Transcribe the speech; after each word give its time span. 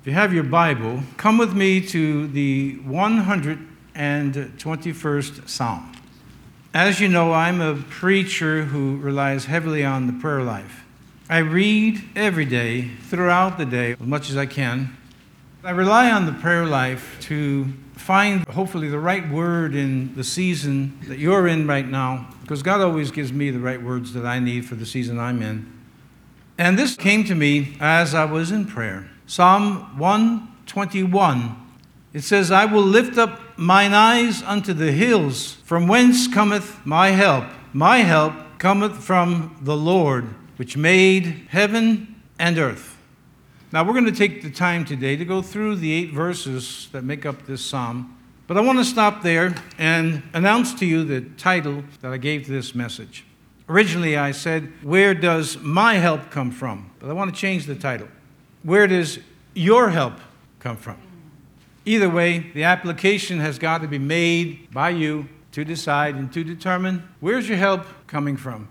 If 0.00 0.06
you 0.06 0.14
have 0.14 0.32
your 0.32 0.44
Bible, 0.44 1.02
come 1.18 1.36
with 1.36 1.52
me 1.52 1.86
to 1.88 2.26
the 2.28 2.78
121st 2.86 5.46
Psalm. 5.46 5.92
As 6.72 7.00
you 7.00 7.08
know, 7.08 7.34
I'm 7.34 7.60
a 7.60 7.74
preacher 7.74 8.64
who 8.64 8.96
relies 8.96 9.44
heavily 9.44 9.84
on 9.84 10.06
the 10.06 10.14
prayer 10.14 10.42
life. 10.42 10.86
I 11.28 11.40
read 11.40 12.02
every 12.16 12.46
day, 12.46 12.88
throughout 13.10 13.58
the 13.58 13.66
day, 13.66 13.92
as 13.92 14.00
much 14.00 14.30
as 14.30 14.38
I 14.38 14.46
can. 14.46 14.96
I 15.62 15.72
rely 15.72 16.10
on 16.10 16.24
the 16.24 16.32
prayer 16.32 16.64
life 16.64 17.18
to 17.24 17.66
find, 17.94 18.48
hopefully, 18.48 18.88
the 18.88 18.98
right 18.98 19.28
word 19.28 19.74
in 19.74 20.14
the 20.14 20.24
season 20.24 20.98
that 21.08 21.18
you're 21.18 21.46
in 21.46 21.66
right 21.66 21.86
now, 21.86 22.26
because 22.40 22.62
God 22.62 22.80
always 22.80 23.10
gives 23.10 23.34
me 23.34 23.50
the 23.50 23.60
right 23.60 23.82
words 23.82 24.14
that 24.14 24.24
I 24.24 24.38
need 24.38 24.64
for 24.64 24.76
the 24.76 24.86
season 24.86 25.20
I'm 25.20 25.42
in. 25.42 25.70
And 26.56 26.78
this 26.78 26.96
came 26.96 27.22
to 27.24 27.34
me 27.34 27.76
as 27.80 28.14
I 28.14 28.24
was 28.24 28.50
in 28.50 28.64
prayer. 28.64 29.10
Psalm 29.30 29.96
121. 29.96 31.56
It 32.12 32.22
says, 32.22 32.50
I 32.50 32.64
will 32.64 32.82
lift 32.82 33.16
up 33.16 33.56
mine 33.56 33.92
eyes 33.92 34.42
unto 34.42 34.72
the 34.72 34.90
hills, 34.90 35.52
from 35.64 35.86
whence 35.86 36.26
cometh 36.26 36.84
my 36.84 37.10
help. 37.10 37.44
My 37.72 37.98
help 37.98 38.34
cometh 38.58 38.96
from 38.96 39.56
the 39.62 39.76
Lord, 39.76 40.24
which 40.56 40.76
made 40.76 41.46
heaven 41.48 42.20
and 42.40 42.58
earth. 42.58 42.98
Now, 43.70 43.84
we're 43.84 43.92
going 43.92 44.06
to 44.06 44.10
take 44.10 44.42
the 44.42 44.50
time 44.50 44.84
today 44.84 45.14
to 45.14 45.24
go 45.24 45.42
through 45.42 45.76
the 45.76 45.92
eight 45.92 46.12
verses 46.12 46.88
that 46.90 47.04
make 47.04 47.24
up 47.24 47.46
this 47.46 47.64
psalm. 47.64 48.18
But 48.48 48.56
I 48.56 48.62
want 48.62 48.78
to 48.78 48.84
stop 48.84 49.22
there 49.22 49.54
and 49.78 50.24
announce 50.34 50.74
to 50.80 50.86
you 50.86 51.04
the 51.04 51.20
title 51.20 51.84
that 52.00 52.10
I 52.12 52.16
gave 52.16 52.46
to 52.46 52.50
this 52.50 52.74
message. 52.74 53.24
Originally, 53.68 54.16
I 54.16 54.32
said, 54.32 54.72
Where 54.82 55.14
does 55.14 55.56
my 55.58 55.94
help 55.94 56.32
come 56.32 56.50
from? 56.50 56.90
But 56.98 57.10
I 57.10 57.12
want 57.12 57.32
to 57.32 57.40
change 57.40 57.66
the 57.66 57.76
title. 57.76 58.08
Where 58.62 58.86
does 58.86 59.18
your 59.54 59.90
help 59.90 60.14
come 60.58 60.76
from? 60.76 60.98
Either 61.86 62.10
way, 62.10 62.50
the 62.54 62.64
application 62.64 63.40
has 63.40 63.58
got 63.58 63.80
to 63.80 63.88
be 63.88 63.98
made 63.98 64.70
by 64.70 64.90
you 64.90 65.28
to 65.52 65.64
decide 65.64 66.14
and 66.14 66.32
to 66.32 66.44
determine 66.44 67.08
where's 67.20 67.48
your 67.48 67.58
help 67.58 67.86
coming 68.06 68.36
from. 68.36 68.68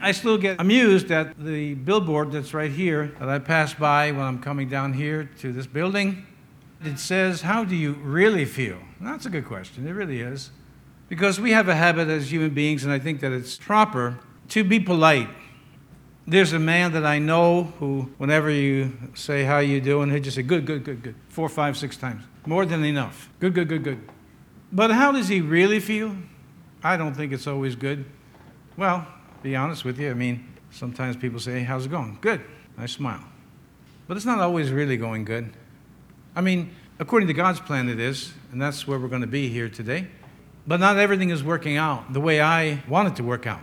I 0.00 0.12
still 0.12 0.38
get 0.38 0.60
amused 0.60 1.10
at 1.10 1.42
the 1.44 1.74
billboard 1.74 2.30
that's 2.30 2.54
right 2.54 2.70
here 2.70 3.14
that 3.18 3.28
I 3.28 3.38
pass 3.38 3.74
by 3.74 4.12
when 4.12 4.20
I'm 4.20 4.40
coming 4.40 4.68
down 4.68 4.92
here 4.92 5.28
to 5.40 5.52
this 5.52 5.66
building. 5.66 6.26
It 6.84 6.98
says, 6.98 7.42
How 7.42 7.64
do 7.64 7.74
you 7.74 7.94
really 7.94 8.44
feel? 8.44 8.78
that's 9.00 9.26
a 9.26 9.30
good 9.30 9.46
question. 9.46 9.86
It 9.86 9.92
really 9.92 10.20
is. 10.20 10.50
Because 11.08 11.40
we 11.40 11.52
have 11.52 11.68
a 11.68 11.74
habit 11.74 12.08
as 12.08 12.30
human 12.30 12.50
beings, 12.50 12.84
and 12.84 12.92
I 12.92 12.98
think 12.98 13.20
that 13.20 13.32
it's 13.32 13.56
proper 13.56 14.18
to 14.50 14.62
be 14.62 14.78
polite. 14.78 15.28
There's 16.28 16.52
a 16.52 16.58
man 16.58 16.92
that 16.92 17.06
I 17.06 17.18
know 17.18 17.72
who, 17.78 18.10
whenever 18.18 18.50
you 18.50 18.92
say 19.14 19.44
how 19.44 19.60
you 19.60 19.80
doing, 19.80 20.10
he 20.10 20.20
just 20.20 20.36
say 20.36 20.42
good, 20.42 20.66
good, 20.66 20.84
good, 20.84 21.02
good, 21.02 21.14
four, 21.30 21.48
five, 21.48 21.74
six 21.74 21.96
times, 21.96 22.22
more 22.44 22.66
than 22.66 22.84
enough. 22.84 23.30
Good, 23.40 23.54
good, 23.54 23.66
good, 23.66 23.82
good. 23.82 23.98
But 24.70 24.90
how 24.90 25.10
does 25.10 25.28
he 25.28 25.40
really 25.40 25.80
feel? 25.80 26.14
I 26.84 26.98
don't 26.98 27.14
think 27.14 27.32
it's 27.32 27.46
always 27.46 27.76
good. 27.76 28.04
Well, 28.76 29.06
be 29.42 29.56
honest 29.56 29.86
with 29.86 29.98
you, 29.98 30.10
I 30.10 30.14
mean, 30.14 30.46
sometimes 30.70 31.16
people 31.16 31.40
say, 31.40 31.62
"How's 31.62 31.86
it 31.86 31.88
going?" 31.88 32.18
Good. 32.20 32.42
I 32.76 32.84
smile, 32.84 33.24
but 34.06 34.18
it's 34.18 34.26
not 34.26 34.38
always 34.38 34.70
really 34.70 34.98
going 34.98 35.24
good. 35.24 35.50
I 36.36 36.42
mean, 36.42 36.72
according 36.98 37.28
to 37.28 37.34
God's 37.34 37.58
plan, 37.58 37.88
it 37.88 37.98
is, 37.98 38.34
and 38.52 38.60
that's 38.60 38.86
where 38.86 38.98
we're 38.98 39.08
going 39.08 39.22
to 39.22 39.26
be 39.26 39.48
here 39.48 39.70
today. 39.70 40.08
But 40.66 40.78
not 40.78 40.98
everything 40.98 41.30
is 41.30 41.42
working 41.42 41.78
out 41.78 42.12
the 42.12 42.20
way 42.20 42.42
I 42.42 42.82
want 42.86 43.08
it 43.08 43.16
to 43.16 43.22
work 43.22 43.46
out. 43.46 43.62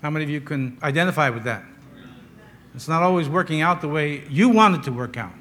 How 0.00 0.08
many 0.08 0.24
of 0.24 0.30
you 0.30 0.40
can 0.40 0.78
identify 0.82 1.28
with 1.28 1.44
that? 1.44 1.64
It's 2.74 2.88
not 2.88 3.02
always 3.02 3.28
working 3.28 3.60
out 3.60 3.80
the 3.80 3.88
way 3.88 4.24
you 4.28 4.48
want 4.48 4.76
it 4.76 4.82
to 4.84 4.92
work 4.92 5.16
out. 5.16 5.32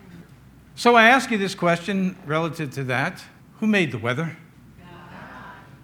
So 0.75 0.95
I 0.95 1.09
ask 1.09 1.31
you 1.31 1.37
this 1.37 1.55
question 1.55 2.17
relative 2.25 2.71
to 2.71 2.83
that 2.85 3.23
Who 3.59 3.67
made 3.67 3.91
the 3.91 3.97
weather? 3.97 4.37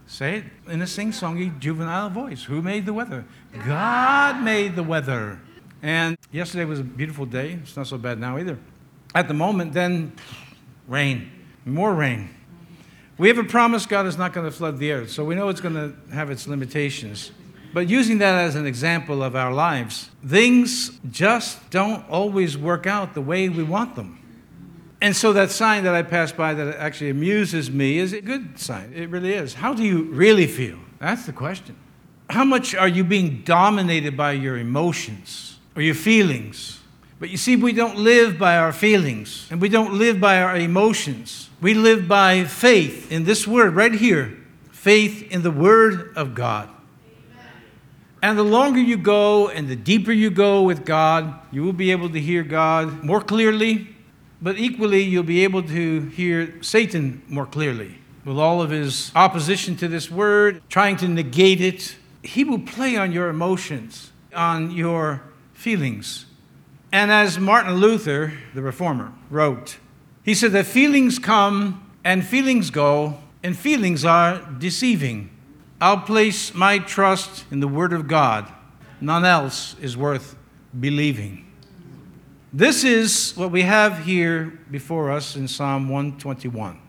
Say 0.07 0.37
it 0.37 0.45
in 0.67 0.81
a 0.81 0.87
sing 0.87 1.11
songy 1.11 1.57
juvenile 1.59 2.09
voice. 2.09 2.43
Who 2.43 2.61
made 2.61 2.85
the 2.85 2.93
weather? 2.93 3.25
God 3.65 4.41
made 4.41 4.75
the 4.77 4.83
weather. 4.83 5.39
And 5.81 6.17
yesterday 6.31 6.63
was 6.63 6.79
a 6.79 6.83
beautiful 6.83 7.25
day. 7.25 7.59
It's 7.61 7.75
not 7.75 7.87
so 7.87 7.97
bad 7.97 8.17
now 8.17 8.37
either. 8.37 8.57
At 9.13 9.27
the 9.27 9.33
moment, 9.33 9.73
then 9.73 10.13
rain, 10.87 11.29
more 11.65 11.93
rain. 11.93 12.29
We 13.17 13.27
have 13.27 13.37
a 13.37 13.43
promise 13.43 13.85
God 13.85 14.05
is 14.05 14.17
not 14.17 14.31
going 14.31 14.45
to 14.45 14.51
flood 14.51 14.77
the 14.77 14.91
earth, 14.91 15.11
so 15.11 15.25
we 15.25 15.35
know 15.35 15.49
it's 15.49 15.61
going 15.61 15.75
to 15.75 16.13
have 16.13 16.29
its 16.29 16.47
limitations. 16.47 17.31
But 17.73 17.89
using 17.89 18.17
that 18.19 18.35
as 18.35 18.55
an 18.55 18.65
example 18.65 19.21
of 19.21 19.35
our 19.35 19.53
lives, 19.53 20.09
things 20.25 20.91
just 21.11 21.69
don't 21.69 22.07
always 22.09 22.57
work 22.57 22.87
out 22.87 23.13
the 23.13 23.21
way 23.21 23.49
we 23.49 23.63
want 23.63 23.95
them. 23.95 24.19
And 25.01 25.15
so 25.15 25.33
that 25.33 25.51
sign 25.51 25.83
that 25.83 25.93
I 25.93 26.01
passed 26.01 26.35
by 26.35 26.53
that 26.53 26.77
actually 26.77 27.11
amuses 27.11 27.69
me 27.69 27.99
is 27.99 28.13
a 28.13 28.21
good 28.21 28.59
sign. 28.59 28.93
It 28.95 29.09
really 29.09 29.33
is. 29.33 29.53
How 29.53 29.73
do 29.73 29.83
you 29.83 30.03
really 30.03 30.47
feel? 30.47 30.79
That's 30.99 31.25
the 31.25 31.33
question. 31.33 31.75
How 32.29 32.43
much 32.43 32.73
are 32.73 32.87
you 32.87 33.03
being 33.03 33.43
dominated 33.43 34.17
by 34.17 34.31
your 34.33 34.57
emotions 34.57 35.59
or 35.75 35.81
your 35.81 35.95
feelings? 35.95 36.79
But 37.19 37.29
you 37.29 37.37
see, 37.37 37.55
we 37.55 37.73
don't 37.73 37.97
live 37.97 38.37
by 38.37 38.57
our 38.57 38.73
feelings 38.73 39.47
and 39.49 39.61
we 39.61 39.69
don't 39.69 39.93
live 39.93 40.19
by 40.19 40.41
our 40.41 40.55
emotions. 40.57 41.49
We 41.61 41.73
live 41.73 42.07
by 42.07 42.43
faith 42.43 43.11
in 43.11 43.23
this 43.23 43.47
word 43.47 43.75
right 43.75 43.93
here 43.93 44.37
faith 44.71 45.29
in 45.31 45.41
the 45.41 45.51
Word 45.51 46.15
of 46.15 46.33
God. 46.33 46.69
And 48.21 48.37
the 48.37 48.43
longer 48.43 48.79
you 48.79 48.97
go 48.97 49.47
and 49.47 49.67
the 49.67 49.75
deeper 49.75 50.11
you 50.11 50.29
go 50.29 50.63
with 50.63 50.85
God, 50.85 51.39
you 51.51 51.63
will 51.63 51.73
be 51.73 51.91
able 51.91 52.09
to 52.09 52.19
hear 52.19 52.43
God 52.43 53.03
more 53.03 53.21
clearly, 53.21 53.89
but 54.41 54.57
equally, 54.57 55.01
you'll 55.01 55.23
be 55.23 55.43
able 55.43 55.63
to 55.63 56.01
hear 56.09 56.61
Satan 56.61 57.23
more 57.27 57.45
clearly. 57.45 57.97
With 58.23 58.37
all 58.37 58.61
of 58.61 58.69
his 58.69 59.11
opposition 59.15 59.75
to 59.77 59.87
this 59.87 60.11
word, 60.11 60.61
trying 60.69 60.97
to 60.97 61.07
negate 61.07 61.61
it, 61.61 61.95
he 62.21 62.43
will 62.43 62.59
play 62.59 62.97
on 62.97 63.11
your 63.11 63.29
emotions, 63.29 64.11
on 64.35 64.71
your 64.71 65.23
feelings. 65.53 66.25
And 66.91 67.11
as 67.11 67.39
Martin 67.39 67.75
Luther, 67.75 68.33
the 68.53 68.61
reformer, 68.61 69.11
wrote, 69.29 69.77
he 70.23 70.33
said 70.33 70.51
that 70.51 70.65
feelings 70.65 71.19
come 71.19 71.89
and 72.03 72.25
feelings 72.25 72.69
go, 72.69 73.17
and 73.43 73.57
feelings 73.57 74.05
are 74.05 74.41
deceiving. 74.59 75.29
I'll 75.79 75.99
place 75.99 76.53
my 76.53 76.79
trust 76.79 77.45
in 77.51 77.59
the 77.59 77.67
Word 77.67 77.93
of 77.93 78.07
God. 78.07 78.51
None 78.99 79.25
else 79.25 79.75
is 79.79 79.95
worth 79.95 80.35
believing. 80.79 81.45
This 82.51 82.83
is 82.83 83.33
what 83.35 83.51
we 83.51 83.61
have 83.61 84.05
here 84.05 84.57
before 84.71 85.11
us 85.11 85.35
in 85.35 85.47
Psalm 85.47 85.89
121. 85.89 86.79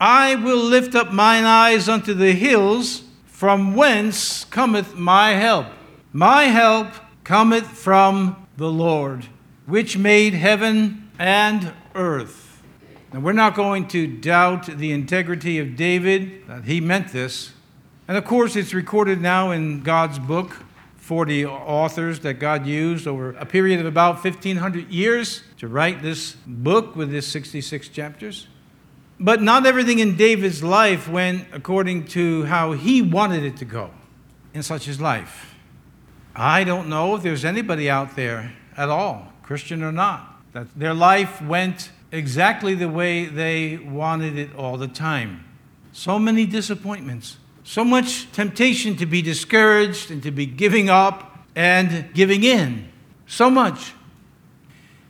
I 0.00 0.36
will 0.36 0.62
lift 0.62 0.94
up 0.94 1.12
mine 1.12 1.44
eyes 1.44 1.88
unto 1.88 2.14
the 2.14 2.32
hills, 2.32 3.02
from 3.26 3.74
whence 3.74 4.44
cometh 4.46 4.94
my 4.94 5.32
help. 5.32 5.66
My 6.12 6.44
help 6.44 6.88
cometh 7.24 7.66
from 7.66 8.46
the 8.56 8.70
Lord, 8.70 9.26
which 9.66 9.98
made 9.98 10.32
heaven 10.32 11.10
and 11.18 11.74
earth. 11.94 12.62
Now, 13.12 13.20
we're 13.20 13.32
not 13.32 13.54
going 13.54 13.88
to 13.88 14.06
doubt 14.06 14.66
the 14.66 14.92
integrity 14.92 15.58
of 15.58 15.76
David, 15.76 16.46
that 16.46 16.64
he 16.64 16.80
meant 16.80 17.12
this. 17.12 17.52
And 18.06 18.16
of 18.16 18.24
course, 18.24 18.54
it's 18.56 18.74
recorded 18.74 19.20
now 19.20 19.50
in 19.50 19.82
God's 19.82 20.18
book, 20.18 20.56
40 20.98 21.46
authors 21.46 22.20
that 22.20 22.34
God 22.34 22.66
used 22.66 23.06
over 23.06 23.30
a 23.32 23.46
period 23.46 23.80
of 23.80 23.86
about 23.86 24.22
1,500 24.22 24.90
years 24.90 25.42
to 25.58 25.68
write 25.68 26.02
this 26.02 26.36
book 26.46 26.96
with 26.96 27.14
its 27.14 27.26
66 27.26 27.88
chapters. 27.88 28.46
But 29.18 29.40
not 29.40 29.64
everything 29.64 30.00
in 30.00 30.16
David's 30.16 30.62
life 30.62 31.08
went 31.08 31.46
according 31.52 32.06
to 32.08 32.44
how 32.44 32.72
he 32.72 33.00
wanted 33.00 33.44
it 33.44 33.56
to 33.58 33.64
go 33.64 33.90
in 34.52 34.62
such 34.62 34.84
his 34.84 35.00
life. 35.00 35.54
I 36.34 36.64
don't 36.64 36.88
know 36.88 37.14
if 37.14 37.22
there's 37.22 37.44
anybody 37.44 37.88
out 37.88 38.16
there 38.16 38.52
at 38.76 38.88
all, 38.88 39.32
Christian 39.42 39.82
or 39.82 39.92
not, 39.92 40.42
that 40.52 40.66
their 40.76 40.94
life 40.94 41.40
went 41.40 41.90
exactly 42.10 42.74
the 42.74 42.88
way 42.88 43.24
they 43.26 43.76
wanted 43.76 44.36
it 44.36 44.54
all 44.56 44.76
the 44.76 44.88
time. 44.88 45.44
So 45.92 46.18
many 46.18 46.44
disappointments, 46.44 47.36
so 47.64 47.82
much 47.82 48.30
temptation 48.32 48.96
to 48.96 49.06
be 49.06 49.22
discouraged 49.22 50.10
and 50.10 50.22
to 50.22 50.30
be 50.30 50.46
giving 50.46 50.90
up 50.90 51.38
and 51.56 52.12
giving 52.12 52.44
in. 52.44 52.88
So 53.26 53.50
much. 53.50 53.94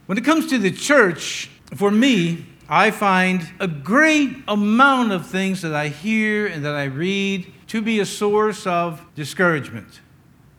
When 0.06 0.16
it 0.16 0.24
comes 0.24 0.46
to 0.50 0.58
the 0.58 0.70
church, 0.70 1.50
for 1.74 1.90
me, 1.90 2.46
I 2.68 2.92
find 2.92 3.46
a 3.58 3.66
great 3.66 4.36
amount 4.48 5.12
of 5.12 5.26
things 5.26 5.62
that 5.62 5.74
I 5.74 5.88
hear 5.88 6.46
and 6.46 6.64
that 6.64 6.74
I 6.74 6.84
read 6.84 7.52
to 7.68 7.82
be 7.82 8.00
a 8.00 8.06
source 8.06 8.66
of 8.66 9.04
discouragement. 9.14 10.00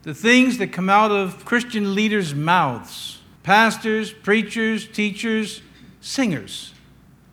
The 0.04 0.14
things 0.14 0.58
that 0.60 0.68
come 0.68 0.90
out 0.90 1.12
of 1.12 1.46
Christian 1.46 1.96
leaders' 1.96 2.36
mouths, 2.36 3.20
pastors, 3.42 4.12
preachers, 4.12 4.88
teachers, 4.88 5.62
singers. 6.02 6.75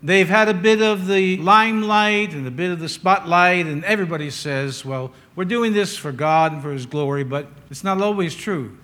They've 0.02 0.28
had 0.28 0.48
a 0.48 0.54
bit 0.54 0.82
of 0.82 1.06
the 1.06 1.36
limelight 1.36 2.34
and 2.34 2.44
a 2.46 2.50
bit 2.50 2.72
of 2.72 2.80
the 2.80 2.88
spotlight, 2.88 3.66
and 3.66 3.84
everybody 3.84 4.30
says, 4.30 4.84
well, 4.84 5.12
we're 5.36 5.44
doing 5.44 5.72
this 5.72 5.96
for 5.96 6.10
God 6.10 6.52
and 6.52 6.62
for 6.62 6.72
His 6.72 6.86
glory, 6.86 7.22
but 7.22 7.46
it's 7.70 7.84
not 7.84 8.00
always 8.00 8.34
true. 8.34 8.76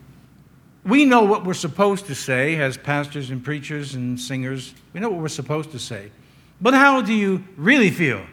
We 0.84 1.04
know 1.04 1.24
what 1.24 1.44
we're 1.44 1.54
supposed 1.54 2.06
to 2.06 2.14
say 2.14 2.56
as 2.60 2.76
pastors 2.76 3.30
and 3.30 3.44
preachers 3.44 3.94
and 3.94 4.18
singers. 4.18 4.74
We 4.92 5.00
know 5.00 5.10
what 5.10 5.20
we're 5.20 5.28
supposed 5.28 5.72
to 5.72 5.78
say. 5.78 6.12
But 6.60 6.74
how 6.74 7.02
do 7.02 7.12
you 7.12 7.44
really 7.56 7.90
feel? 7.90 8.24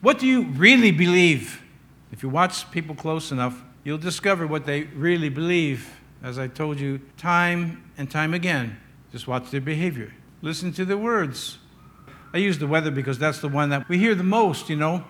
What 0.00 0.18
do 0.18 0.26
you 0.26 0.42
really 0.42 0.90
believe? 0.90 1.62
If 2.10 2.24
you 2.24 2.28
watch 2.28 2.68
people 2.72 2.96
close 2.96 3.30
enough, 3.30 3.62
you'll 3.84 3.98
discover 3.98 4.48
what 4.48 4.66
they 4.66 4.82
really 4.82 5.28
believe. 5.28 5.88
As 6.24 6.38
I 6.38 6.48
told 6.48 6.78
you 6.78 7.00
time 7.16 7.82
and 7.96 8.10
time 8.10 8.34
again, 8.34 8.76
just 9.12 9.28
watch 9.28 9.50
their 9.50 9.60
behavior, 9.60 10.12
listen 10.40 10.72
to 10.72 10.84
their 10.84 10.98
words. 10.98 11.58
I 12.32 12.38
use 12.38 12.58
the 12.58 12.66
weather 12.66 12.90
because 12.90 13.18
that's 13.18 13.40
the 13.40 13.48
one 13.48 13.70
that 13.70 13.88
we 13.88 13.98
hear 13.98 14.14
the 14.14 14.22
most, 14.22 14.68
you 14.68 14.76
know. 14.76 15.04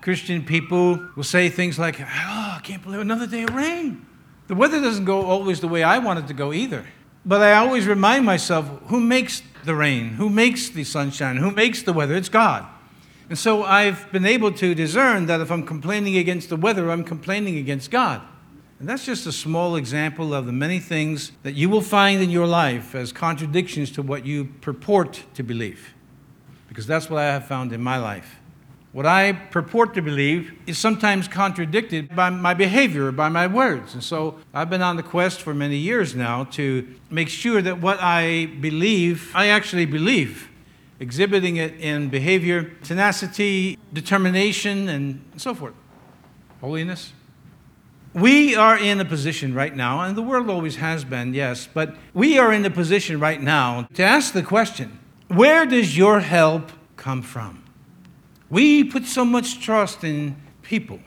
Christian 0.00 0.44
people 0.44 1.08
will 1.14 1.24
say 1.24 1.48
things 1.50 1.78
like, 1.78 2.00
Oh, 2.00 2.04
I 2.06 2.60
can't 2.62 2.82
believe 2.82 3.00
another 3.00 3.26
day 3.26 3.42
of 3.42 3.54
rain. 3.54 4.06
The 4.48 4.54
weather 4.54 4.80
doesn't 4.80 5.04
go 5.04 5.22
always 5.22 5.60
the 5.60 5.68
way 5.68 5.82
I 5.82 5.98
want 5.98 6.18
it 6.18 6.26
to 6.28 6.34
go 6.34 6.52
either. 6.52 6.86
But 7.24 7.42
I 7.42 7.54
always 7.54 7.86
remind 7.86 8.24
myself 8.24 8.66
who 8.86 8.98
makes 8.98 9.42
the 9.64 9.74
rain, 9.74 10.10
who 10.10 10.30
makes 10.30 10.70
the 10.70 10.84
sunshine, 10.84 11.36
who 11.36 11.50
makes 11.50 11.82
the 11.82 11.92
weather? 11.92 12.14
It's 12.14 12.30
God. 12.30 12.66
And 13.28 13.38
so 13.38 13.62
I've 13.62 14.10
been 14.10 14.26
able 14.26 14.50
to 14.52 14.74
discern 14.74 15.26
that 15.26 15.40
if 15.40 15.52
I'm 15.52 15.64
complaining 15.64 16.16
against 16.16 16.48
the 16.48 16.56
weather, 16.56 16.90
I'm 16.90 17.04
complaining 17.04 17.58
against 17.58 17.90
God. 17.90 18.22
And 18.80 18.88
that's 18.88 19.04
just 19.04 19.26
a 19.26 19.32
small 19.32 19.76
example 19.76 20.32
of 20.32 20.46
the 20.46 20.52
many 20.52 20.80
things 20.80 21.32
that 21.42 21.52
you 21.52 21.68
will 21.68 21.82
find 21.82 22.22
in 22.22 22.30
your 22.30 22.46
life 22.46 22.94
as 22.94 23.12
contradictions 23.12 23.90
to 23.92 24.02
what 24.02 24.24
you 24.24 24.46
purport 24.62 25.22
to 25.34 25.42
believe. 25.42 25.94
Because 26.70 26.86
that's 26.86 27.10
what 27.10 27.18
I 27.18 27.24
have 27.24 27.46
found 27.46 27.72
in 27.72 27.82
my 27.82 27.98
life. 27.98 28.36
What 28.92 29.04
I 29.04 29.32
purport 29.32 29.92
to 29.94 30.02
believe 30.02 30.52
is 30.68 30.78
sometimes 30.78 31.26
contradicted 31.26 32.14
by 32.14 32.30
my 32.30 32.54
behavior, 32.54 33.10
by 33.10 33.28
my 33.28 33.48
words. 33.48 33.92
And 33.94 34.02
so 34.02 34.38
I've 34.54 34.70
been 34.70 34.80
on 34.80 34.96
the 34.96 35.02
quest 35.02 35.42
for 35.42 35.52
many 35.52 35.76
years 35.76 36.14
now 36.14 36.44
to 36.44 36.86
make 37.10 37.28
sure 37.28 37.60
that 37.60 37.80
what 37.80 37.98
I 38.00 38.46
believe, 38.46 39.32
I 39.34 39.48
actually 39.48 39.84
believe, 39.84 40.48
exhibiting 41.00 41.56
it 41.56 41.74
in 41.80 42.08
behavior, 42.08 42.70
tenacity, 42.84 43.76
determination, 43.92 44.88
and 44.88 45.24
so 45.36 45.54
forth. 45.54 45.74
Holiness. 46.60 47.12
We 48.14 48.54
are 48.54 48.78
in 48.78 49.00
a 49.00 49.04
position 49.04 49.54
right 49.54 49.74
now, 49.74 50.02
and 50.02 50.16
the 50.16 50.22
world 50.22 50.48
always 50.48 50.76
has 50.76 51.04
been, 51.04 51.34
yes, 51.34 51.68
but 51.72 51.96
we 52.14 52.38
are 52.38 52.52
in 52.52 52.64
a 52.64 52.70
position 52.70 53.18
right 53.18 53.40
now 53.40 53.88
to 53.94 54.04
ask 54.04 54.32
the 54.34 54.42
question 54.42 55.00
where 55.30 55.64
does 55.64 55.96
your 55.96 56.18
help 56.18 56.72
come 56.96 57.22
from? 57.22 57.62
We 58.48 58.82
put 58.82 59.06
so 59.06 59.24
much 59.24 59.60
trust 59.60 60.02
in 60.02 60.34
people. 60.62 60.98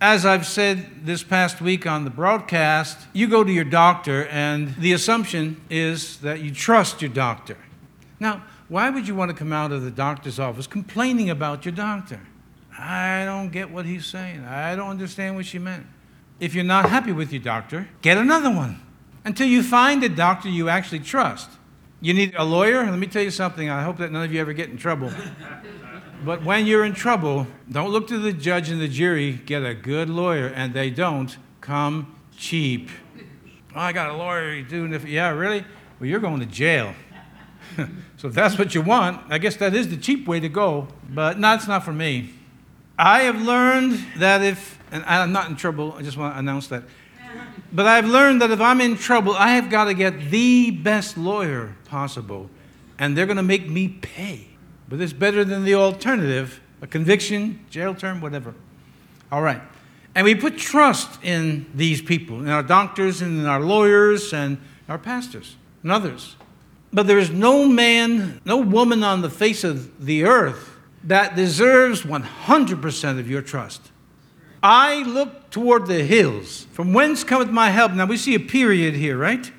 As 0.00 0.26
I've 0.26 0.46
said 0.46 1.06
this 1.06 1.22
past 1.22 1.60
week 1.60 1.86
on 1.86 2.02
the 2.02 2.10
broadcast, 2.10 2.98
you 3.12 3.28
go 3.28 3.44
to 3.44 3.52
your 3.52 3.64
doctor, 3.64 4.26
and 4.26 4.74
the 4.76 4.92
assumption 4.92 5.60
is 5.70 6.16
that 6.22 6.40
you 6.40 6.52
trust 6.52 7.02
your 7.02 7.10
doctor. 7.10 7.56
Now, 8.18 8.42
why 8.68 8.90
would 8.90 9.06
you 9.06 9.14
want 9.14 9.30
to 9.30 9.36
come 9.36 9.52
out 9.52 9.70
of 9.70 9.82
the 9.82 9.92
doctor's 9.92 10.40
office 10.40 10.66
complaining 10.66 11.30
about 11.30 11.64
your 11.64 11.74
doctor? 11.74 12.20
I 12.76 13.24
don't 13.26 13.50
get 13.50 13.70
what 13.70 13.86
he's 13.86 14.06
saying. 14.06 14.44
I 14.44 14.74
don't 14.74 14.90
understand 14.90 15.36
what 15.36 15.46
she 15.46 15.60
meant. 15.60 15.86
If 16.40 16.54
you're 16.54 16.64
not 16.64 16.90
happy 16.90 17.12
with 17.12 17.32
your 17.32 17.42
doctor, 17.42 17.88
get 18.02 18.18
another 18.18 18.50
one 18.50 18.80
until 19.24 19.46
you 19.46 19.62
find 19.62 20.02
a 20.02 20.08
doctor 20.08 20.48
you 20.48 20.68
actually 20.68 21.00
trust. 21.00 21.50
You 22.00 22.14
need 22.14 22.34
a 22.36 22.44
lawyer? 22.44 22.84
Let 22.84 22.98
me 22.98 23.06
tell 23.06 23.22
you 23.22 23.30
something. 23.30 23.68
I 23.68 23.82
hope 23.82 23.98
that 23.98 24.10
none 24.10 24.24
of 24.24 24.32
you 24.32 24.40
ever 24.40 24.52
get 24.52 24.70
in 24.70 24.76
trouble. 24.76 25.12
But 26.22 26.44
when 26.44 26.66
you're 26.66 26.84
in 26.84 26.92
trouble, 26.92 27.46
don't 27.70 27.90
look 27.90 28.08
to 28.08 28.18
the 28.18 28.34
judge 28.34 28.68
and 28.68 28.78
the 28.78 28.88
jury. 28.88 29.32
Get 29.32 29.64
a 29.64 29.72
good 29.72 30.10
lawyer, 30.10 30.48
and 30.48 30.74
they 30.74 30.90
don't 30.90 31.34
come 31.62 32.14
cheap. 32.36 32.90
Oh, 33.74 33.80
I 33.80 33.92
got 33.92 34.10
a 34.10 34.16
lawyer 34.16 34.60
doing 34.60 34.92
it. 34.92 35.02
Yeah, 35.06 35.30
really? 35.30 35.64
Well, 35.98 36.08
you're 36.08 36.20
going 36.20 36.40
to 36.40 36.46
jail. 36.46 36.94
so 38.18 38.28
if 38.28 38.34
that's 38.34 38.58
what 38.58 38.74
you 38.74 38.82
want, 38.82 39.22
I 39.30 39.38
guess 39.38 39.56
that 39.56 39.74
is 39.74 39.88
the 39.88 39.96
cheap 39.96 40.28
way 40.28 40.40
to 40.40 40.48
go. 40.50 40.88
But 41.08 41.38
no, 41.38 41.54
it's 41.54 41.66
not 41.66 41.84
for 41.84 41.92
me. 41.92 42.34
I 42.98 43.20
have 43.20 43.40
learned 43.40 44.04
that 44.18 44.42
if, 44.42 44.78
and 44.92 45.02
I'm 45.06 45.32
not 45.32 45.48
in 45.48 45.56
trouble, 45.56 45.94
I 45.96 46.02
just 46.02 46.18
want 46.18 46.34
to 46.34 46.38
announce 46.38 46.68
that. 46.68 46.82
But 47.72 47.86
I've 47.86 48.06
learned 48.06 48.42
that 48.42 48.50
if 48.50 48.60
I'm 48.60 48.80
in 48.80 48.96
trouble, 48.96 49.34
I 49.34 49.52
have 49.52 49.70
got 49.70 49.84
to 49.84 49.94
get 49.94 50.30
the 50.30 50.70
best 50.70 51.16
lawyer 51.16 51.76
possible, 51.84 52.50
and 52.98 53.16
they're 53.16 53.26
going 53.26 53.36
to 53.36 53.42
make 53.42 53.68
me 53.68 53.88
pay. 53.88 54.48
But 54.88 55.00
it's 55.00 55.12
better 55.12 55.44
than 55.44 55.64
the 55.64 55.74
alternative 55.74 56.60
a 56.82 56.86
conviction, 56.86 57.64
jail 57.70 57.94
term, 57.94 58.20
whatever. 58.20 58.54
All 59.30 59.42
right. 59.42 59.60
And 60.14 60.24
we 60.24 60.34
put 60.34 60.56
trust 60.56 61.22
in 61.22 61.66
these 61.74 62.02
people, 62.02 62.40
in 62.40 62.48
our 62.48 62.62
doctors, 62.62 63.22
and 63.22 63.38
in 63.38 63.46
our 63.46 63.60
lawyers, 63.60 64.32
and 64.32 64.58
our 64.88 64.98
pastors, 64.98 65.56
and 65.82 65.92
others. 65.92 66.36
But 66.92 67.06
there 67.06 67.18
is 67.18 67.30
no 67.30 67.68
man, 67.68 68.40
no 68.44 68.56
woman 68.56 69.04
on 69.04 69.22
the 69.22 69.30
face 69.30 69.62
of 69.62 70.04
the 70.04 70.24
earth 70.24 70.76
that 71.04 71.36
deserves 71.36 72.02
100% 72.02 73.18
of 73.18 73.30
your 73.30 73.42
trust. 73.42 73.90
I 74.62 75.02
look 75.04 75.50
toward 75.50 75.86
the 75.86 76.04
hills, 76.04 76.66
from 76.72 76.92
whence 76.92 77.24
cometh 77.24 77.50
my 77.50 77.70
help. 77.70 77.92
Now 77.92 78.06
we 78.06 78.16
see 78.16 78.34
a 78.34 78.40
period 78.40 78.94
here, 78.94 79.16
right? 79.16 79.50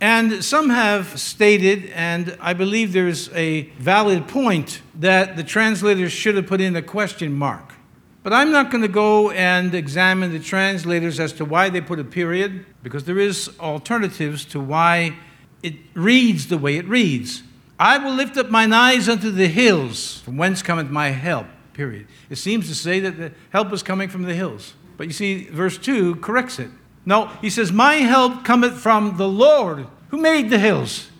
And 0.00 0.44
some 0.44 0.70
have 0.70 1.18
stated, 1.18 1.86
and 1.90 2.36
I 2.40 2.52
believe 2.52 2.92
there's 2.92 3.30
a 3.34 3.62
valid 3.78 4.28
point, 4.28 4.82
that 4.94 5.36
the 5.36 5.44
translators 5.44 6.12
should 6.12 6.36
have 6.36 6.46
put 6.46 6.60
in 6.60 6.76
a 6.76 6.82
question 6.82 7.32
mark. 7.32 7.74
But 8.22 8.32
I'm 8.32 8.50
not 8.50 8.70
going 8.70 8.82
to 8.82 8.88
go 8.88 9.30
and 9.30 9.74
examine 9.74 10.32
the 10.32 10.40
translators 10.40 11.20
as 11.20 11.32
to 11.34 11.44
why 11.44 11.68
they 11.68 11.80
put 11.80 11.98
a 11.98 12.04
period, 12.04 12.66
because 12.82 13.04
there 13.04 13.18
is 13.18 13.50
alternatives 13.60 14.44
to 14.46 14.60
why 14.60 15.16
it 15.62 15.74
reads 15.94 16.48
the 16.48 16.58
way 16.58 16.76
it 16.76 16.86
reads. 16.88 17.42
I 17.78 17.98
will 17.98 18.14
lift 18.14 18.36
up 18.36 18.50
mine 18.50 18.72
eyes 18.72 19.08
unto 19.08 19.30
the 19.30 19.48
hills, 19.48 20.20
from 20.22 20.38
whence 20.38 20.62
cometh 20.62 20.88
my 20.90 21.10
help, 21.10 21.46
period. 21.76 22.06
It 22.30 22.36
seems 22.36 22.68
to 22.68 22.74
say 22.74 22.98
that 23.00 23.18
the 23.18 23.32
help 23.50 23.72
is 23.72 23.82
coming 23.82 24.08
from 24.08 24.22
the 24.22 24.34
hills. 24.34 24.74
But 24.96 25.06
you 25.06 25.12
see, 25.12 25.44
verse 25.44 25.76
2 25.76 26.16
corrects 26.16 26.58
it. 26.58 26.70
No, 27.04 27.26
he 27.40 27.50
says, 27.50 27.70
My 27.70 27.96
help 27.96 28.44
cometh 28.44 28.78
from 28.78 29.16
the 29.18 29.28
Lord, 29.28 29.86
who 30.08 30.16
made 30.16 30.50
the 30.50 30.58
hills. 30.58 31.10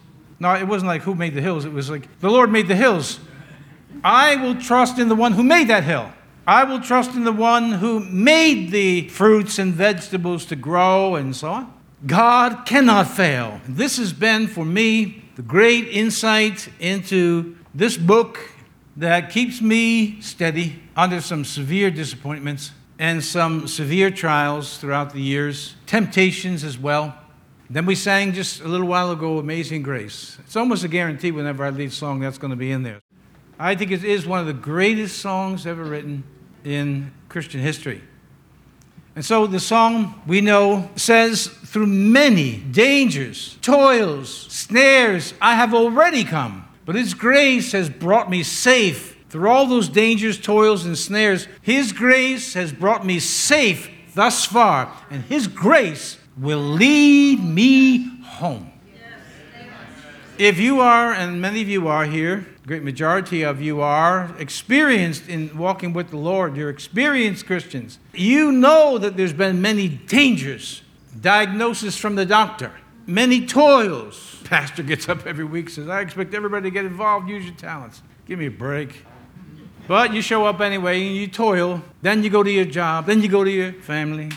No, 0.40 0.54
it 0.54 0.66
wasn't 0.66 0.88
like 0.88 1.02
who 1.02 1.14
made 1.14 1.34
the 1.34 1.42
hills, 1.42 1.64
it 1.64 1.72
was 1.72 1.90
like 1.90 2.08
the 2.20 2.30
Lord 2.30 2.50
made 2.50 2.68
the 2.68 2.74
hills. 2.74 3.20
I 4.02 4.36
will 4.36 4.54
trust 4.54 4.98
in 4.98 5.08
the 5.08 5.14
one 5.14 5.32
who 5.32 5.42
made 5.42 5.68
that 5.68 5.84
hill. 5.84 6.10
I 6.46 6.64
will 6.64 6.80
trust 6.80 7.14
in 7.14 7.24
the 7.24 7.32
one 7.32 7.72
who 7.72 8.00
made 8.00 8.70
the 8.70 9.08
fruits 9.08 9.58
and 9.58 9.74
vegetables 9.74 10.44
to 10.46 10.56
grow 10.56 11.16
and 11.16 11.34
so 11.34 11.50
on. 11.50 11.74
God 12.06 12.66
cannot 12.66 13.08
fail. 13.08 13.60
This 13.66 13.96
has 13.96 14.12
been 14.12 14.46
for 14.46 14.64
me 14.64 15.24
the 15.34 15.42
great 15.42 15.88
insight 15.88 16.68
into 16.78 17.56
this 17.74 17.96
book 17.96 18.38
that 18.96 19.30
keeps 19.30 19.60
me 19.60 20.20
steady 20.20 20.80
under 20.96 21.20
some 21.20 21.44
severe 21.44 21.90
disappointments 21.90 22.72
and 22.98 23.22
some 23.22 23.68
severe 23.68 24.10
trials 24.10 24.78
throughout 24.78 25.12
the 25.12 25.20
years, 25.20 25.76
temptations 25.84 26.64
as 26.64 26.78
well. 26.78 27.14
Then 27.68 27.84
we 27.84 27.94
sang 27.94 28.32
just 28.32 28.60
a 28.60 28.68
little 28.68 28.86
while 28.86 29.10
ago 29.10 29.38
Amazing 29.38 29.82
Grace. 29.82 30.38
It's 30.44 30.56
almost 30.56 30.84
a 30.84 30.88
guarantee 30.88 31.30
whenever 31.30 31.64
I 31.64 31.70
lead 31.70 31.88
a 31.88 31.92
song 31.92 32.20
that's 32.20 32.38
going 32.38 32.52
to 32.52 32.56
be 32.56 32.70
in 32.70 32.82
there. 32.84 33.00
I 33.58 33.74
think 33.74 33.90
it 33.90 34.04
is 34.04 34.26
one 34.26 34.40
of 34.40 34.46
the 34.46 34.52
greatest 34.52 35.18
songs 35.18 35.66
ever 35.66 35.84
written 35.84 36.24
in 36.64 37.12
Christian 37.28 37.60
history. 37.60 38.02
And 39.14 39.24
so 39.24 39.46
the 39.46 39.60
song 39.60 40.22
we 40.26 40.42
know 40.42 40.90
says, 40.96 41.46
Through 41.46 41.86
many 41.86 42.58
dangers, 42.58 43.56
toils, 43.62 44.46
snares, 44.50 45.32
I 45.40 45.54
have 45.54 45.72
already 45.72 46.22
come, 46.22 46.65
but 46.86 46.94
His 46.94 47.12
grace 47.12 47.72
has 47.72 47.90
brought 47.90 48.30
me 48.30 48.42
safe. 48.42 49.12
Through 49.28 49.50
all 49.50 49.66
those 49.66 49.88
dangers, 49.88 50.40
toils, 50.40 50.86
and 50.86 50.96
snares, 50.96 51.48
His 51.60 51.92
grace 51.92 52.54
has 52.54 52.72
brought 52.72 53.04
me 53.04 53.18
safe 53.18 53.90
thus 54.14 54.46
far, 54.46 54.90
and 55.10 55.24
His 55.24 55.48
grace 55.48 56.16
will 56.38 56.60
lead 56.60 57.42
me 57.42 58.22
home. 58.22 58.72
If 60.38 60.58
you 60.58 60.80
are, 60.80 61.12
and 61.12 61.40
many 61.40 61.60
of 61.62 61.68
you 61.68 61.88
are 61.88 62.04
here, 62.04 62.46
great 62.66 62.82
majority 62.82 63.42
of 63.42 63.60
you 63.60 63.80
are 63.80 64.34
experienced 64.38 65.28
in 65.28 65.56
walking 65.56 65.92
with 65.92 66.10
the 66.10 66.18
Lord, 66.18 66.56
you're 66.56 66.68
experienced 66.68 67.46
Christians. 67.46 67.98
You 68.12 68.52
know 68.52 68.98
that 68.98 69.16
there's 69.16 69.32
been 69.32 69.62
many 69.62 69.88
dangers, 69.88 70.82
diagnosis 71.20 71.96
from 71.96 72.16
the 72.16 72.26
doctor, 72.26 72.72
many 73.06 73.46
toils. 73.46 74.40
Pastor 74.44 74.82
gets 74.82 75.08
up 75.08 75.26
every 75.26 75.44
week 75.44 75.70
says, 75.70 75.88
I 75.88 76.00
expect 76.00 76.34
everybody 76.34 76.64
to 76.64 76.70
get 76.70 76.84
involved, 76.84 77.28
use 77.28 77.44
your 77.44 77.54
talents. 77.54 78.02
Give 78.26 78.38
me 78.38 78.46
a 78.46 78.50
break. 78.50 79.04
But 79.88 80.12
you 80.12 80.20
show 80.20 80.44
up 80.44 80.60
anyway 80.60 81.06
and 81.06 81.16
you 81.16 81.28
toil, 81.28 81.82
then 82.02 82.24
you 82.24 82.30
go 82.30 82.42
to 82.42 82.50
your 82.50 82.64
job, 82.64 83.06
then 83.06 83.22
you 83.22 83.28
go 83.28 83.44
to 83.44 83.50
your 83.50 83.72
family. 83.72 84.30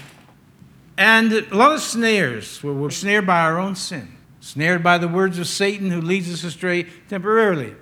And 0.97 1.31
a 1.31 1.55
lot 1.55 1.73
of 1.73 1.81
snares, 1.81 2.61
where 2.61 2.73
we're 2.73 2.89
snared 2.89 3.25
by 3.25 3.41
our 3.41 3.57
own 3.57 3.75
sin, 3.75 4.15
snared 4.41 4.83
by 4.83 4.97
the 4.97 5.07
words 5.07 5.39
of 5.39 5.47
Satan 5.47 5.89
who 5.89 6.01
leads 6.01 6.31
us 6.31 6.43
astray 6.43 6.85
temporarily. 7.07 7.73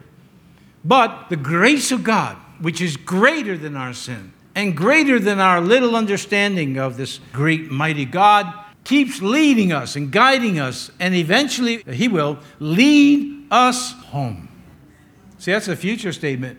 But 0.85 1.27
the 1.29 1.35
grace 1.35 1.91
of 1.91 2.03
God, 2.03 2.37
which 2.61 2.79
is 2.79 2.95
greater 2.95 3.57
than 3.57 3.75
our 3.75 3.93
sin 3.93 4.33
and 4.55 4.75
greater 4.75 5.19
than 5.19 5.39
our 5.39 5.61
little 5.61 5.95
understanding 5.95 6.77
of 6.77 6.97
this 6.97 7.19
great, 7.31 7.69
mighty 7.69 8.05
God, 8.05 8.51
keeps 8.87 9.21
leading 9.21 9.73
us 9.73 9.97
and 9.97 10.13
guiding 10.13 10.59
us, 10.59 10.89
and 10.97 11.13
eventually 11.13 11.83
He 11.91 12.07
will 12.07 12.39
lead 12.61 13.45
us 13.51 13.91
home. 13.91 14.47
See, 15.39 15.51
that's 15.51 15.67
a 15.67 15.75
future 15.75 16.13
statement. 16.13 16.57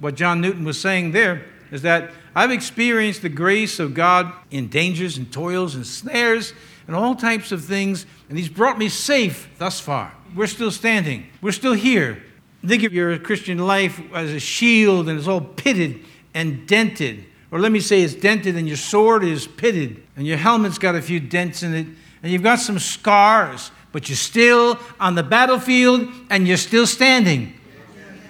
What 0.00 0.16
John 0.16 0.40
Newton 0.40 0.64
was 0.64 0.80
saying 0.80 1.12
there 1.12 1.46
is 1.70 1.82
that 1.82 2.10
I've 2.34 2.50
experienced 2.50 3.22
the 3.22 3.28
grace 3.28 3.78
of 3.78 3.94
God 3.94 4.32
in 4.50 4.66
dangers 4.68 5.18
and 5.18 5.32
toils 5.32 5.76
and 5.76 5.86
snares 5.86 6.52
and 6.88 6.96
all 6.96 7.14
types 7.14 7.52
of 7.52 7.64
things, 7.64 8.06
and 8.28 8.36
He's 8.36 8.48
brought 8.48 8.76
me 8.76 8.88
safe 8.88 9.48
thus 9.58 9.78
far. 9.78 10.12
We're 10.34 10.48
still 10.48 10.72
standing, 10.72 11.28
we're 11.40 11.52
still 11.52 11.74
here. 11.74 12.24
Think 12.66 12.82
of 12.82 12.92
your 12.92 13.20
Christian 13.20 13.58
life 13.58 14.00
as 14.12 14.32
a 14.32 14.40
shield 14.40 15.08
and 15.08 15.16
it's 15.16 15.28
all 15.28 15.40
pitted 15.40 16.00
and 16.34 16.66
dented. 16.66 17.24
Or 17.50 17.60
let 17.60 17.70
me 17.72 17.80
say 17.80 18.02
it's 18.02 18.14
dented 18.14 18.56
and 18.56 18.66
your 18.66 18.76
sword 18.76 19.24
is 19.24 19.46
pitted 19.46 20.02
and 20.16 20.26
your 20.26 20.36
helmet's 20.36 20.78
got 20.78 20.94
a 20.94 21.02
few 21.02 21.20
dents 21.20 21.62
in 21.62 21.74
it 21.74 21.86
and 22.22 22.32
you've 22.32 22.42
got 22.42 22.58
some 22.58 22.78
scars, 22.78 23.70
but 23.92 24.08
you're 24.08 24.16
still 24.16 24.78
on 24.98 25.14
the 25.14 25.22
battlefield 25.22 26.08
and 26.28 26.48
you're 26.48 26.56
still 26.56 26.86
standing. 26.86 27.54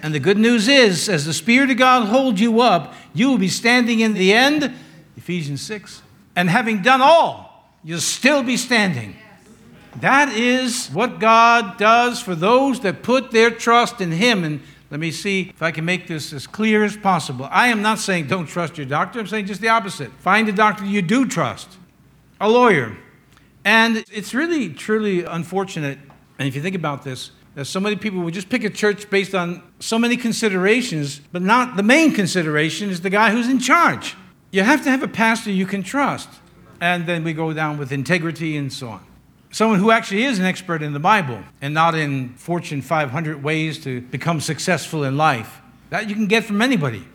And 0.03 0.13
the 0.13 0.19
good 0.19 0.37
news 0.37 0.67
is, 0.67 1.09
as 1.09 1.25
the 1.25 1.33
Spirit 1.33 1.71
of 1.71 1.77
God 1.77 2.07
holds 2.07 2.39
you 2.39 2.61
up, 2.61 2.93
you 3.13 3.29
will 3.29 3.39
be 3.39 3.47
standing 3.47 3.99
in 3.99 4.13
the 4.13 4.31
end, 4.31 4.71
Ephesians 5.17 5.61
6. 5.63 6.03
And 6.35 6.49
having 6.49 6.83
done 6.83 7.01
all, 7.01 7.71
you'll 7.83 7.99
still 7.99 8.43
be 8.43 8.57
standing. 8.57 9.15
That 10.01 10.29
is 10.29 10.89
what 10.89 11.19
God 11.19 11.77
does 11.77 12.21
for 12.21 12.35
those 12.35 12.81
that 12.81 13.01
put 13.01 13.31
their 13.31 13.49
trust 13.49 13.99
in 13.99 14.11
Him. 14.11 14.43
And 14.43 14.61
let 14.89 14.99
me 14.99 15.11
see 15.11 15.49
if 15.49 15.61
I 15.61 15.71
can 15.71 15.85
make 15.85 16.07
this 16.07 16.31
as 16.31 16.47
clear 16.47 16.83
as 16.83 16.95
possible. 16.95 17.47
I 17.51 17.67
am 17.67 17.81
not 17.81 17.99
saying 17.99 18.27
don't 18.27 18.45
trust 18.45 18.77
your 18.77 18.85
doctor, 18.85 19.19
I'm 19.19 19.27
saying 19.27 19.47
just 19.47 19.61
the 19.61 19.69
opposite. 19.69 20.11
Find 20.13 20.47
a 20.47 20.53
doctor 20.53 20.85
you 20.85 21.01
do 21.01 21.25
trust, 21.27 21.77
a 22.39 22.49
lawyer. 22.49 22.95
And 23.65 23.97
it's 24.11 24.33
really, 24.33 24.69
truly 24.69 25.25
unfortunate. 25.25 25.99
And 26.39 26.47
if 26.47 26.55
you 26.55 26.61
think 26.61 26.75
about 26.75 27.03
this, 27.03 27.31
that 27.55 27.65
so 27.65 27.79
many 27.79 27.95
people 27.95 28.21
would 28.21 28.33
just 28.33 28.49
pick 28.49 28.63
a 28.63 28.69
church 28.69 29.09
based 29.09 29.35
on 29.35 29.61
so 29.79 29.97
many 29.97 30.15
considerations, 30.15 31.19
but 31.31 31.41
not 31.41 31.75
the 31.75 31.83
main 31.83 32.13
consideration 32.13 32.89
is 32.89 33.01
the 33.01 33.09
guy 33.09 33.31
who's 33.31 33.49
in 33.49 33.59
charge. 33.59 34.15
You 34.51 34.61
have 34.61 34.83
to 34.83 34.89
have 34.89 35.03
a 35.03 35.07
pastor 35.07 35.51
you 35.51 35.65
can 35.65 35.83
trust. 35.83 36.29
And 36.79 37.07
then 37.07 37.23
we 37.23 37.33
go 37.33 37.51
down 37.53 37.77
with 37.77 37.91
integrity 37.91 38.55
and 38.55 38.71
so 38.71 38.89
on. 38.89 39.03
Someone 39.51 39.79
who 39.79 39.91
actually 39.91 40.23
is 40.23 40.39
an 40.39 40.45
expert 40.45 40.81
in 40.81 40.93
the 40.93 40.99
Bible 40.99 41.41
and 41.61 41.73
not 41.73 41.95
in 41.95 42.33
Fortune 42.35 42.81
500 42.81 43.41
ways 43.43 43.81
to 43.83 44.01
become 44.01 44.41
successful 44.41 45.03
in 45.03 45.17
life. 45.17 45.61
That 45.89 46.09
you 46.09 46.15
can 46.15 46.27
get 46.27 46.43
from 46.43 46.61
anybody. 46.61 47.07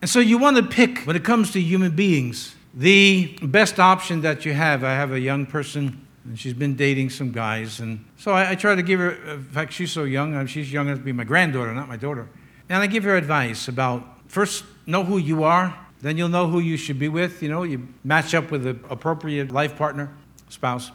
And 0.00 0.08
so 0.08 0.20
you 0.20 0.38
want 0.38 0.56
to 0.56 0.62
pick, 0.62 1.00
when 1.00 1.16
it 1.16 1.24
comes 1.24 1.50
to 1.52 1.60
human 1.60 1.94
beings, 1.94 2.54
the 2.74 3.36
best 3.42 3.78
option 3.78 4.22
that 4.22 4.44
you 4.44 4.52
have. 4.52 4.84
I 4.84 4.92
have 4.92 5.12
a 5.12 5.20
young 5.20 5.46
person 5.46 6.06
and 6.24 6.38
she's 6.38 6.54
been 6.54 6.76
dating 6.76 7.10
some 7.10 7.32
guys. 7.32 7.80
And 7.80 8.04
so 8.16 8.32
I, 8.32 8.50
I 8.50 8.54
try 8.54 8.74
to 8.74 8.82
give 8.82 9.00
her, 9.00 9.12
in 9.12 9.44
fact, 9.44 9.72
she's 9.72 9.90
so 9.90 10.04
young, 10.04 10.34
uh, 10.34 10.46
she's 10.46 10.72
young 10.72 10.86
enough 10.86 10.98
to 10.98 11.04
be 11.04 11.12
my 11.12 11.24
granddaughter, 11.24 11.72
not 11.74 11.88
my 11.88 11.96
daughter. 11.96 12.28
And 12.68 12.82
I 12.82 12.86
give 12.86 13.04
her 13.04 13.16
advice 13.16 13.66
about 13.66 14.06
first, 14.28 14.64
know 14.86 15.04
who 15.04 15.16
you 15.16 15.44
are, 15.44 15.74
then 16.02 16.18
you'll 16.18 16.28
know 16.28 16.46
who 16.46 16.60
you 16.60 16.76
should 16.76 16.98
be 16.98 17.08
with. 17.08 17.42
You 17.42 17.48
know, 17.48 17.62
you 17.62 17.88
match 18.04 18.34
up 18.34 18.50
with 18.50 18.64
the 18.64 18.76
appropriate 18.90 19.50
life 19.50 19.76
partner, 19.76 20.14
spouse. 20.48 20.92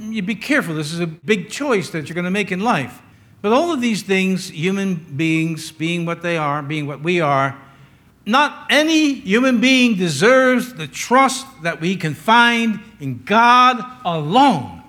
You 0.00 0.22
be 0.22 0.34
careful, 0.34 0.74
this 0.74 0.92
is 0.92 1.00
a 1.00 1.06
big 1.06 1.50
choice 1.50 1.90
that 1.90 2.08
you're 2.08 2.14
going 2.14 2.24
to 2.24 2.30
make 2.30 2.50
in 2.50 2.60
life. 2.60 3.02
But 3.42 3.52
all 3.52 3.70
of 3.70 3.82
these 3.82 4.02
things, 4.02 4.48
human 4.48 4.94
beings 4.94 5.72
being 5.72 6.06
what 6.06 6.22
they 6.22 6.38
are, 6.38 6.62
being 6.62 6.86
what 6.86 7.02
we 7.02 7.20
are, 7.20 7.60
not 8.24 8.66
any 8.70 9.14
human 9.14 9.60
being 9.60 9.96
deserves 9.96 10.74
the 10.74 10.86
trust 10.86 11.46
that 11.62 11.80
we 11.80 11.96
can 11.96 12.14
find 12.14 12.80
in 12.98 13.22
God 13.24 13.84
alone. 14.04 14.82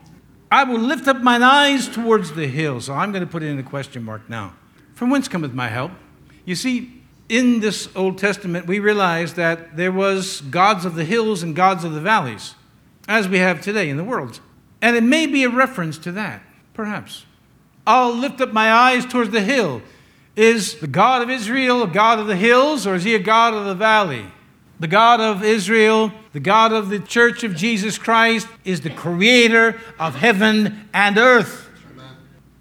I 0.51 0.63
will 0.63 0.79
lift 0.79 1.07
up 1.07 1.21
mine 1.21 1.43
eyes 1.43 1.87
towards 1.87 2.33
the 2.33 2.47
hills. 2.47 2.85
So 2.85 2.93
I'm 2.93 3.11
going 3.11 3.23
to 3.23 3.29
put 3.29 3.43
it 3.43 3.47
in 3.47 3.59
a 3.59 3.63
question 3.63 4.03
mark 4.03 4.29
now. 4.29 4.53
From 4.95 5.09
whence 5.09 5.27
cometh 5.27 5.53
my 5.53 5.69
help? 5.69 5.91
You 6.45 6.55
see, 6.55 7.01
in 7.29 7.61
this 7.61 7.89
Old 7.95 8.17
Testament, 8.17 8.65
we 8.65 8.79
realize 8.79 9.33
that 9.35 9.77
there 9.77 9.91
was 9.91 10.41
gods 10.41 10.85
of 10.85 10.95
the 10.95 11.05
hills 11.05 11.43
and 11.43 11.55
gods 11.55 11.83
of 11.83 11.93
the 11.93 12.01
valleys, 12.01 12.55
as 13.07 13.27
we 13.27 13.39
have 13.39 13.61
today 13.61 13.89
in 13.89 13.97
the 13.97 14.03
world. 14.03 14.41
And 14.81 14.95
it 14.95 15.03
may 15.03 15.27
be 15.27 15.43
a 15.43 15.49
reference 15.49 15.97
to 15.99 16.11
that, 16.13 16.41
perhaps. 16.73 17.25
I'll 17.85 18.13
lift 18.13 18.41
up 18.41 18.53
my 18.53 18.71
eyes 18.71 19.05
towards 19.05 19.31
the 19.31 19.41
hill. 19.41 19.81
Is 20.35 20.75
the 20.75 20.87
God 20.87 21.21
of 21.21 21.29
Israel 21.29 21.83
a 21.83 21.87
God 21.87 22.19
of 22.19 22.27
the 22.27 22.35
hills 22.35 22.87
or 22.87 22.95
is 22.95 23.03
he 23.03 23.15
a 23.15 23.19
God 23.19 23.53
of 23.53 23.65
the 23.65 23.75
valley? 23.75 24.25
The 24.79 24.87
God 24.87 25.19
of 25.19 25.43
Israel, 25.43 26.11
the 26.33 26.39
God 26.39 26.73
of 26.73 26.89
the 26.89 26.99
church 26.99 27.43
of 27.43 27.55
Jesus 27.55 27.99
Christ, 27.99 28.47
is 28.65 28.81
the 28.81 28.89
creator 28.89 29.79
of 29.99 30.15
heaven 30.15 30.89
and 30.93 31.17
earth. 31.17 31.69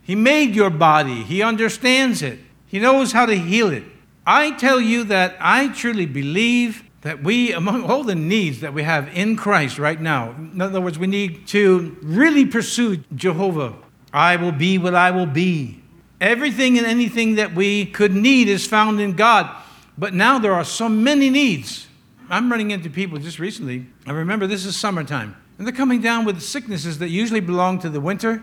He 0.03 0.15
made 0.15 0.55
your 0.55 0.71
body, 0.71 1.23
He 1.23 1.43
understands 1.43 2.21
it, 2.21 2.41
He 2.67 2.79
knows 2.79 3.13
how 3.13 3.27
to 3.27 3.35
heal 3.35 3.71
it. 3.71 3.85
I 4.27 4.51
tell 4.51 4.81
you 4.81 5.05
that 5.05 5.37
I 5.41 5.69
truly 5.69 6.05
believe 6.05 6.83
that 7.03 7.23
we, 7.23 7.53
among 7.53 7.85
all 7.85 8.05
the 8.05 8.15
needs 8.15 8.61
that 8.61 8.75
we 8.75 8.83
have 8.83 9.09
in 9.17 9.37
Christ 9.37 9.79
right 9.79 10.01
now, 10.01 10.33
in 10.33 10.61
other 10.61 10.81
words, 10.81 10.99
we 10.99 11.07
need 11.07 11.47
to 11.49 11.97
really 12.03 12.45
pursue 12.45 13.03
Jehovah. 13.15 13.75
I 14.13 14.37
will 14.37 14.53
be 14.53 14.77
what 14.77 14.95
I 14.95 15.11
will 15.11 15.27
be. 15.27 15.83
Everything 16.21 16.77
and 16.77 16.87
anything 16.87 17.37
that 17.37 17.55
we 17.55 17.87
could 17.87 18.15
need 18.15 18.49
is 18.49 18.67
found 18.67 19.01
in 19.01 19.13
God. 19.13 19.51
But 19.97 20.13
now 20.13 20.39
there 20.39 20.53
are 20.53 20.65
so 20.65 20.89
many 20.89 21.31
needs. 21.31 21.87
I'm 22.29 22.51
running 22.51 22.71
into 22.71 22.91
people 22.91 23.19
just 23.19 23.39
recently. 23.39 23.87
I 24.07 24.13
remember 24.13 24.47
this 24.47 24.65
is 24.67 24.77
summertime, 24.77 25.37
and 25.59 25.67
they're 25.67 25.75
coming 25.75 26.01
down 26.01 26.25
with 26.25 26.41
sicknesses 26.43 26.99
that 26.99 27.09
usually 27.09 27.41
belong 27.41 27.79
to 27.81 27.89
the 27.89 28.01
winter. 28.01 28.43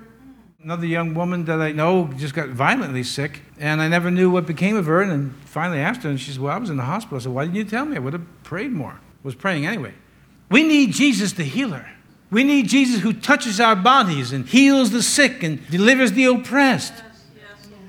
Another 0.64 0.88
young 0.88 1.14
woman 1.14 1.46
that 1.46 1.62
I 1.62 1.72
know 1.72 2.08
just 2.18 2.34
got 2.34 2.50
violently 2.50 3.04
sick, 3.04 3.42
and 3.60 3.80
I 3.80 3.88
never 3.88 4.10
knew 4.10 4.32
what 4.32 4.48
became 4.48 4.76
of 4.76 4.88
her. 4.88 5.04
And 5.04 5.36
finally 5.46 5.80
asked 5.80 6.02
her, 6.02 6.10
and 6.10 6.20
she 6.20 6.32
said, 6.32 6.42
Well, 6.42 6.52
I 6.52 6.58
was 6.58 6.72
in 6.72 6.78
the 6.78 6.84
hospital. 6.84 7.18
I 7.18 7.22
said, 7.22 7.32
Why 7.32 7.46
didn't 7.46 7.58
you 7.58 7.64
tell 7.64 7.86
me? 7.86 7.96
I 7.96 8.00
would 8.00 8.14
have 8.14 8.26
prayed 8.44 8.72
more. 8.72 8.94
I 8.94 9.20
was 9.22 9.36
praying 9.36 9.68
anyway. 9.68 9.94
We 10.50 10.64
need 10.64 10.94
Jesus 10.94 11.34
the 11.34 11.44
healer. 11.44 11.88
We 12.32 12.44
need 12.44 12.70
Jesus 12.70 13.02
who 13.02 13.14
touches 13.14 13.60
our 13.60 13.76
bodies 13.76 14.34
and 14.34 14.48
heals 14.48 14.90
the 14.90 15.04
sick 15.04 15.44
and 15.44 15.66
delivers 15.70 16.14
the 16.14 16.26
oppressed. 16.26 17.04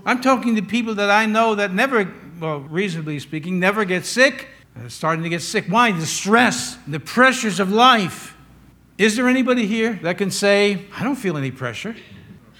I'm 0.04 0.20
talking 0.20 0.54
to 0.56 0.62
people 0.62 0.94
that 0.96 1.10
I 1.10 1.24
know 1.24 1.54
that 1.54 1.72
never, 1.72 2.12
well, 2.38 2.60
reasonably 2.60 3.18
speaking, 3.18 3.58
never 3.58 3.86
get 3.86 4.04
sick. 4.04 4.46
They're 4.76 4.90
starting 4.90 5.22
to 5.22 5.30
get 5.30 5.40
sick. 5.40 5.64
Why? 5.68 5.92
The 5.92 6.06
stress, 6.06 6.76
the 6.86 7.00
pressures 7.00 7.60
of 7.60 7.72
life. 7.72 8.36
Is 8.98 9.16
there 9.16 9.26
anybody 9.26 9.66
here 9.66 9.98
that 10.02 10.18
can 10.18 10.30
say, 10.30 10.84
I 10.94 11.02
don't 11.02 11.16
feel 11.16 11.38
any 11.38 11.50
pressure? 11.50 11.96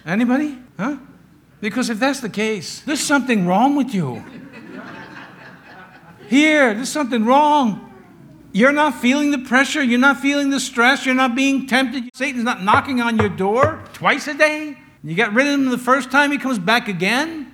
Anybody? 0.09 0.57
Huh? 0.79 0.97
Because 1.61 1.91
if 1.91 1.99
that's 1.99 2.21
the 2.21 2.31
case, 2.31 2.81
there's 2.81 3.01
something 3.01 3.47
wrong 3.47 3.77
with 3.77 3.95
you. 3.95 4.25
Here, 6.29 6.73
there's 6.73 6.89
something 6.89 7.27
wrong. 7.27 7.85
You're 8.53 8.73
not 8.73 9.01
feeling 9.01 9.33
the 9.33 9.39
pressure. 9.39 9.83
You're 9.83 9.99
not 9.99 10.19
feeling 10.19 10.49
the 10.49 10.61
stress. 10.61 11.05
You're 11.05 11.15
not 11.15 11.35
being 11.35 11.67
tempted. 11.67 12.11
Satan's 12.15 12.45
not 12.45 12.63
knocking 12.63 13.03
on 13.03 13.19
your 13.19 13.29
door 13.29 13.85
twice 13.93 14.27
a 14.29 14.35
day. 14.35 14.79
You 15.05 15.15
got 15.15 15.35
rid 15.35 15.47
of 15.47 15.53
him 15.53 15.67
the 15.67 15.77
first 15.77 16.11
time, 16.11 16.33
he 16.33 16.39
comes 16.39 16.59
back 16.59 16.89
again? 16.89 17.53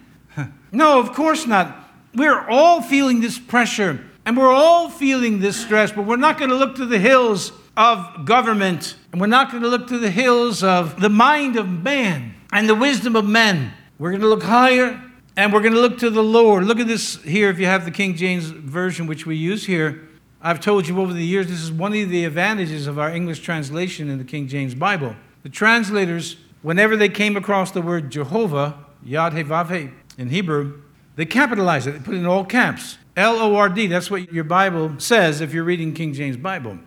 no, 0.73 1.01
of 1.01 1.13
course 1.13 1.47
not. 1.47 1.91
We're 2.15 2.49
all 2.49 2.81
feeling 2.81 3.21
this 3.21 3.39
pressure 3.39 4.05
and 4.25 4.37
we're 4.37 4.53
all 4.53 4.89
feeling 4.89 5.41
this 5.41 5.61
stress, 5.61 5.91
but 5.91 6.07
we're 6.07 6.17
not 6.17 6.39
going 6.39 6.51
to 6.51 6.57
look 6.57 6.77
to 6.77 6.87
the 6.87 6.99
hills 6.99 7.53
of 7.77 8.25
government 8.25 8.95
and 9.13 9.21
we're 9.21 9.27
not 9.27 9.51
going 9.51 9.63
to 9.63 9.69
look 9.69 9.89
to 9.89 9.99
the 9.99 10.11
hills 10.11 10.63
of 10.63 11.01
the 11.01 11.11
mind 11.11 11.57
of 11.57 11.69
man 11.69 12.34
and 12.55 12.69
the 12.69 12.75
wisdom 12.75 13.17
of 13.17 13.27
men. 13.27 13.73
We're 13.99 14.11
going 14.11 14.23
to 14.23 14.29
look 14.29 14.45
higher 14.45 15.03
and 15.37 15.53
we're 15.53 15.61
going 15.61 15.75
to 15.75 15.81
look 15.81 15.99
to 15.99 16.09
the 16.09 16.23
Lord. 16.23 16.65
Look 16.65 16.79
at 16.79 16.87
this 16.87 17.21
here 17.23 17.51
if 17.51 17.59
you 17.59 17.67
have 17.67 17.85
the 17.85 17.91
King 17.91 18.15
James 18.15 18.45
Version, 18.47 19.09
which 19.09 19.27
we 19.27 19.37
use 19.37 19.67
here. 19.67 20.09
I've 20.41 20.61
told 20.61 20.87
you 20.87 21.01
over 21.01 21.13
the 21.13 21.25
years, 21.25 21.49
this 21.49 21.61
is 21.61 21.73
one 21.73 21.93
of 21.93 22.09
the 22.09 22.25
advantages 22.25 22.87
of 22.87 22.99
our 22.99 23.11
English 23.11 23.41
translation 23.41 24.09
in 24.09 24.19
the 24.19 24.25
King 24.25 24.47
James 24.47 24.75
Bible. 24.75 25.17
The 25.43 25.49
translators 25.49 26.37
whenever 26.63 26.97
they 26.97 27.09
came 27.09 27.37
across 27.37 27.73
the 27.73 27.83
word 27.83 28.11
Jehovah, 28.11 28.79
Yad 29.05 29.33
He 29.35 29.91
in 30.17 30.29
Hebrew, 30.29 30.81
they 31.17 31.27
capitalized 31.27 31.89
it. 31.89 31.93
They 31.93 31.99
put 31.99 32.15
it 32.15 32.19
in 32.19 32.27
all 32.27 32.45
caps. 32.45 32.99
L 33.17 33.37
O 33.37 33.57
R 33.57 33.69
D. 33.69 33.89
That's 33.89 34.11
what 34.11 34.33
your 34.33 34.45
Bible 34.45 34.99
says 34.99 35.41
if 35.41 35.53
you're 35.53 35.65
reading 35.65 35.93
King 35.93 36.13
James 36.13 36.37
Bible. 36.37 36.79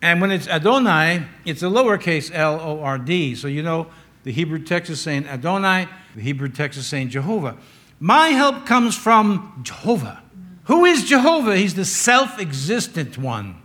And 0.00 0.20
when 0.20 0.30
it's 0.30 0.46
Adonai, 0.48 1.26
it's 1.44 1.62
a 1.62 1.66
lowercase 1.66 2.30
L 2.32 2.60
O 2.60 2.80
R 2.80 2.98
D. 2.98 3.34
So 3.34 3.48
you 3.48 3.62
know 3.62 3.88
the 4.28 4.34
Hebrew 4.34 4.58
text 4.58 4.90
is 4.90 5.00
saying 5.00 5.26
Adonai, 5.26 5.88
the 6.14 6.20
Hebrew 6.20 6.50
text 6.50 6.78
is 6.78 6.86
saying 6.86 7.08
Jehovah. 7.08 7.56
My 7.98 8.28
help 8.28 8.66
comes 8.66 8.94
from 8.94 9.60
Jehovah. 9.62 10.22
Who 10.64 10.84
is 10.84 11.04
Jehovah? 11.08 11.56
He's 11.56 11.72
the 11.72 11.86
self 11.86 12.38
existent 12.38 13.16
one. 13.16 13.56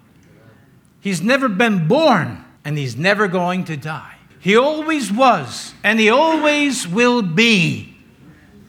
He's 1.02 1.22
never 1.22 1.50
been 1.50 1.90
born, 1.90 2.46
and 2.64 2.78
he's 2.78 2.96
never 2.96 3.28
going 3.28 3.66
to 3.66 3.76
die. 3.76 4.16
He 4.40 4.56
always 4.56 5.12
was, 5.12 5.74
and 5.84 6.00
He 6.00 6.10
always 6.10 6.88
will 6.88 7.22
be. 7.22 7.98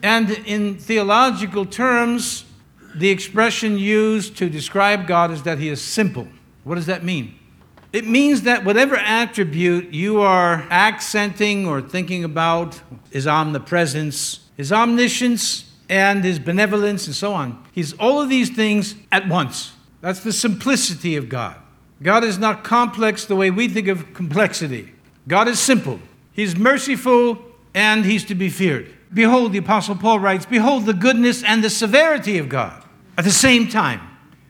And 0.03 0.29
in 0.29 0.77
theological 0.77 1.65
terms, 1.65 2.43
the 2.93 3.09
expression 3.09 3.79
used 3.79 4.35
to 4.35 4.49
describe 4.49 5.07
God 5.07 5.31
is 5.31 5.43
that 5.43 5.59
He 5.59 5.69
is 5.69 5.81
simple. 5.81 6.27
What 6.65 6.75
does 6.75 6.87
that 6.87 7.05
mean? 7.05 7.39
It 7.95 8.05
means 8.05 8.41
that 8.41 8.65
whatever 8.65 8.97
attribute 8.97 9.93
you 9.93 10.19
are 10.19 10.67
accenting 10.69 11.65
or 11.65 11.81
thinking 11.81 12.25
about 12.25 12.81
his 13.09 13.25
omnipresence, 13.25 14.41
his 14.57 14.73
omniscience, 14.73 15.71
and 15.87 16.21
his 16.21 16.37
benevolence, 16.37 17.07
and 17.07 17.15
so 17.15 17.33
on. 17.33 17.63
He's 17.71 17.93
all 17.93 18.21
of 18.21 18.27
these 18.27 18.49
things 18.49 18.95
at 19.13 19.29
once. 19.29 19.71
That's 20.01 20.19
the 20.19 20.33
simplicity 20.33 21.15
of 21.15 21.29
God. 21.29 21.55
God 22.03 22.25
is 22.25 22.37
not 22.37 22.65
complex 22.65 23.23
the 23.23 23.35
way 23.37 23.49
we 23.49 23.69
think 23.69 23.87
of 23.87 24.13
complexity. 24.13 24.91
God 25.25 25.47
is 25.47 25.57
simple. 25.57 26.01
He's 26.33 26.57
merciful 26.57 27.41
and 27.73 28.03
he's 28.03 28.25
to 28.25 28.35
be 28.35 28.49
feared. 28.49 28.93
Behold, 29.13 29.53
the 29.53 29.59
Apostle 29.59 29.95
Paul 29.95 30.19
writes, 30.19 30.45
Behold 30.45 30.85
the 30.85 30.93
goodness 30.93 31.43
and 31.43 31.63
the 31.63 31.69
severity 31.69 32.39
of 32.39 32.49
God 32.49 32.83
at 33.17 33.23
the 33.23 33.31
same 33.31 33.69
time. 33.69 34.01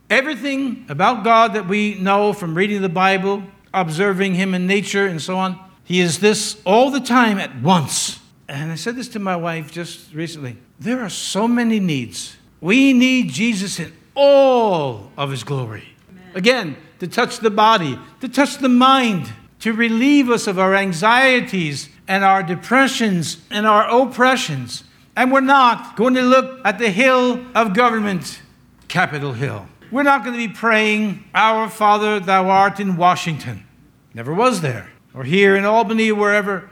Everything 0.10 0.86
about 0.88 1.24
God 1.24 1.54
that 1.54 1.68
we 1.68 1.96
know 1.96 2.32
from 2.32 2.56
reading 2.56 2.82
the 2.82 2.90
Bible, 2.90 3.44
observing 3.74 4.36
Him 4.36 4.54
in 4.54 4.68
nature, 4.68 5.08
and 5.08 5.22
so 5.22 5.38
on, 5.38 5.60
He 5.84 6.00
is 6.00 6.20
this 6.20 6.62
all 6.66 6.92
the 6.92 7.00
time 7.00 7.40
at 7.40 7.62
once. 7.62 8.20
And 8.48 8.72
I 8.72 8.76
said 8.76 8.96
this 8.96 9.08
to 9.10 9.20
my 9.20 9.36
wife 9.36 9.72
just 9.72 10.14
recently. 10.14 10.58
There 10.80 11.02
are 11.02 11.10
so 11.10 11.48
many 11.48 11.80
needs. 11.80 12.38
We 12.62 12.94
need 12.94 13.32
Jesus 13.32 13.80
in 13.80 13.94
all 14.14 15.12
of 15.18 15.32
His 15.32 15.44
glory. 15.44 15.90
Amen. 16.10 16.32
Again, 16.36 16.78
to 17.00 17.08
touch 17.08 17.40
the 17.40 17.50
body, 17.50 17.98
to 18.22 18.30
touch 18.30 18.58
the 18.60 18.70
mind, 18.70 19.32
to 19.62 19.74
relieve 19.74 20.30
us 20.30 20.46
of 20.46 20.60
our 20.60 20.76
anxieties 20.76 21.90
and 22.08 22.24
our 22.24 22.44
depressions 22.44 23.38
and 23.50 23.66
our 23.66 23.90
oppressions. 23.90 24.84
And 25.16 25.32
we're 25.32 25.42
not 25.42 25.96
going 25.96 26.14
to 26.14 26.22
look 26.22 26.62
at 26.64 26.78
the 26.78 26.92
hill 26.92 27.44
of 27.56 27.74
government, 27.74 28.42
Capitol 28.88 29.34
Hill. 29.34 29.68
We're 29.96 30.04
not 30.04 30.26
going 30.26 30.38
to 30.38 30.46
be 30.46 30.54
praying, 30.54 31.24
Our 31.34 31.70
Father, 31.70 32.20
thou 32.20 32.50
art 32.50 32.82
in 32.82 32.98
Washington. 32.98 33.66
Never 34.14 34.34
was 34.34 34.60
there. 34.60 34.92
Or 35.14 35.24
here 35.24 35.56
in 35.56 35.64
Albany, 35.64 36.12
wherever. 36.12 36.70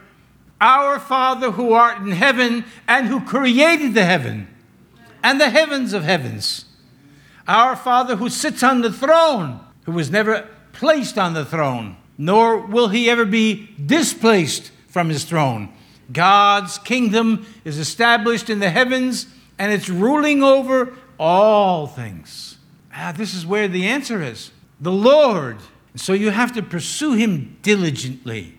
Our 0.59 0.99
Father 0.99 1.51
who 1.51 1.71
art 1.71 1.99
in 1.99 2.11
heaven 2.11 2.65
and 2.85 3.07
who 3.07 3.21
created 3.21 3.93
the 3.93 4.03
heaven 4.03 4.53
and 5.23 5.39
the 5.39 5.51
heavens 5.51 5.93
of 5.93 6.03
heavens. 6.03 6.65
Our 7.47 7.77
Father 7.77 8.17
who 8.17 8.27
sits 8.27 8.61
on 8.61 8.81
the 8.81 8.91
throne, 8.91 9.61
who 9.85 9.93
was 9.93 10.11
never 10.11 10.49
placed 10.73 11.17
on 11.17 11.33
the 11.33 11.45
throne, 11.45 11.95
nor 12.17 12.57
will 12.57 12.89
he 12.89 13.09
ever 13.09 13.23
be 13.23 13.69
displaced 13.85 14.69
from 14.89 15.07
his 15.07 15.23
throne. 15.23 15.71
God's 16.11 16.77
kingdom 16.77 17.45
is 17.63 17.79
established 17.79 18.49
in 18.49 18.59
the 18.59 18.69
heavens 18.69 19.27
and 19.57 19.71
it's 19.71 19.87
ruling 19.87 20.43
over 20.43 20.93
all 21.17 21.87
things. 21.87 22.52
Ah, 22.93 23.11
this 23.15 23.33
is 23.33 23.45
where 23.45 23.67
the 23.67 23.87
answer 23.87 24.21
is 24.21 24.51
the 24.79 24.91
Lord. 24.91 25.57
So 25.95 26.13
you 26.13 26.31
have 26.31 26.53
to 26.53 26.63
pursue 26.63 27.13
Him 27.13 27.57
diligently. 27.61 28.57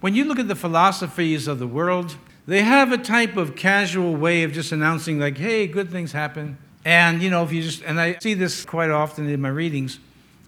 When 0.00 0.14
you 0.14 0.24
look 0.24 0.38
at 0.38 0.48
the 0.48 0.54
philosophies 0.54 1.48
of 1.48 1.58
the 1.58 1.66
world, 1.66 2.16
they 2.46 2.62
have 2.62 2.92
a 2.92 2.98
type 2.98 3.36
of 3.36 3.56
casual 3.56 4.14
way 4.14 4.42
of 4.42 4.52
just 4.52 4.72
announcing, 4.72 5.18
like, 5.18 5.38
hey, 5.38 5.66
good 5.66 5.90
things 5.90 6.12
happen. 6.12 6.58
And, 6.84 7.22
you 7.22 7.30
know, 7.30 7.42
if 7.42 7.52
you 7.52 7.62
just, 7.62 7.82
and 7.82 8.00
I 8.00 8.18
see 8.20 8.34
this 8.34 8.64
quite 8.64 8.90
often 8.90 9.28
in 9.28 9.40
my 9.40 9.48
readings, 9.48 9.98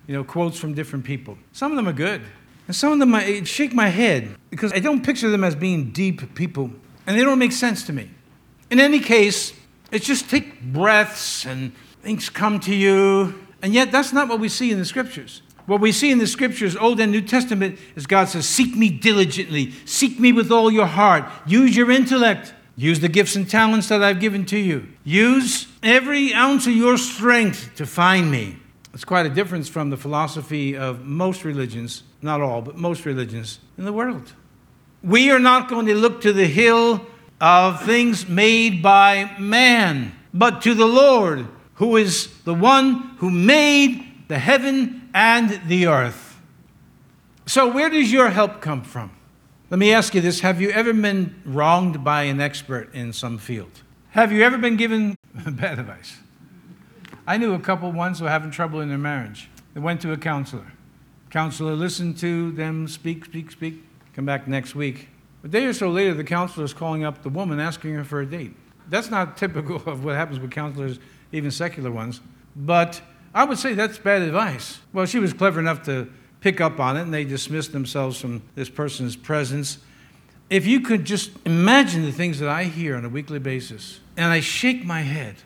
you 0.07 0.15
know, 0.15 0.23
quotes 0.23 0.59
from 0.59 0.75
different 0.75 1.05
people. 1.05 1.37
Some 1.53 1.73
of 1.73 1.77
them 1.77 1.89
are 1.89 1.93
good. 1.93 2.23
And 2.69 2.77
some 2.77 2.93
of 2.93 2.99
them, 2.99 3.15
I 3.15 3.43
shake 3.45 3.73
my 3.73 3.89
head 3.89 4.37
because 4.51 4.73
I 4.73 4.79
don't 4.79 5.05
picture 5.05 5.31
them 5.31 5.43
as 5.43 5.57
being 5.57 5.91
deep 5.91 6.35
people. 6.35 6.71
And 7.07 7.19
they 7.19 7.25
don't 7.25 7.39
make 7.39 7.53
sense 7.53 7.85
to 7.87 7.93
me. 7.93 8.11
In 8.71 8.79
any 8.79 9.01
case, 9.01 9.55
it's 9.91 10.07
just 10.07 10.29
take 10.29 10.63
breaths 10.63 11.47
and 11.47 11.73
things 12.09 12.31
come 12.31 12.59
to 12.59 12.75
you. 12.75 13.39
And 13.61 13.75
yet, 13.75 13.93
that's 13.93 14.15
not 14.15 14.29
what 14.29 14.41
we 14.41 14.49
see 14.49 14.73
in 14.73 14.79
the 14.79 14.87
scriptures. 14.87 15.43
What 15.67 15.83
we 15.83 15.93
see 15.93 16.11
in 16.11 16.17
the 16.17 16.27
scriptures, 16.27 16.75
Old 16.75 17.01
and 17.01 17.13
New 17.13 17.21
Testament, 17.21 17.79
is 17.97 18.07
God 18.07 18.31
says, 18.31 18.49
Seek 18.49 18.75
me 18.75 18.89
diligently, 18.89 19.73
seek 19.85 20.19
me 20.19 20.33
with 20.33 20.51
all 20.51 20.71
your 20.71 20.87
heart, 20.87 21.27
use 21.47 21.77
your 21.77 21.91
intellect, 21.91 22.55
use 22.77 23.01
the 23.01 23.11
gifts 23.11 23.37
and 23.37 23.47
talents 23.47 23.89
that 23.89 24.03
I've 24.03 24.21
given 24.21 24.47
to 24.47 24.59
you, 24.59 24.89
use 25.05 25.67
every 25.83 26.33
ounce 26.33 26.67
of 26.67 26.73
your 26.73 26.97
strength 26.97 27.73
to 27.77 27.85
find 27.85 28.31
me. 28.31 28.57
It's 28.95 29.05
quite 29.05 29.27
a 29.27 29.31
difference 29.31 29.69
from 29.69 29.91
the 29.91 29.99
philosophy 29.99 30.79
of 30.79 31.05
most 31.05 31.45
religions, 31.45 32.05
not 32.23 32.41
all, 32.41 32.63
but 32.63 32.79
most 32.79 33.05
religions 33.05 33.59
in 33.77 33.85
the 33.85 33.93
world. 33.93 34.33
We 35.03 35.31
are 35.31 35.39
not 35.39 35.69
going 35.69 35.85
to 35.85 35.95
look 35.95 36.23
to 36.23 36.33
the 36.33 36.47
hill 36.47 37.05
of 37.39 37.83
things 37.83 38.27
made 38.27 38.83
by 38.83 39.37
man, 39.39 40.15
but 40.33 40.63
to 40.63 40.73
the 40.73 40.87
Lord 40.87 41.47
who 41.79 41.97
is 41.97 42.29
the 42.43 42.55
one 42.55 43.17
who 43.19 43.31
made 43.31 44.05
the 44.29 44.39
heaven 44.39 45.09
and 45.15 45.61
the 45.69 45.87
earth. 45.87 46.41
So, 47.47 47.73
where 47.73 47.89
does 47.89 48.13
your 48.13 48.31
help 48.31 48.61
come 48.61 48.83
from? 48.83 49.13
Let 49.71 49.79
me 49.79 49.93
ask 49.93 50.15
you 50.15 50.21
this 50.21 50.41
Have 50.41 50.61
you 50.61 50.71
ever 50.71 50.93
been 50.93 51.41
wronged 51.45 52.05
by 52.05 52.25
an 52.25 52.41
expert 52.41 52.93
in 52.95 53.13
some 53.13 53.39
field? 53.39 53.83
Have 54.11 54.33
you 54.33 54.43
ever 54.43 54.59
been 54.59 54.77
given 54.77 55.17
bad 55.35 55.79
advice? 55.79 56.19
I 57.27 57.37
knew 57.37 57.55
a 57.55 57.61
couple 57.61 57.93
once 57.93 58.19
who 58.19 58.25
were 58.25 58.31
having 58.31 58.51
trouble 58.51 58.81
in 58.81 58.89
their 58.89 58.99
marriage. 58.99 59.49
They 59.75 59.81
went 59.81 60.01
to 60.03 60.13
a 60.13 60.17
counselor. 60.17 60.73
Counselor 61.31 61.75
listened 61.75 62.19
to 62.19 62.51
them 62.53 62.89
speak, 62.89 63.27
speak, 63.27 63.53
speak, 63.53 63.85
come 64.15 64.25
back 64.25 64.49
next 64.49 64.75
week. 64.75 65.09
A 65.45 65.49
day 65.49 65.67
or 65.67 65.73
so 65.73 65.91
later, 65.91 66.15
the 66.15 66.25
counselor 66.25 66.65
is 66.65 66.75
calling 66.75 67.05
up 67.05 67.23
the 67.23 67.29
woman 67.29 67.61
asking 67.61 67.95
her 67.95 68.05
for 68.05 68.21
a 68.21 68.27
date. 68.27 68.57
That's 68.89 69.11
not 69.11 69.37
typical 69.37 69.77
of 69.87 70.05
what 70.05 70.17
happens 70.17 70.41
with 70.41 70.51
counselors 70.51 70.99
even 71.33 71.51
secular 71.51 71.91
ones. 71.91 72.21
But 72.57 73.01
I 73.35 73.45
would 73.45 73.59
say 73.59 73.75
that's 73.75 73.99
bad 73.99 74.23
advice. 74.23 74.79
Well, 74.93 75.07
she 75.07 75.19
was 75.19 75.33
clever 75.33 75.61
enough 75.61 75.85
to 75.85 76.11
pick 76.41 76.61
up 76.61 76.81
on 76.81 76.97
it, 76.97 77.03
and 77.03 77.15
they 77.15 77.25
dismissed 77.25 77.73
themselves 77.73 78.21
from 78.21 78.43
this 78.55 78.69
person's 78.69 79.17
presence. 79.17 79.79
If 80.51 80.67
you 80.67 80.81
could 80.81 81.05
just 81.05 81.31
imagine 81.45 82.05
the 82.05 82.13
things 82.13 82.39
that 82.39 82.49
I 82.49 82.65
hear 82.65 82.97
on 82.97 83.05
a 83.05 83.09
weekly 83.09 83.39
basis, 83.39 84.01
and 84.17 84.33
I 84.33 84.41
shake 84.41 84.85
my 84.85 85.03
head. 85.03 85.37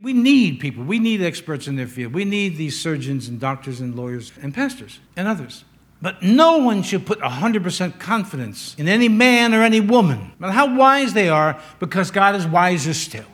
We 0.00 0.12
need 0.12 0.60
people. 0.60 0.84
We 0.84 1.00
need 1.00 1.22
experts 1.22 1.66
in 1.66 1.74
their 1.74 1.88
field. 1.88 2.12
We 2.12 2.24
need 2.24 2.56
these 2.56 2.80
surgeons 2.80 3.26
and 3.28 3.40
doctors 3.40 3.80
and 3.80 3.96
lawyers 3.96 4.32
and 4.40 4.54
pastors 4.54 5.00
and 5.16 5.26
others. 5.26 5.64
But 6.00 6.22
no 6.22 6.58
one 6.58 6.82
should 6.82 7.04
put 7.04 7.18
100% 7.18 7.98
confidence 7.98 8.76
in 8.78 8.86
any 8.86 9.08
man 9.08 9.52
or 9.54 9.62
any 9.62 9.80
woman, 9.80 10.32
no 10.38 10.46
matter 10.46 10.52
how 10.52 10.76
wise 10.76 11.14
they 11.14 11.28
are, 11.28 11.60
because 11.80 12.12
God 12.12 12.36
is 12.36 12.46
wiser 12.46 12.94
still. 12.94 13.24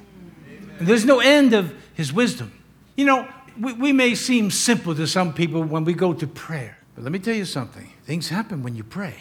There's 0.81 1.05
no 1.05 1.21
end 1.21 1.53
of 1.53 1.75
his 1.95 2.13
wisdom. 2.13 2.53
You 2.97 3.07
know, 3.07 3.29
we, 3.59 3.73
we 3.73 3.93
may 3.93 4.15
seem 4.15 4.51
simple 4.51 4.95
to 4.95 5.07
some 5.07 5.33
people 5.33 5.63
when 5.63 5.85
we 5.85 5.95
go 5.95 6.13
to 6.13 6.27
prayer, 6.27 6.77
but 6.95 7.05
let 7.05 7.13
me 7.13 7.19
tell 7.19 7.35
you 7.35 7.45
something 7.45 7.91
things 8.05 8.29
happen 8.29 8.63
when 8.63 8.75
you 8.75 8.85
pray. 8.85 9.15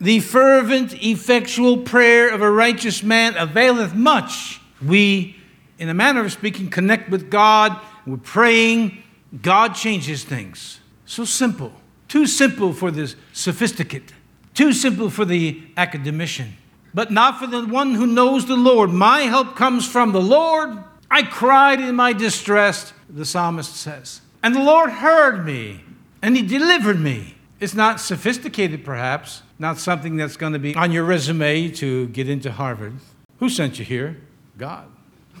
The 0.00 0.20
fervent, 0.20 0.94
effectual 1.02 1.78
prayer 1.78 2.28
of 2.28 2.42
a 2.42 2.50
righteous 2.50 3.02
man 3.02 3.36
availeth 3.36 3.94
much. 3.94 4.60
We, 4.84 5.36
in 5.78 5.88
a 5.88 5.94
manner 5.94 6.24
of 6.24 6.32
speaking, 6.32 6.70
connect 6.70 7.08
with 7.08 7.30
God. 7.30 7.80
We're 8.04 8.16
praying. 8.16 9.02
God 9.42 9.74
changes 9.74 10.24
things. 10.24 10.80
So 11.06 11.24
simple. 11.24 11.72
Too 12.08 12.26
simple 12.26 12.72
for 12.72 12.90
the 12.90 13.14
sophisticate. 13.32 14.12
Too 14.54 14.72
simple 14.72 15.08
for 15.08 15.24
the 15.24 15.62
academician. 15.76 16.56
But 16.92 17.12
not 17.12 17.38
for 17.38 17.46
the 17.46 17.64
one 17.64 17.94
who 17.94 18.06
knows 18.06 18.46
the 18.46 18.56
Lord. 18.56 18.90
My 18.90 19.20
help 19.22 19.54
comes 19.54 19.86
from 19.86 20.10
the 20.10 20.20
Lord 20.20 20.82
I 21.12 21.24
cried 21.24 21.78
in 21.78 21.94
my 21.94 22.14
distress, 22.14 22.94
the 23.06 23.26
psalmist 23.26 23.76
says. 23.76 24.22
And 24.42 24.54
the 24.54 24.62
Lord 24.62 24.88
heard 24.88 25.44
me, 25.44 25.84
and 26.22 26.34
He 26.34 26.42
delivered 26.42 26.98
me. 26.98 27.34
It's 27.60 27.74
not 27.74 28.00
sophisticated, 28.00 28.82
perhaps, 28.82 29.42
not 29.58 29.76
something 29.76 30.16
that's 30.16 30.38
going 30.38 30.54
to 30.54 30.58
be 30.58 30.74
on 30.74 30.90
your 30.90 31.04
resume 31.04 31.68
to 31.72 32.08
get 32.08 32.30
into 32.30 32.50
Harvard. 32.50 32.94
Who 33.40 33.50
sent 33.50 33.78
you 33.78 33.84
here? 33.84 34.22
God. 34.56 34.86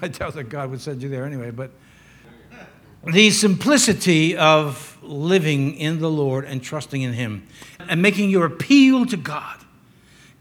I 0.02 0.08
doubt 0.08 0.34
that 0.34 0.50
God 0.50 0.70
would 0.70 0.82
send 0.82 1.02
you 1.02 1.08
there 1.08 1.24
anyway, 1.24 1.50
but 1.50 1.70
the 3.06 3.30
simplicity 3.30 4.36
of 4.36 4.98
living 5.00 5.74
in 5.76 6.00
the 6.00 6.10
Lord 6.10 6.44
and 6.44 6.62
trusting 6.62 7.00
in 7.00 7.14
Him 7.14 7.46
and 7.78 8.02
making 8.02 8.28
your 8.28 8.44
appeal 8.44 9.06
to 9.06 9.16
God. 9.16 9.58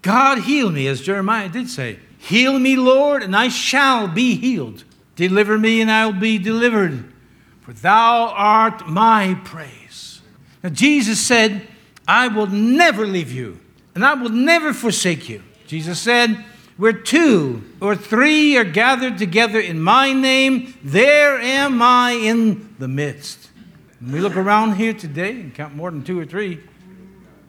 God, 0.02 0.40
heal 0.40 0.70
me, 0.72 0.88
as 0.88 1.00
Jeremiah 1.00 1.48
did 1.48 1.70
say. 1.70 2.00
Heal 2.18 2.60
me, 2.60 2.76
Lord, 2.76 3.24
and 3.24 3.34
I 3.34 3.48
shall 3.48 4.10
be 4.10 4.36
healed. 4.36 4.84
Deliver 5.22 5.56
me, 5.56 5.82
and 5.82 5.92
I 5.92 6.08
will 6.08 6.20
be 6.20 6.40
delivered, 6.40 7.14
for 7.62 7.74
thou 7.74 8.30
art 8.30 8.88
my 8.88 9.40
praise. 9.44 10.20
Now, 10.64 10.70
Jesus 10.72 11.22
said, 11.22 11.68
I 12.08 12.28
will 12.28 12.48
never 12.48 13.06
leave 13.06 13.32
you, 13.32 13.60
and 13.94 14.04
I 14.04 14.16
will 14.16 14.32
never 14.32 14.74
forsake 14.74 15.30
you. 15.30 15.44
Jesus 15.68 16.00
said, 16.00 16.44
Where 16.76 16.92
two 16.92 17.62
or 17.80 17.96
three 17.96 18.58
are 18.58 18.64
gathered 18.64 19.20
together 19.20 19.60
in 19.60 19.80
my 19.80 20.12
name, 20.12 20.74
there 20.84 21.40
am 21.40 21.84
I 21.84 22.14
in 22.14 22.74
the 22.80 22.88
midst. 22.88 23.52
When 24.00 24.14
we 24.14 24.22
look 24.22 24.36
around 24.36 24.78
here 24.78 24.94
today 24.94 25.34
and 25.34 25.54
count 25.54 25.76
more 25.76 25.92
than 25.92 26.04
two 26.04 26.20
or 26.20 26.26
three, 26.26 26.62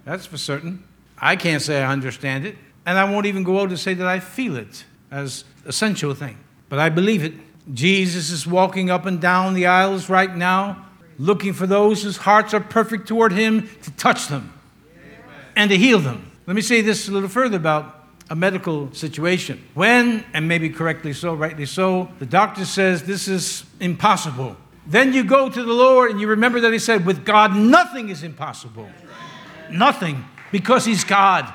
that's 0.04 0.26
for 0.26 0.36
certain. 0.36 0.84
I 1.16 1.36
can't 1.36 1.62
say 1.62 1.82
I 1.82 1.90
understand 1.90 2.44
it, 2.44 2.58
and 2.84 2.98
I 2.98 3.10
won't 3.10 3.24
even 3.24 3.44
go 3.44 3.60
out 3.60 3.70
to 3.70 3.78
say 3.78 3.94
that 3.94 4.06
I 4.06 4.20
feel 4.20 4.56
it 4.56 4.84
as 5.10 5.44
a 5.64 5.72
sensual 5.72 6.12
thing, 6.12 6.36
but 6.68 6.78
I 6.78 6.90
believe 6.90 7.24
it. 7.24 7.32
Jesus 7.72 8.30
is 8.30 8.46
walking 8.46 8.90
up 8.90 9.06
and 9.06 9.20
down 9.20 9.54
the 9.54 9.66
aisles 9.66 10.08
right 10.08 10.34
now, 10.34 10.84
looking 11.18 11.52
for 11.52 11.66
those 11.66 12.02
whose 12.02 12.16
hearts 12.16 12.54
are 12.54 12.60
perfect 12.60 13.06
toward 13.06 13.32
Him 13.32 13.68
to 13.82 13.90
touch 13.92 14.28
them 14.28 14.52
and 15.54 15.70
to 15.70 15.76
heal 15.76 15.98
them. 15.98 16.30
Let 16.46 16.56
me 16.56 16.62
say 16.62 16.80
this 16.80 17.08
a 17.08 17.12
little 17.12 17.28
further 17.28 17.56
about 17.56 18.00
a 18.30 18.34
medical 18.34 18.92
situation. 18.94 19.62
When, 19.74 20.24
and 20.32 20.48
maybe 20.48 20.70
correctly 20.70 21.12
so, 21.12 21.34
rightly 21.34 21.66
so, 21.66 22.08
the 22.18 22.26
doctor 22.26 22.64
says 22.64 23.04
this 23.04 23.28
is 23.28 23.64
impossible. 23.78 24.56
Then 24.86 25.12
you 25.12 25.22
go 25.22 25.48
to 25.48 25.62
the 25.62 25.72
Lord 25.72 26.10
and 26.10 26.20
you 26.20 26.26
remember 26.28 26.60
that 26.60 26.72
He 26.72 26.78
said, 26.78 27.06
with 27.06 27.24
God, 27.24 27.54
nothing 27.54 28.08
is 28.08 28.22
impossible. 28.22 28.88
Nothing, 29.70 30.24
because 30.50 30.84
He's 30.84 31.04
God. 31.04 31.52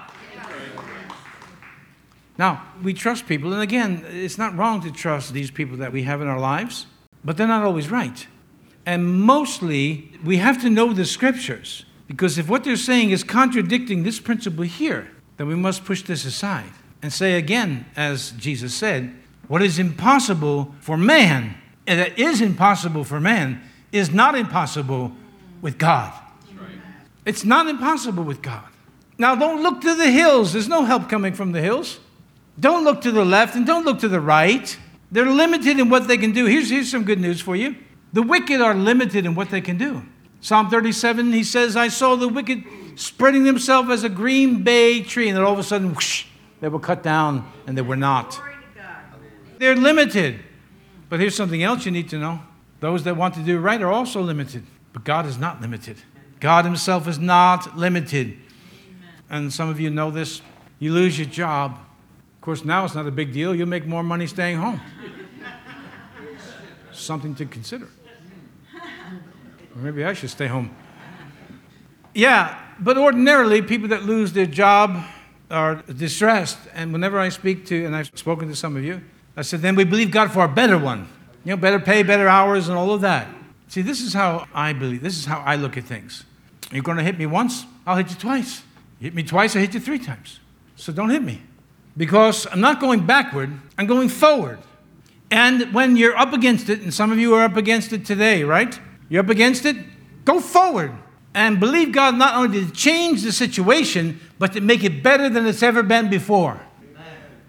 Now, 2.37 2.63
we 2.83 2.93
trust 2.93 3.27
people, 3.27 3.53
and 3.53 3.61
again, 3.61 4.05
it's 4.09 4.37
not 4.37 4.55
wrong 4.55 4.81
to 4.81 4.91
trust 4.91 5.33
these 5.33 5.49
people 5.49 5.77
that 5.77 5.91
we 5.91 6.03
have 6.03 6.21
in 6.21 6.27
our 6.27 6.39
lives, 6.39 6.85
but 7.25 7.35
they're 7.35 7.47
not 7.47 7.63
always 7.63 7.89
right. 7.89 8.27
And 8.85 9.21
mostly, 9.21 10.11
we 10.23 10.37
have 10.37 10.61
to 10.61 10.69
know 10.69 10.93
the 10.93 11.05
scriptures, 11.05 11.85
because 12.07 12.37
if 12.37 12.47
what 12.47 12.63
they're 12.63 12.75
saying 12.75 13.09
is 13.09 13.23
contradicting 13.23 14.03
this 14.03 14.19
principle 14.19 14.63
here, 14.63 15.11
then 15.37 15.47
we 15.47 15.55
must 15.55 15.83
push 15.83 16.03
this 16.03 16.25
aside 16.25 16.71
and 17.01 17.11
say 17.11 17.37
again, 17.37 17.85
as 17.95 18.31
Jesus 18.31 18.73
said, 18.73 19.15
what 19.47 19.61
is 19.61 19.79
impossible 19.79 20.75
for 20.79 20.97
man, 20.97 21.55
and 21.85 21.99
that 21.99 22.19
is 22.19 22.41
impossible 22.41 23.03
for 23.03 23.19
man, 23.19 23.61
is 23.91 24.11
not 24.11 24.35
impossible 24.35 25.11
with 25.61 25.77
God. 25.77 26.13
It's 27.25 27.43
not 27.43 27.67
impossible 27.67 28.23
with 28.23 28.41
God. 28.41 28.63
Now, 29.17 29.35
don't 29.35 29.63
look 29.63 29.81
to 29.81 29.95
the 29.95 30.11
hills. 30.11 30.53
There's 30.53 30.67
no 30.67 30.83
help 30.83 31.09
coming 31.09 31.33
from 31.33 31.51
the 31.51 31.61
hills. 31.61 31.99
Don't 32.59 32.83
look 32.83 33.01
to 33.01 33.11
the 33.11 33.25
left 33.25 33.55
and 33.55 33.65
don't 33.65 33.85
look 33.85 33.99
to 33.99 34.07
the 34.07 34.19
right. 34.19 34.77
They're 35.11 35.25
limited 35.25 35.79
in 35.79 35.89
what 35.89 36.07
they 36.07 36.17
can 36.17 36.31
do. 36.31 36.45
Here's, 36.45 36.69
here's 36.69 36.89
some 36.89 37.03
good 37.03 37.19
news 37.19 37.39
for 37.39 37.55
you 37.55 37.75
the 38.13 38.23
wicked 38.23 38.61
are 38.61 38.73
limited 38.73 39.25
in 39.25 39.35
what 39.35 39.49
they 39.49 39.61
can 39.61 39.77
do. 39.77 40.03
Psalm 40.41 40.69
37, 40.69 41.33
he 41.33 41.43
says, 41.43 41.75
I 41.75 41.87
saw 41.87 42.15
the 42.15 42.27
wicked 42.27 42.63
spreading 42.95 43.43
themselves 43.43 43.89
as 43.89 44.03
a 44.03 44.09
green 44.09 44.63
bay 44.63 45.01
tree, 45.01 45.27
and 45.27 45.37
then 45.37 45.43
all 45.43 45.53
of 45.53 45.59
a 45.59 45.63
sudden, 45.63 45.93
whoosh, 45.93 46.25
they 46.61 46.67
were 46.67 46.79
cut 46.79 47.03
down 47.03 47.51
and 47.67 47.77
they 47.77 47.81
were 47.81 47.95
not. 47.95 48.39
They're 49.57 49.75
limited. 49.75 50.39
But 51.09 51.19
here's 51.19 51.35
something 51.35 51.63
else 51.63 51.85
you 51.85 51.91
need 51.91 52.09
to 52.09 52.17
know 52.17 52.41
those 52.79 53.03
that 53.03 53.17
want 53.17 53.33
to 53.35 53.41
do 53.41 53.59
right 53.59 53.81
are 53.81 53.91
also 53.91 54.21
limited, 54.21 54.63
but 54.93 55.03
God 55.03 55.25
is 55.25 55.37
not 55.37 55.61
limited. 55.61 55.97
God 56.39 56.65
Himself 56.65 57.07
is 57.07 57.17
not 57.17 57.77
limited. 57.77 58.37
And 59.29 59.51
some 59.51 59.69
of 59.69 59.79
you 59.79 59.89
know 59.89 60.11
this. 60.11 60.41
You 60.79 60.93
lose 60.93 61.17
your 61.17 61.27
job, 61.27 61.79
course, 62.47 62.63
now 62.63 62.85
it's 62.85 62.95
not 62.95 63.05
a 63.05 63.11
big 63.11 63.33
deal. 63.33 63.53
You'll 63.53 63.67
make 63.67 63.85
more 63.85 64.01
money 64.01 64.25
staying 64.25 64.55
home. 64.55 64.79
Something 66.93 67.35
to 67.35 67.45
consider. 67.45 67.89
Or 69.75 69.81
maybe 69.81 70.05
I 70.05 70.13
should 70.13 70.29
stay 70.29 70.47
home. 70.47 70.73
Yeah, 72.13 72.57
but 72.79 72.97
ordinarily, 72.97 73.61
people 73.61 73.89
that 73.89 74.03
lose 74.03 74.31
their 74.31 74.45
job 74.45 75.03
are 75.51 75.75
distressed. 75.81 76.57
And 76.73 76.93
whenever 76.93 77.19
I 77.19 77.27
speak 77.27 77.65
to, 77.65 77.83
and 77.83 77.93
I've 77.93 78.17
spoken 78.17 78.47
to 78.47 78.55
some 78.55 78.77
of 78.77 78.83
you, 78.85 79.01
I 79.35 79.41
said, 79.41 79.61
then 79.61 79.75
we 79.75 79.83
believe 79.83 80.11
God 80.11 80.31
for 80.31 80.45
a 80.45 80.47
better 80.47 80.77
one. 80.77 81.09
You 81.43 81.49
know, 81.49 81.57
better 81.57 81.79
pay, 81.79 82.01
better 82.01 82.29
hours, 82.29 82.69
and 82.69 82.77
all 82.77 82.93
of 82.93 83.01
that. 83.01 83.27
See, 83.67 83.81
this 83.81 83.99
is 83.99 84.13
how 84.13 84.47
I 84.53 84.71
believe. 84.71 85.01
This 85.01 85.17
is 85.17 85.25
how 85.25 85.41
I 85.41 85.57
look 85.57 85.75
at 85.75 85.83
things. 85.83 86.23
You're 86.71 86.81
going 86.81 86.97
to 86.97 87.03
hit 87.03 87.19
me 87.19 87.25
once, 87.25 87.65
I'll 87.85 87.97
hit 87.97 88.09
you 88.09 88.15
twice. 88.15 88.61
You 89.01 89.05
hit 89.05 89.15
me 89.15 89.23
twice, 89.23 89.53
I 89.57 89.59
hit 89.59 89.73
you 89.73 89.81
three 89.81 89.99
times. 89.99 90.39
So 90.77 90.93
don't 90.93 91.09
hit 91.09 91.21
me 91.21 91.41
because 91.97 92.47
I'm 92.51 92.61
not 92.61 92.79
going 92.79 93.05
backward, 93.05 93.51
I'm 93.77 93.87
going 93.87 94.09
forward. 94.09 94.59
And 95.29 95.73
when 95.73 95.97
you're 95.97 96.15
up 96.15 96.31
against 96.31 96.69
it, 96.69 96.81
and 96.81 96.93
some 96.93 97.11
of 97.11 97.17
you 97.17 97.33
are 97.33 97.43
up 97.43 97.57
against 97.57 97.91
it 97.91 98.05
today, 98.05 98.43
right? 98.43 98.79
You're 99.09 99.23
up 99.23 99.29
against 99.29 99.65
it, 99.65 99.75
go 100.23 100.39
forward 100.39 100.93
and 101.33 101.59
believe 101.59 101.91
God 101.91 102.15
not 102.15 102.35
only 102.35 102.65
to 102.65 102.71
change 102.71 103.23
the 103.23 103.31
situation, 103.31 104.21
but 104.39 104.53
to 104.53 104.61
make 104.61 104.83
it 104.83 105.03
better 105.03 105.27
than 105.27 105.45
it's 105.45 105.63
ever 105.63 105.83
been 105.83 106.09
before. 106.09 106.61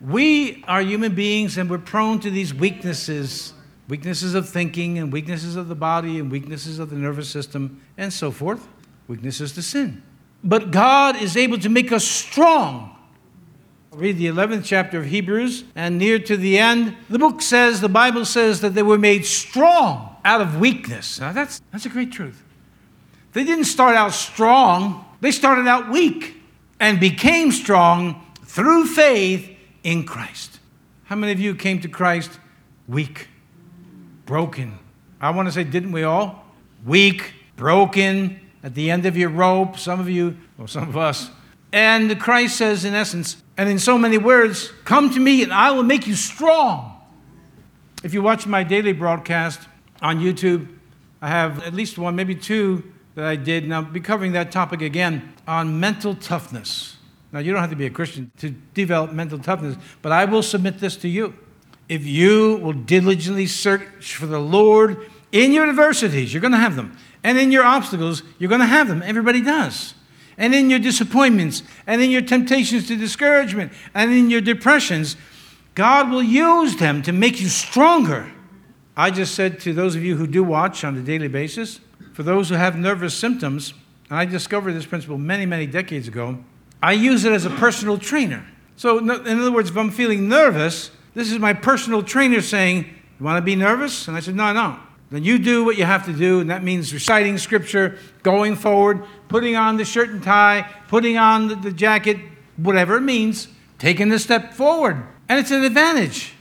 We 0.00 0.64
are 0.66 0.80
human 0.80 1.14
beings 1.14 1.58
and 1.58 1.68
we're 1.70 1.78
prone 1.78 2.18
to 2.20 2.30
these 2.30 2.54
weaknesses 2.54 3.52
weaknesses 3.88 4.34
of 4.34 4.48
thinking, 4.48 4.98
and 4.98 5.12
weaknesses 5.12 5.56
of 5.56 5.68
the 5.68 5.74
body, 5.74 6.18
and 6.18 6.30
weaknesses 6.30 6.78
of 6.78 6.90
the 6.90 6.96
nervous 6.96 7.28
system, 7.28 7.80
and 7.96 8.12
so 8.12 8.30
forth. 8.30 8.68
Weaknesses 9.08 9.52
to 9.52 9.62
sin. 9.62 10.02
But 10.44 10.70
God 10.70 11.16
is 11.16 11.36
able 11.36 11.58
to 11.58 11.68
make 11.68 11.90
us 11.90 12.04
strong 12.04 12.96
Read 13.92 14.18
the 14.18 14.26
11th 14.26 14.64
chapter 14.64 14.98
of 14.98 15.06
Hebrews, 15.06 15.64
and 15.74 15.98
near 15.98 16.18
to 16.18 16.36
the 16.36 16.58
end, 16.58 16.96
the 17.08 17.18
book 17.18 17.40
says, 17.40 17.80
the 17.80 17.88
Bible 17.88 18.24
says 18.24 18.60
that 18.60 18.74
they 18.74 18.82
were 18.82 18.98
made 18.98 19.24
strong 19.24 20.16
out 20.24 20.40
of 20.40 20.60
weakness. 20.60 21.18
Now, 21.18 21.32
that's, 21.32 21.62
that's 21.72 21.86
a 21.86 21.88
great 21.88 22.12
truth. 22.12 22.42
They 23.32 23.44
didn't 23.44 23.64
start 23.64 23.96
out 23.96 24.12
strong, 24.12 25.04
they 25.20 25.30
started 25.30 25.66
out 25.66 25.90
weak 25.90 26.36
and 26.80 27.00
became 27.00 27.50
strong 27.50 28.24
through 28.44 28.86
faith 28.86 29.50
in 29.82 30.04
Christ. 30.04 30.60
How 31.04 31.16
many 31.16 31.32
of 31.32 31.40
you 31.40 31.54
came 31.54 31.80
to 31.80 31.88
Christ 31.88 32.38
weak, 32.86 33.28
broken? 34.26 34.78
I 35.20 35.30
want 35.30 35.48
to 35.48 35.52
say, 35.52 35.64
didn't 35.64 35.92
we 35.92 36.04
all? 36.04 36.44
Weak, 36.84 37.32
broken, 37.56 38.38
at 38.62 38.74
the 38.74 38.90
end 38.90 39.06
of 39.06 39.16
your 39.16 39.30
rope. 39.30 39.78
Some 39.78 39.98
of 39.98 40.08
you, 40.08 40.36
or 40.58 40.68
some 40.68 40.88
of 40.88 40.96
us. 40.96 41.30
And 41.72 42.18
Christ 42.20 42.56
says, 42.56 42.84
in 42.84 42.94
essence, 42.94 43.42
and 43.58 43.68
in 43.68 43.80
so 43.80 43.98
many 43.98 44.16
words, 44.18 44.72
come 44.84 45.10
to 45.10 45.18
me 45.18 45.42
and 45.42 45.52
I 45.52 45.72
will 45.72 45.82
make 45.82 46.06
you 46.06 46.14
strong. 46.14 46.94
If 48.04 48.14
you 48.14 48.22
watch 48.22 48.46
my 48.46 48.62
daily 48.62 48.92
broadcast 48.92 49.60
on 50.00 50.20
YouTube, 50.20 50.68
I 51.20 51.28
have 51.28 51.64
at 51.64 51.74
least 51.74 51.98
one, 51.98 52.14
maybe 52.14 52.36
two 52.36 52.84
that 53.16 53.24
I 53.24 53.34
did, 53.34 53.64
and 53.64 53.74
I'll 53.74 53.82
be 53.82 53.98
covering 53.98 54.30
that 54.32 54.52
topic 54.52 54.80
again 54.80 55.34
on 55.48 55.80
mental 55.80 56.14
toughness. 56.14 56.96
Now, 57.32 57.40
you 57.40 57.50
don't 57.50 57.60
have 57.60 57.70
to 57.70 57.76
be 57.76 57.86
a 57.86 57.90
Christian 57.90 58.30
to 58.38 58.50
develop 58.50 59.12
mental 59.12 59.40
toughness, 59.40 59.76
but 60.02 60.12
I 60.12 60.24
will 60.24 60.44
submit 60.44 60.78
this 60.78 60.96
to 60.98 61.08
you. 61.08 61.34
If 61.88 62.06
you 62.06 62.58
will 62.62 62.72
diligently 62.72 63.46
search 63.46 64.14
for 64.14 64.26
the 64.26 64.38
Lord 64.38 65.10
in 65.32 65.52
your 65.52 65.68
adversities, 65.68 66.32
you're 66.32 66.40
going 66.40 66.52
to 66.52 66.58
have 66.58 66.76
them. 66.76 66.96
And 67.24 67.36
in 67.36 67.50
your 67.50 67.64
obstacles, 67.64 68.22
you're 68.38 68.48
going 68.48 68.60
to 68.60 68.66
have 68.66 68.86
them. 68.86 69.02
Everybody 69.02 69.42
does 69.42 69.94
and 70.38 70.54
in 70.54 70.70
your 70.70 70.78
disappointments, 70.78 71.64
and 71.86 72.00
in 72.00 72.10
your 72.10 72.22
temptations 72.22 72.86
to 72.88 72.96
discouragement, 72.96 73.72
and 73.92 74.12
in 74.12 74.30
your 74.30 74.40
depressions, 74.40 75.16
God 75.74 76.10
will 76.10 76.22
use 76.22 76.76
them 76.76 77.02
to 77.02 77.12
make 77.12 77.40
you 77.40 77.48
stronger. 77.48 78.32
I 78.96 79.10
just 79.10 79.34
said 79.34 79.60
to 79.60 79.72
those 79.72 79.94
of 79.96 80.02
you 80.02 80.16
who 80.16 80.26
do 80.26 80.42
watch 80.42 80.84
on 80.84 80.96
a 80.96 81.02
daily 81.02 81.28
basis, 81.28 81.80
for 82.14 82.22
those 82.22 82.48
who 82.48 82.54
have 82.54 82.76
nervous 82.76 83.14
symptoms, 83.14 83.74
and 84.08 84.18
I 84.18 84.24
discovered 84.24 84.72
this 84.72 84.86
principle 84.86 85.18
many, 85.18 85.44
many 85.44 85.66
decades 85.66 86.08
ago, 86.08 86.38
I 86.82 86.92
use 86.92 87.24
it 87.24 87.32
as 87.32 87.44
a 87.44 87.50
personal 87.50 87.98
trainer. 87.98 88.46
So, 88.76 88.98
in 88.98 89.10
other 89.10 89.52
words, 89.52 89.70
if 89.70 89.76
I'm 89.76 89.90
feeling 89.90 90.28
nervous, 90.28 90.92
this 91.14 91.32
is 91.32 91.38
my 91.38 91.52
personal 91.52 92.02
trainer 92.02 92.40
saying, 92.40 92.84
You 93.18 93.24
want 93.24 93.38
to 93.38 93.42
be 93.42 93.56
nervous? 93.56 94.06
And 94.06 94.16
I 94.16 94.20
said, 94.20 94.36
No, 94.36 94.52
no. 94.52 94.78
Then 95.10 95.24
you 95.24 95.38
do 95.38 95.64
what 95.64 95.78
you 95.78 95.84
have 95.84 96.04
to 96.04 96.12
do, 96.12 96.40
and 96.40 96.50
that 96.50 96.62
means 96.62 96.92
reciting 96.92 97.38
scripture, 97.38 97.98
going 98.22 98.56
forward, 98.56 99.04
putting 99.28 99.56
on 99.56 99.78
the 99.78 99.84
shirt 99.84 100.10
and 100.10 100.22
tie, 100.22 100.70
putting 100.88 101.16
on 101.16 101.48
the, 101.48 101.54
the 101.54 101.72
jacket, 101.72 102.18
whatever 102.56 102.96
it 102.96 103.02
means, 103.02 103.48
taking 103.78 104.10
the 104.10 104.18
step 104.18 104.52
forward. 104.52 105.02
And 105.28 105.38
it's 105.38 105.50
an 105.50 105.64
advantage. 105.64 106.34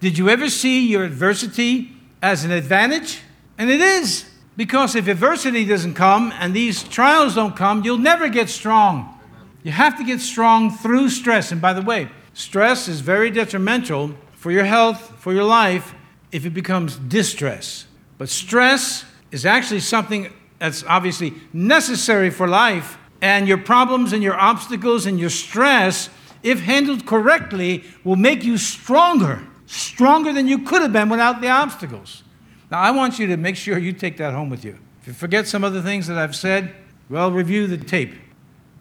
Did 0.00 0.16
you 0.16 0.28
ever 0.28 0.48
see 0.48 0.86
your 0.86 1.04
adversity 1.04 1.96
as 2.22 2.44
an 2.44 2.50
advantage? 2.50 3.20
And 3.58 3.70
it 3.70 3.80
is. 3.80 4.30
Because 4.56 4.94
if 4.94 5.08
adversity 5.08 5.64
doesn't 5.64 5.94
come 5.94 6.32
and 6.38 6.54
these 6.54 6.82
trials 6.84 7.34
don't 7.34 7.56
come, 7.56 7.84
you'll 7.84 7.98
never 7.98 8.28
get 8.28 8.48
strong. 8.48 9.18
You 9.62 9.72
have 9.72 9.98
to 9.98 10.04
get 10.04 10.20
strong 10.20 10.70
through 10.70 11.08
stress. 11.08 11.50
And 11.50 11.60
by 11.60 11.72
the 11.72 11.82
way, 11.82 12.08
stress 12.34 12.86
is 12.86 13.00
very 13.00 13.30
detrimental 13.30 14.14
for 14.32 14.52
your 14.52 14.64
health, 14.64 15.14
for 15.18 15.32
your 15.32 15.44
life, 15.44 15.94
if 16.30 16.46
it 16.46 16.50
becomes 16.50 16.96
distress. 16.96 17.86
But 18.24 18.30
stress 18.30 19.04
is 19.32 19.44
actually 19.44 19.80
something 19.80 20.32
that's 20.58 20.82
obviously 20.84 21.34
necessary 21.52 22.30
for 22.30 22.48
life. 22.48 22.96
And 23.20 23.46
your 23.46 23.58
problems 23.58 24.14
and 24.14 24.22
your 24.22 24.34
obstacles 24.34 25.04
and 25.04 25.20
your 25.20 25.28
stress, 25.28 26.08
if 26.42 26.60
handled 26.60 27.04
correctly, 27.04 27.84
will 28.02 28.16
make 28.16 28.42
you 28.42 28.56
stronger, 28.56 29.46
stronger 29.66 30.32
than 30.32 30.48
you 30.48 30.60
could 30.60 30.80
have 30.80 30.90
been 30.90 31.10
without 31.10 31.42
the 31.42 31.50
obstacles. 31.50 32.22
Now, 32.70 32.78
I 32.78 32.92
want 32.92 33.18
you 33.18 33.26
to 33.26 33.36
make 33.36 33.56
sure 33.56 33.76
you 33.76 33.92
take 33.92 34.16
that 34.16 34.32
home 34.32 34.48
with 34.48 34.64
you. 34.64 34.78
If 35.02 35.08
you 35.08 35.12
forget 35.12 35.46
some 35.46 35.62
other 35.62 35.82
things 35.82 36.06
that 36.06 36.16
I've 36.16 36.34
said, 36.34 36.74
well, 37.10 37.30
review 37.30 37.66
the 37.66 37.76
tape. 37.76 38.14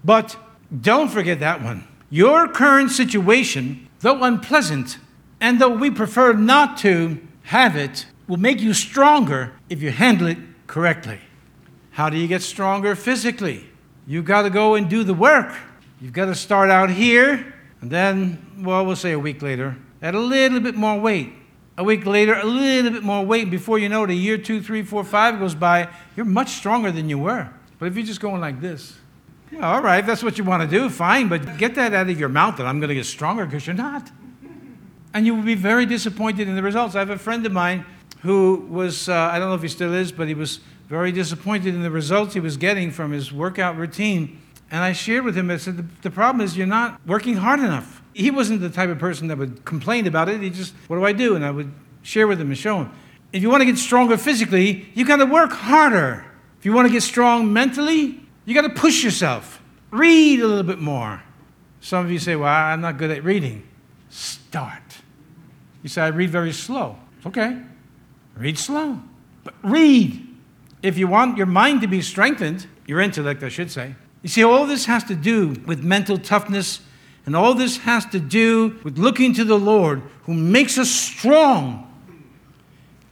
But 0.06 0.38
don't 0.79 1.10
forget 1.10 1.41
that 1.41 1.62
one. 1.62 1.86
Your 2.10 2.47
current 2.47 2.91
situation, 2.91 3.89
though 3.99 4.23
unpleasant, 4.23 4.99
and 5.41 5.60
though 5.60 5.75
we 5.75 5.91
prefer 5.91 6.32
not 6.32 6.77
to 6.77 7.19
have 7.41 7.75
it, 7.75 8.06
will 8.27 8.38
make 8.38 8.62
you 8.62 8.73
stronger 8.73 9.53
if 9.69 9.81
you 9.81 9.91
handle 9.91 10.27
it 10.27 10.38
correctly. 10.67 11.19
How 11.91 12.09
do 12.09 12.17
you 12.17 12.27
get 12.27 12.41
stronger 12.41 12.95
physically? 12.95 13.65
You've 14.07 14.25
got 14.25 14.43
to 14.43 14.49
go 14.49 14.75
and 14.75 14.89
do 14.89 15.03
the 15.03 15.13
work. 15.13 15.53
You've 16.01 16.13
got 16.13 16.25
to 16.25 16.36
start 16.36 16.69
out 16.69 16.89
here, 16.89 17.53
and 17.81 17.89
then, 17.89 18.45
well, 18.59 18.86
we'll 18.86 18.95
say 18.95 19.12
a 19.12 19.19
week 19.19 19.41
later, 19.41 19.77
add 20.01 20.15
a 20.15 20.19
little 20.19 20.59
bit 20.59 20.75
more 20.75 20.99
weight. 20.99 21.33
A 21.77 21.83
week 21.83 22.05
later, 22.05 22.36
a 22.36 22.45
little 22.45 22.91
bit 22.91 23.03
more 23.03 23.25
weight. 23.25 23.49
Before 23.49 23.79
you 23.79 23.89
know 23.89 24.03
it, 24.03 24.09
a 24.09 24.15
year, 24.15 24.38
two, 24.38 24.62
three, 24.62 24.83
four, 24.83 25.03
five 25.03 25.39
goes 25.39 25.55
by. 25.55 25.88
You're 26.15 26.25
much 26.25 26.49
stronger 26.49 26.91
than 26.91 27.09
you 27.09 27.17
were. 27.17 27.49
But 27.79 27.88
if 27.88 27.95
you're 27.95 28.05
just 28.05 28.19
going 28.19 28.41
like 28.41 28.62
this, 28.62 28.97
well, 29.51 29.63
all 29.63 29.81
right, 29.81 30.05
that's 30.05 30.23
what 30.23 30.38
you 30.38 30.43
want 30.43 30.62
to 30.62 30.67
do, 30.67 30.89
fine. 30.89 31.29
But 31.29 31.57
get 31.57 31.75
that 31.75 31.93
out 31.93 32.09
of 32.09 32.19
your 32.19 32.29
mouth 32.29 32.57
that 32.57 32.65
I'm 32.65 32.79
going 32.79 32.89
to 32.89 32.95
get 32.95 33.05
stronger 33.05 33.45
because 33.45 33.65
you're 33.65 33.75
not. 33.75 34.12
And 35.13 35.25
you 35.25 35.36
will 35.36 35.43
be 35.43 35.55
very 35.55 35.86
disappointed 35.86 36.47
in 36.47 36.55
the 36.55 36.63
results. 36.63 36.95
I 36.95 36.99
have 36.99 37.12
a 37.12 37.17
friend 37.17 37.45
of 37.45 37.51
mine 37.51 37.86
who 38.23 38.65
was, 38.69 39.09
uh, 39.09 39.13
I 39.13 39.38
don't 39.38 39.49
know 39.49 39.55
if 39.55 39.62
he 39.62 39.67
still 39.67 39.93
is, 39.93 40.12
but 40.12 40.27
he 40.27 40.33
was 40.33 40.59
very 40.88 41.12
disappointed 41.12 41.75
in 41.75 41.83
the 41.83 41.91
results 41.91 42.33
he 42.33 42.39
was 42.39 42.57
getting 42.57 42.89
from 42.89 43.12
his 43.12 43.31
workout 43.31 43.77
routine. 43.77 44.41
And 44.71 44.81
I 44.81 44.93
shared 44.93 45.25
with 45.25 45.38
him, 45.38 45.51
I 45.51 45.57
said, 45.57 45.77
the, 45.77 45.86
the 46.01 46.12
problem 46.12 46.43
is 46.43 46.57
you're 46.57 46.65
not 46.65 46.99
working 47.05 47.36
hard 47.36 47.59
enough. 47.59 48.01
He 48.13 48.31
wasn't 48.31 48.62
the 48.62 48.69
type 48.69 48.89
of 48.89 48.97
person 48.97 49.27
that 49.27 49.38
would 49.38 49.65
complain 49.65 50.07
about 50.07 50.29
it. 50.29 50.41
He 50.41 50.49
just, 50.49 50.73
what 50.88 50.97
do 50.97 51.05
I 51.05 51.12
do? 51.12 51.36
And 51.36 51.45
I 51.45 51.51
would 51.51 51.71
share 52.01 52.25
with 52.25 52.39
him 52.39 52.47
and 52.47 52.57
show 52.57 52.77
him. 52.77 52.91
If 53.33 53.41
you 53.41 53.49
want 53.49 53.62
to 53.62 53.65
get 53.65 53.77
stronger 53.77 54.17
physically, 54.17 54.88
you 54.93 55.05
got 55.05 55.17
to 55.17 55.25
work 55.25 55.51
harder. 55.51 56.25
If 56.59 56.65
you 56.65 56.71
want 56.71 56.88
to 56.88 56.91
get 56.91 57.03
strong 57.03 57.51
mentally, 57.51 58.21
you 58.45 58.53
got 58.53 58.62
to 58.62 58.69
push 58.69 59.03
yourself. 59.03 59.62
Read 59.91 60.39
a 60.39 60.47
little 60.47 60.63
bit 60.63 60.79
more. 60.79 61.21
Some 61.81 62.05
of 62.05 62.12
you 62.12 62.19
say, 62.19 62.36
Well, 62.36 62.47
I'm 62.47 62.81
not 62.81 62.97
good 62.97 63.12
at 63.12 63.23
reading. 63.23 63.67
Start. 64.09 64.81
You 65.81 65.89
say, 65.89 66.03
I 66.03 66.07
read 66.07 66.29
very 66.29 66.53
slow. 66.53 66.97
Okay. 67.25 67.62
Read 68.36 68.58
slow. 68.58 69.00
But 69.43 69.54
read. 69.63 70.28
If 70.82 70.98
you 70.98 71.08
want 71.08 71.38
your 71.38 71.46
mind 71.46 71.82
to 71.82 71.88
be 71.88 72.02
strengthened, 72.02 72.67
your 72.86 73.00
intellect, 73.00 73.43
I 73.43 73.50
should 73.50 73.72
say. 73.72 73.96
You 74.22 74.30
see, 74.30 74.43
all 74.43 74.65
this 74.65 74.86
has 74.86 75.04
to 75.06 75.15
do 75.15 75.62
with 75.65 75.84
mental 75.84 76.17
toughness 76.17 76.82
and 77.26 77.36
all 77.36 77.54
this 77.54 77.78
has 77.78 78.06
to 78.08 78.19
do 78.19 78.80
with 78.84 78.98
looking 78.98 79.34
to 79.34 79.46
the 79.46 79.58
Lord 79.58 80.02
who 80.24 80.34
makes 80.34 80.78
us 80.78 80.89
strong. 80.89 81.89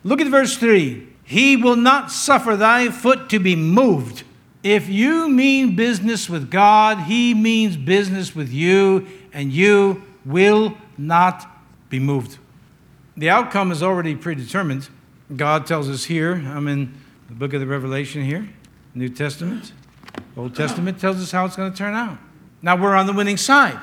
Look 0.04 0.20
at 0.20 0.28
verse 0.28 0.58
3 0.58 1.08
He 1.24 1.56
will 1.56 1.76
not 1.76 2.12
suffer 2.12 2.56
thy 2.56 2.90
foot 2.90 3.30
to 3.30 3.40
be 3.40 3.56
moved. 3.56 4.24
If 4.64 4.90
you 4.90 5.28
mean 5.28 5.76
business 5.76 6.30
with 6.30 6.52
God, 6.52 7.00
He 7.00 7.34
means 7.34 7.78
business 7.78 8.36
with 8.36 8.52
you, 8.52 9.08
and 9.34 9.52
you 9.52 10.04
will 10.26 10.78
not 10.98 11.50
be 11.90 12.00
moved. 12.00 12.38
The 13.18 13.30
outcome 13.30 13.72
is 13.72 13.82
already 13.82 14.16
predetermined. 14.16 14.90
God 15.36 15.66
tells 15.66 15.90
us 15.90 16.06
here, 16.06 16.34
I'm 16.34 16.68
in 16.68 16.94
the 17.30 17.36
book 17.36 17.54
of 17.54 17.62
the 17.62 17.68
Revelation 17.68 18.24
here, 18.24 18.50
New 18.94 19.10
Testament. 19.10 19.72
Old 20.36 20.56
Testament 20.56 21.00
tells 21.00 21.22
us 21.22 21.32
how 21.32 21.46
it's 21.46 21.56
going 21.56 21.72
to 21.72 21.78
turn 21.78 21.94
out. 21.94 22.18
Now 22.62 22.76
we're 22.76 22.96
on 22.96 23.06
the 23.06 23.14
winning 23.14 23.38
side 23.38 23.80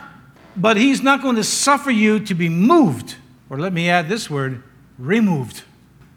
but 0.59 0.77
he's 0.77 1.03
not 1.03 1.23
going 1.23 1.37
to 1.37 1.45
suffer 1.45 1.91
you 1.91 2.19
to 2.19 2.35
be 2.35 2.49
moved, 2.49 3.17
or 3.49 3.59
let 3.59 3.73
me 3.73 3.89
add 3.89 4.09
this 4.09 4.29
word, 4.29 4.63
removed. 4.99 5.63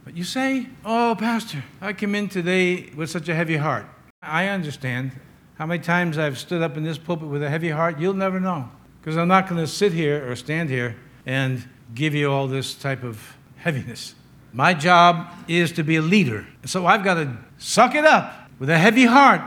But 0.03 0.17
you 0.17 0.23
say, 0.23 0.67
Oh, 0.83 1.15
Pastor, 1.17 1.63
I 1.79 1.93
came 1.93 2.15
in 2.15 2.27
today 2.27 2.89
with 2.95 3.09
such 3.09 3.29
a 3.29 3.35
heavy 3.35 3.57
heart. 3.57 3.85
I 4.21 4.47
understand. 4.47 5.11
How 5.55 5.67
many 5.67 5.83
times 5.83 6.17
I've 6.17 6.39
stood 6.39 6.63
up 6.63 6.75
in 6.75 6.83
this 6.83 6.97
pulpit 6.97 7.27
with 7.27 7.43
a 7.43 7.49
heavy 7.49 7.69
heart, 7.69 7.99
you'll 7.99 8.15
never 8.15 8.39
know. 8.39 8.69
Because 8.99 9.15
I'm 9.15 9.27
not 9.27 9.47
going 9.47 9.61
to 9.61 9.67
sit 9.67 9.93
here 9.93 10.29
or 10.29 10.35
stand 10.35 10.69
here 10.69 10.95
and 11.25 11.67
give 11.93 12.15
you 12.15 12.31
all 12.31 12.47
this 12.47 12.73
type 12.73 13.03
of 13.03 13.37
heaviness. 13.57 14.15
My 14.53 14.73
job 14.73 15.33
is 15.47 15.71
to 15.73 15.83
be 15.83 15.95
a 15.95 16.01
leader. 16.01 16.45
So 16.65 16.85
I've 16.85 17.03
got 17.03 17.15
to 17.15 17.37
suck 17.57 17.95
it 17.95 18.05
up 18.05 18.49
with 18.59 18.69
a 18.69 18.77
heavy 18.77 19.05
heart 19.05 19.41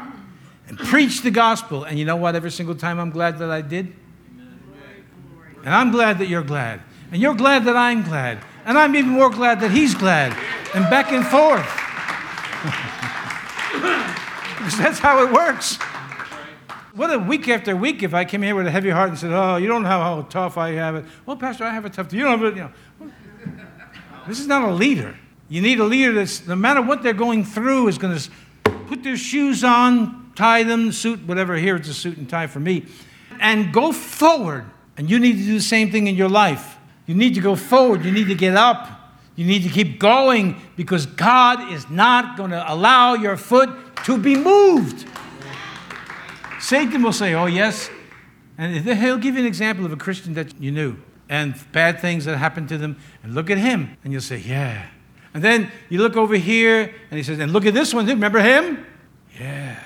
and 0.69 0.79
preach 0.79 1.23
the 1.23 1.31
gospel. 1.31 1.85
And 1.85 1.99
you 1.99 2.05
know 2.05 2.17
what? 2.17 2.35
Every 2.35 2.51
single 2.51 2.75
time 2.75 2.99
I'm 2.99 3.11
glad 3.11 3.39
that 3.39 3.51
I 3.51 3.61
did? 3.61 3.93
And 5.65 5.75
I'm 5.75 5.91
glad 5.91 6.19
that 6.19 6.29
you're 6.29 6.43
glad. 6.43 6.81
And 7.11 7.21
you're 7.21 7.35
glad 7.35 7.65
that 7.65 7.77
I'm 7.77 8.03
glad. 8.03 8.39
And 8.65 8.79
I'm 8.79 8.97
even 8.97 9.11
more 9.11 9.31
glad 9.31 9.61
that 9.61 9.71
he's 9.71 9.95
glad. 9.95 10.33
And 10.75 10.89
back 10.91 11.13
and 11.13 11.25
forth. 11.27 11.65
because 14.65 14.79
that's 14.79 14.99
how 14.99 15.23
it 15.25 15.33
works. 15.33 15.79
What 16.95 17.13
a 17.13 17.19
week 17.19 17.49
after 17.49 17.77
week 17.77 18.03
if 18.03 18.15
I 18.15 18.25
came 18.25 18.43
here 18.43 18.55
with 18.55 18.67
a 18.67 18.71
heavy 18.71 18.91
heart 18.91 19.11
and 19.11 19.19
said, 19.19 19.33
Oh, 19.33 19.57
you 19.57 19.67
don't 19.67 19.83
know 19.83 19.89
how 19.89 20.23
tough 20.23 20.57
I 20.57 20.71
have 20.73 20.95
it. 20.95 21.05
Well, 21.27 21.37
Pastor, 21.37 21.65
I 21.65 21.71
have 21.75 21.85
it 21.85 21.93
tough. 21.93 22.13
You 22.13 22.23
don't 22.23 22.39
have 22.39 22.53
it. 22.53 22.57
You 22.57 22.63
know. 22.63 22.73
This 24.27 24.41
is 24.41 24.47
not 24.47 24.69
a 24.69 24.73
leader. 24.73 25.17
You 25.49 25.61
need 25.61 25.79
a 25.81 25.85
leader 25.85 26.13
that's, 26.13 26.47
no 26.47 26.57
matter 26.57 26.81
what 26.81 27.03
they're 27.03 27.13
going 27.13 27.45
through, 27.45 27.89
is 27.89 27.99
going 27.99 28.19
to 28.19 28.31
put 28.87 29.03
their 29.03 29.17
shoes 29.17 29.63
on, 29.63 30.33
tie 30.35 30.63
them, 30.63 30.93
suit, 30.93 31.27
whatever. 31.27 31.57
Here 31.57 31.77
it's 31.77 31.89
a 31.89 31.95
suit 31.95 32.17
and 32.17 32.29
tie 32.29 32.47
for 32.47 32.61
me, 32.61 32.87
and 33.41 33.73
go 33.73 33.93
forward 33.93 34.65
and 34.97 35.11
you 35.11 35.19
need 35.19 35.39
to 35.39 35.45
do 35.45 35.55
the 35.55 35.61
same 35.61 35.91
thing 35.91 36.07
in 36.07 36.15
your 36.15 36.29
life. 36.29 36.77
You 37.07 37.15
need 37.15 37.35
to 37.35 37.41
go 37.41 37.57
forward. 37.57 38.05
You 38.05 38.13
need 38.13 38.29
to 38.29 38.35
get 38.35 38.57
up. 38.57 38.89
You 39.37 39.45
need 39.45 39.65
to 39.65 39.69
keep 39.69 39.99
going 39.99 40.61
because 40.77 41.07
God 41.07 41.73
is 41.73 41.91
not 41.91 42.37
going 42.37 42.51
to 42.51 42.73
allow 42.73 43.15
your 43.15 43.37
foot 43.37 43.71
to 44.05 44.17
be 44.17 44.37
moved. 44.37 45.07
Satan 46.61 47.03
will 47.03 47.13
say, 47.13 47.35
Oh, 47.35 47.47
yes. 47.47 47.91
And 48.57 48.73
he'll 48.73 49.19
give 49.19 49.35
you 49.35 49.41
an 49.41 49.47
example 49.47 49.85
of 49.85 49.93
a 49.93 49.97
Christian 49.97 50.35
that 50.35 50.61
you 50.61 50.71
knew 50.71 50.97
and 51.29 51.55
bad 51.73 52.01
things 52.01 52.25
that 52.27 52.37
happened 52.37 52.69
to 52.71 52.79
them. 52.79 52.97
And 53.23 53.35
look 53.35 53.51
at 53.51 53.59
him. 53.59 53.97
And 54.05 54.13
you'll 54.13 54.23
say, 54.23 54.39
Yeah. 54.39 54.87
And 55.33 55.43
then 55.43 55.71
you 55.89 55.99
look 55.99 56.17
over 56.17 56.37
here 56.37 56.95
and 57.11 57.17
he 57.19 57.23
says, 57.23 57.39
And 57.39 57.53
look 57.53 57.67
at 57.67 57.75
this 57.75 57.93
one. 57.93 58.07
Remember 58.07 58.41
him? 58.41 58.87
Yeah. 59.39 59.79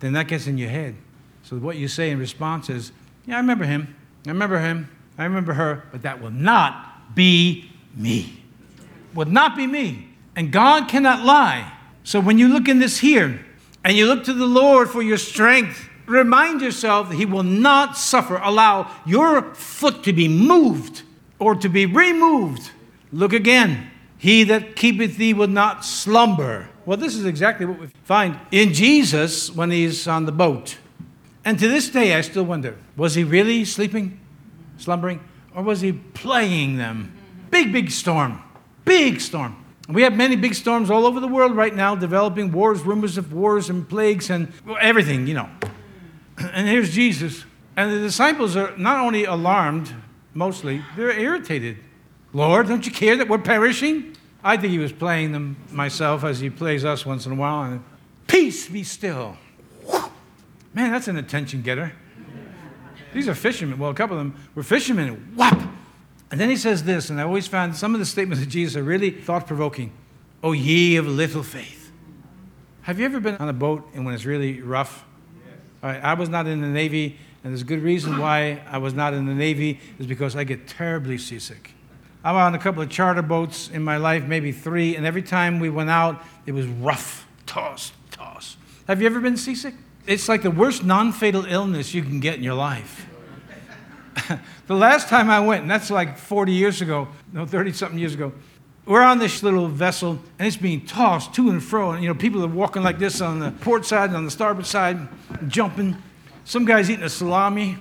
Then 0.00 0.14
that 0.14 0.28
gets 0.28 0.46
in 0.46 0.58
your 0.58 0.70
head. 0.70 0.96
So 1.42 1.56
what 1.56 1.76
you 1.76 1.88
say 1.88 2.10
in 2.10 2.18
response 2.18 2.70
is, 2.70 2.92
Yeah, 3.26 3.36
I 3.36 3.40
remember 3.40 3.64
him. 3.64 3.94
I 4.26 4.30
remember 4.30 4.60
him, 4.60 4.88
I 5.18 5.24
remember 5.24 5.54
her, 5.54 5.84
but 5.90 6.02
that 6.02 6.22
will 6.22 6.30
not 6.30 7.14
be 7.14 7.70
me. 7.94 8.42
Will 9.14 9.26
not 9.26 9.56
be 9.56 9.66
me. 9.66 10.08
And 10.36 10.52
God 10.52 10.88
cannot 10.88 11.24
lie. 11.24 11.72
So 12.04 12.20
when 12.20 12.38
you 12.38 12.48
look 12.48 12.68
in 12.68 12.78
this 12.78 12.98
here 12.98 13.44
and 13.84 13.96
you 13.96 14.06
look 14.06 14.24
to 14.24 14.32
the 14.32 14.46
Lord 14.46 14.90
for 14.90 15.02
your 15.02 15.18
strength, 15.18 15.88
remind 16.06 16.60
yourself 16.60 17.08
that 17.08 17.16
He 17.16 17.26
will 17.26 17.42
not 17.42 17.96
suffer, 17.96 18.36
allow 18.36 18.90
your 19.06 19.54
foot 19.54 20.04
to 20.04 20.12
be 20.12 20.28
moved 20.28 21.02
or 21.38 21.54
to 21.56 21.68
be 21.68 21.86
removed. 21.86 22.70
Look 23.12 23.32
again. 23.32 23.90
He 24.16 24.44
that 24.44 24.76
keepeth 24.76 25.16
thee 25.16 25.34
will 25.34 25.48
not 25.48 25.84
slumber. 25.84 26.68
Well, 26.86 26.96
this 26.96 27.16
is 27.16 27.24
exactly 27.24 27.66
what 27.66 27.78
we 27.80 27.86
find 28.04 28.38
in 28.50 28.72
Jesus 28.72 29.54
when 29.54 29.70
he's 29.70 30.06
on 30.06 30.26
the 30.26 30.32
boat. 30.32 30.78
And 31.44 31.58
to 31.58 31.68
this 31.68 31.88
day, 31.88 32.14
I 32.14 32.20
still 32.20 32.44
wonder 32.44 32.76
was 32.96 33.14
he 33.14 33.24
really 33.24 33.64
sleeping, 33.64 34.20
slumbering, 34.78 35.20
or 35.54 35.62
was 35.62 35.80
he 35.80 35.92
playing 35.92 36.76
them? 36.76 37.12
Big, 37.50 37.72
big 37.72 37.90
storm. 37.90 38.42
Big 38.84 39.20
storm. 39.20 39.56
We 39.88 40.02
have 40.02 40.16
many 40.16 40.36
big 40.36 40.54
storms 40.54 40.90
all 40.90 41.04
over 41.04 41.20
the 41.20 41.28
world 41.28 41.56
right 41.56 41.74
now, 41.74 41.94
developing 41.94 42.52
wars, 42.52 42.82
rumors 42.82 43.18
of 43.18 43.32
wars 43.32 43.68
and 43.68 43.88
plagues 43.88 44.30
and 44.30 44.52
everything, 44.80 45.26
you 45.26 45.34
know. 45.34 45.48
And 46.52 46.68
here's 46.68 46.92
Jesus. 46.92 47.44
And 47.76 47.92
the 47.92 48.00
disciples 48.00 48.56
are 48.56 48.76
not 48.76 48.98
only 48.98 49.24
alarmed, 49.24 49.94
mostly, 50.34 50.82
they're 50.96 51.18
irritated. 51.18 51.78
Lord, 52.32 52.68
don't 52.68 52.84
you 52.84 52.92
care 52.92 53.16
that 53.16 53.28
we're 53.28 53.38
perishing? 53.38 54.16
I 54.44 54.56
think 54.56 54.72
he 54.72 54.78
was 54.78 54.92
playing 54.92 55.32
them 55.32 55.56
myself 55.70 56.24
as 56.24 56.40
he 56.40 56.50
plays 56.50 56.84
us 56.84 57.06
once 57.06 57.26
in 57.26 57.32
a 57.32 57.34
while. 57.34 57.62
And, 57.62 57.84
Peace 58.26 58.68
be 58.68 58.82
still. 58.82 59.36
Man, 60.74 60.90
that's 60.90 61.06
an 61.08 61.18
attention 61.18 61.60
getter. 61.60 61.92
These 63.12 63.28
are 63.28 63.34
fishermen. 63.34 63.78
Well, 63.78 63.90
a 63.90 63.94
couple 63.94 64.16
of 64.16 64.24
them 64.24 64.42
were 64.54 64.62
fishermen. 64.62 65.34
Whap! 65.36 65.60
And 66.30 66.40
then 66.40 66.48
he 66.48 66.56
says 66.56 66.84
this, 66.84 67.10
and 67.10 67.20
I 67.20 67.24
always 67.24 67.46
found 67.46 67.76
some 67.76 67.92
of 67.94 68.00
the 68.00 68.06
statements 68.06 68.42
of 68.42 68.48
Jesus 68.48 68.74
are 68.76 68.82
really 68.82 69.10
thought 69.10 69.46
provoking. 69.46 69.92
Oh, 70.42 70.52
ye 70.52 70.96
of 70.96 71.06
little 71.06 71.42
faith. 71.42 71.92
Have 72.82 72.98
you 72.98 73.04
ever 73.04 73.20
been 73.20 73.36
on 73.36 73.50
a 73.50 73.52
boat 73.52 73.86
and 73.94 74.06
when 74.06 74.14
it's 74.14 74.24
really 74.24 74.62
rough? 74.62 75.04
I 75.82 76.14
was 76.14 76.28
not 76.28 76.46
in 76.46 76.60
the 76.60 76.68
Navy, 76.68 77.18
and 77.42 77.52
there's 77.52 77.62
a 77.62 77.66
good 77.66 77.82
reason 77.82 78.18
why 78.18 78.62
I 78.68 78.78
was 78.78 78.94
not 78.94 79.14
in 79.14 79.26
the 79.26 79.34
Navy 79.34 79.80
is 79.98 80.06
because 80.06 80.36
I 80.36 80.44
get 80.44 80.68
terribly 80.68 81.18
seasick. 81.18 81.72
I'm 82.24 82.36
on 82.36 82.54
a 82.54 82.58
couple 82.58 82.82
of 82.82 82.88
charter 82.88 83.22
boats 83.22 83.68
in 83.68 83.82
my 83.82 83.96
life, 83.96 84.24
maybe 84.24 84.52
three, 84.52 84.94
and 84.94 85.04
every 85.04 85.22
time 85.22 85.58
we 85.58 85.70
went 85.70 85.90
out, 85.90 86.22
it 86.46 86.52
was 86.52 86.66
rough, 86.66 87.26
toss, 87.46 87.92
toss. 88.12 88.56
Have 88.86 89.00
you 89.00 89.06
ever 89.06 89.18
been 89.18 89.36
seasick? 89.36 89.74
It's 90.06 90.28
like 90.28 90.42
the 90.42 90.50
worst 90.50 90.84
non 90.84 91.12
fatal 91.12 91.44
illness 91.46 91.94
you 91.94 92.02
can 92.02 92.20
get 92.20 92.36
in 92.36 92.44
your 92.44 92.54
life. 92.54 93.08
the 94.66 94.74
last 94.74 95.08
time 95.08 95.30
I 95.30 95.40
went, 95.40 95.62
and 95.62 95.70
that's 95.70 95.90
like 95.90 96.16
40 96.16 96.52
years 96.52 96.80
ago, 96.80 97.08
no, 97.32 97.44
30 97.44 97.72
something 97.72 97.98
years 97.98 98.14
ago, 98.14 98.32
we're 98.84 99.02
on 99.02 99.18
this 99.18 99.42
little 99.42 99.68
vessel 99.68 100.18
and 100.38 100.48
it's 100.48 100.56
being 100.56 100.84
tossed 100.84 101.34
to 101.34 101.50
and 101.50 101.62
fro. 101.62 101.92
And, 101.92 102.02
you 102.02 102.08
know, 102.08 102.14
people 102.14 102.44
are 102.44 102.48
walking 102.48 102.82
like 102.82 102.98
this 102.98 103.20
on 103.20 103.38
the 103.38 103.50
port 103.50 103.86
side 103.86 104.10
and 104.10 104.16
on 104.16 104.24
the 104.24 104.30
starboard 104.30 104.66
side, 104.66 105.08
jumping. 105.46 105.96
Some 106.44 106.64
guy's 106.64 106.90
eating 106.90 107.04
a 107.04 107.08
salami. 107.08 107.78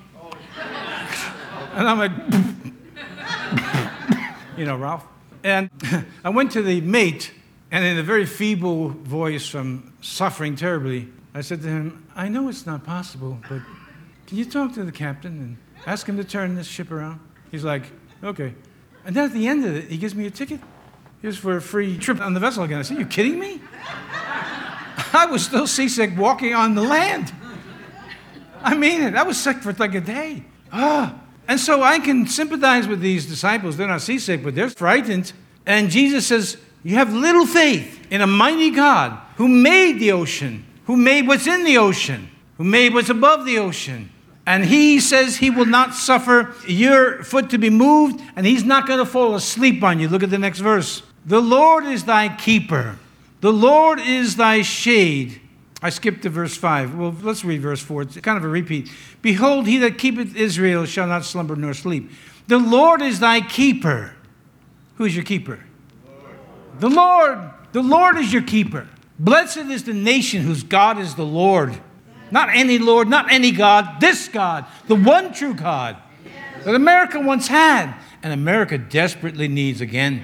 and 1.74 1.88
I'm 1.88 1.98
like, 1.98 2.12
you 4.58 4.66
know, 4.66 4.78
Ralph. 4.78 5.06
And 5.44 5.72
I 6.24 6.30
went 6.30 6.52
to 6.52 6.62
the 6.62 6.82
mate, 6.82 7.32
and 7.72 7.84
in 7.84 7.98
a 7.98 8.04
very 8.04 8.28
feeble 8.28 8.90
voice 8.90 9.48
from 9.48 9.94
suffering 10.02 10.56
terribly, 10.56 11.08
I 11.34 11.42
said 11.42 11.64
to 11.64 11.68
him, 11.68 12.06
I 12.16 12.28
know 12.28 12.48
it's 12.50 12.68
not 12.68 12.84
possible, 12.84 13.40
but 13.50 13.62
can 14.28 14.38
you 14.38 14.46
talk 14.46 14.74
to 14.74 14.84
the 14.84 14.92
captain 14.92 15.40
and 15.40 15.58
ask 15.88 16.08
him 16.08 16.18
to 16.18 16.24
turn 16.24 16.54
this 16.56 16.68
ship 16.68 16.92
around? 16.92 17.20
He's 17.50 17.64
like, 17.64 17.86
okay. 18.24 18.54
And 19.04 19.16
then 19.16 19.26
at 19.26 19.34
the 19.34 19.48
end 19.48 19.66
of 19.66 19.76
it, 19.76 19.86
he 19.86 19.98
gives 19.98 20.14
me 20.14 20.28
a 20.28 20.30
ticket. 20.30 20.60
Here's 21.22 21.38
for 21.38 21.58
a 21.58 21.62
free 21.62 21.98
trip 21.98 22.20
on 22.20 22.34
the 22.34 22.40
vessel 22.40 22.64
again. 22.64 22.80
I 22.80 22.82
said, 22.82 22.98
You 22.98 23.06
kidding 23.06 23.40
me? 23.40 23.62
I 25.14 25.28
was 25.30 25.46
still 25.46 25.68
seasick 25.68 26.18
walking 26.18 26.54
on 26.54 26.74
the 26.74 26.82
land. 26.82 27.34
I 28.64 28.76
mean 28.76 29.02
it. 29.02 29.16
I 29.16 29.24
was 29.24 29.38
sick 29.38 29.58
for 29.58 29.74
like 29.74 29.94
a 29.96 30.02
day. 30.02 30.44
Ah. 30.72 31.20
And 31.48 31.60
so 31.60 31.84
I 31.84 32.00
can 32.00 32.28
sympathize 32.28 32.88
with 32.88 33.02
these 33.02 33.26
disciples. 33.26 33.78
They're 33.78 33.88
not 33.88 34.02
seasick, 34.02 34.44
but 34.44 34.56
they're 34.56 34.70
frightened. 34.70 35.34
And 35.66 35.90
Jesus 35.90 36.26
says, 36.28 36.58
You 36.84 36.96
have 36.96 37.14
little 37.14 37.46
faith 37.46 38.08
in 38.10 38.22
a 38.22 38.28
mighty 38.28 38.72
God 38.72 39.20
who 39.36 39.48
made 39.48 40.00
the 40.00 40.12
ocean, 40.14 40.66
who 40.86 40.98
made 40.98 41.28
what's 41.28 41.48
in 41.48 41.66
the 41.66 41.78
ocean, 41.78 42.30
who 42.58 42.64
made 42.64 42.94
what's 42.94 43.10
above 43.10 43.46
the 43.46 43.60
ocean. 43.60 44.10
And 44.48 44.66
he 44.66 45.00
says 45.00 45.38
he 45.38 45.52
will 45.52 45.66
not 45.66 45.94
suffer 45.94 46.54
your 46.68 47.24
foot 47.24 47.52
to 47.52 47.60
be 47.60 47.70
moved, 47.70 48.22
and 48.36 48.46
he's 48.46 48.64
not 48.64 48.88
going 48.88 49.00
to 49.00 49.06
fall 49.06 49.36
asleep 49.36 49.84
on 49.84 50.00
you. 50.00 50.10
Look 50.10 50.24
at 50.24 50.32
the 50.32 50.40
next 50.40 50.60
verse. 50.60 51.04
The 51.26 51.42
Lord 51.42 51.86
is 51.86 52.06
thy 52.06 52.36
keeper, 52.36 52.98
the 53.42 53.54
Lord 53.54 54.00
is 54.00 54.36
thy 54.36 54.62
shade. 54.62 55.40
I 55.84 55.90
skipped 55.90 56.22
to 56.24 56.30
verse 56.30 56.56
5. 56.56 56.94
Well, 56.94 57.16
let's 57.24 57.44
read 57.44 57.62
verse 57.62 57.82
4. 57.82 58.04
It's 58.04 58.22
kind 58.22 58.38
of 58.38 58.44
a 58.44 58.48
repeat. 58.48 58.92
Behold, 59.24 59.66
he 59.66 59.80
that 59.80 59.98
keepeth 59.98 60.36
Israel 60.36 60.86
shall 60.86 61.08
not 61.08 61.26
slumber 61.26 61.56
nor 61.56 61.74
sleep. 61.74 62.12
The 62.46 62.60
Lord 62.60 63.02
is 63.02 63.20
thy 63.20 63.42
keeper. 63.42 64.14
Who 64.98 65.06
is 65.06 65.16
your 65.16 65.26
keeper? 65.26 65.60
The 66.80 66.90
Lord. 66.90 67.50
The 67.72 67.82
Lord 67.82 68.18
is 68.18 68.32
your 68.32 68.44
keeper. 68.44 68.88
Blessed 69.18 69.58
is 69.58 69.84
the 69.84 69.94
nation 69.94 70.44
whose 70.44 70.62
God 70.62 71.00
is 71.00 71.16
the 71.16 71.26
Lord. 71.26 71.76
Not 72.30 72.50
any 72.50 72.78
Lord, 72.78 73.08
not 73.08 73.32
any 73.32 73.52
God, 73.52 74.00
this 74.00 74.28
God, 74.28 74.66
the 74.88 74.96
one 74.96 75.34
true 75.34 75.54
God 75.54 75.98
that 76.64 76.76
America 76.76 77.20
once 77.20 77.48
had 77.48 77.94
and 78.24 78.34
America 78.34 78.78
desperately 78.78 79.48
needs 79.48 79.82
again. 79.82 80.24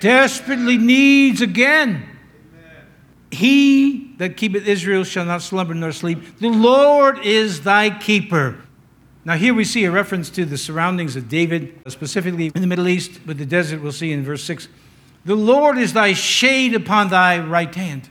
Desperately 0.00 0.78
needs 0.78 1.40
again. 1.40 2.06
He 3.30 4.14
that 4.18 4.36
keepeth 4.36 4.66
Israel 4.66 5.04
shall 5.04 5.24
not 5.24 5.42
slumber 5.42 5.74
nor 5.74 5.92
sleep. 5.92 6.38
The 6.38 6.48
Lord 6.48 7.24
is 7.24 7.62
thy 7.62 7.96
keeper. 7.96 8.62
Now, 9.24 9.36
here 9.36 9.52
we 9.52 9.64
see 9.64 9.84
a 9.84 9.90
reference 9.90 10.30
to 10.30 10.44
the 10.44 10.56
surroundings 10.56 11.14
of 11.14 11.28
David, 11.28 11.80
specifically 11.88 12.50
in 12.54 12.62
the 12.62 12.66
Middle 12.66 12.88
East, 12.88 13.20
but 13.26 13.38
the 13.38 13.46
desert 13.46 13.82
we'll 13.82 13.92
see 13.92 14.12
in 14.12 14.24
verse 14.24 14.42
6. 14.44 14.68
The 15.26 15.34
Lord 15.34 15.76
is 15.76 15.92
thy 15.92 16.14
shade 16.14 16.74
upon 16.74 17.10
thy 17.10 17.38
right 17.38 17.72
hand. 17.74 18.08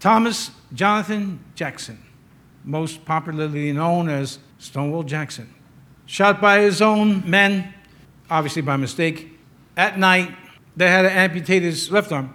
Thomas 0.00 0.50
Jonathan 0.72 1.38
Jackson, 1.54 2.02
most 2.64 3.04
popularly 3.04 3.72
known 3.72 4.08
as 4.08 4.40
Stonewall 4.58 5.04
Jackson, 5.04 5.54
shot 6.06 6.40
by 6.40 6.60
his 6.60 6.82
own 6.82 7.28
men, 7.28 7.72
obviously 8.28 8.62
by 8.62 8.76
mistake, 8.76 9.38
at 9.76 9.98
night. 9.98 10.34
They 10.76 10.90
had 10.90 11.02
to 11.02 11.10
amputate 11.10 11.62
his 11.62 11.90
left 11.90 12.12
arm. 12.12 12.34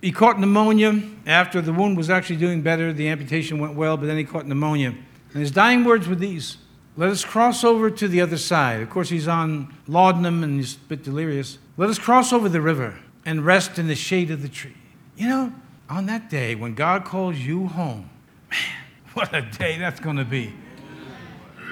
He 0.00 0.12
caught 0.12 0.38
pneumonia. 0.38 1.02
After 1.26 1.60
the 1.60 1.72
wound 1.72 1.96
was 1.96 2.10
actually 2.10 2.36
doing 2.36 2.62
better, 2.62 2.92
the 2.92 3.08
amputation 3.08 3.58
went 3.58 3.74
well, 3.74 3.96
but 3.96 4.06
then 4.06 4.16
he 4.16 4.24
caught 4.24 4.46
pneumonia. 4.46 4.94
And 5.32 5.40
his 5.40 5.50
dying 5.50 5.84
words 5.84 6.08
were 6.08 6.14
these 6.14 6.58
Let 6.96 7.10
us 7.10 7.24
cross 7.24 7.64
over 7.64 7.90
to 7.90 8.08
the 8.08 8.20
other 8.20 8.38
side. 8.38 8.80
Of 8.80 8.90
course, 8.90 9.08
he's 9.08 9.28
on 9.28 9.74
laudanum 9.86 10.42
and 10.42 10.56
he's 10.56 10.76
a 10.76 10.88
bit 10.88 11.02
delirious. 11.02 11.58
Let 11.76 11.90
us 11.90 11.98
cross 11.98 12.32
over 12.32 12.48
the 12.48 12.60
river 12.60 12.98
and 13.24 13.44
rest 13.44 13.78
in 13.78 13.88
the 13.88 13.94
shade 13.94 14.30
of 14.30 14.42
the 14.42 14.48
tree. 14.48 14.76
You 15.16 15.28
know, 15.28 15.52
on 15.90 16.06
that 16.06 16.30
day 16.30 16.54
when 16.54 16.74
God 16.74 17.04
calls 17.04 17.36
you 17.36 17.66
home, 17.66 18.08
man, 18.50 18.60
what 19.14 19.34
a 19.34 19.42
day 19.42 19.78
that's 19.78 20.00
going 20.00 20.16
to 20.16 20.24
be. 20.24 20.54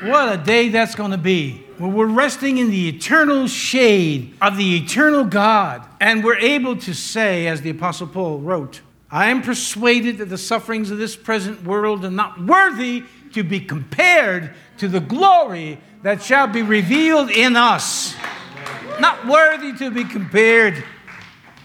What 0.03 0.33
a 0.33 0.43
day 0.43 0.69
that's 0.69 0.95
going 0.95 1.13
to 1.13 1.19
be. 1.19 1.64
We're 1.79 2.07
resting 2.07 2.59
in 2.59 2.71
the 2.71 2.89
eternal 2.89 3.49
shade 3.49 4.37
of 4.41 4.57
the 4.57 4.77
eternal 4.77 5.25
God, 5.25 5.87
and 6.01 6.23
we're 6.23 6.39
able 6.39 6.77
to 6.77 6.95
say, 6.95 7.47
as 7.47 7.63
the 7.63 7.71
Apostle 7.71 8.07
Paul 8.07 8.39
wrote, 8.39 8.81
I 9.11 9.31
am 9.31 9.43
persuaded 9.43 10.19
that 10.19 10.29
the 10.29 10.39
sufferings 10.39 10.91
of 10.91 10.99
this 10.99 11.17
present 11.17 11.65
world 11.65 12.05
are 12.05 12.11
not 12.11 12.41
worthy 12.41 13.05
to 13.33 13.43
be 13.43 13.61
compared 13.61 14.55
to 14.79 14.89
the 14.89 15.01
glory 15.01 15.79
that 16.03 16.23
shall 16.23 16.47
be 16.47 16.63
revealed 16.63 17.31
in 17.31 17.57
us. 17.57 18.15
Not 19.01 19.27
worthy 19.27 19.73
to 19.75 19.91
be 19.91 20.05
compared. 20.05 20.85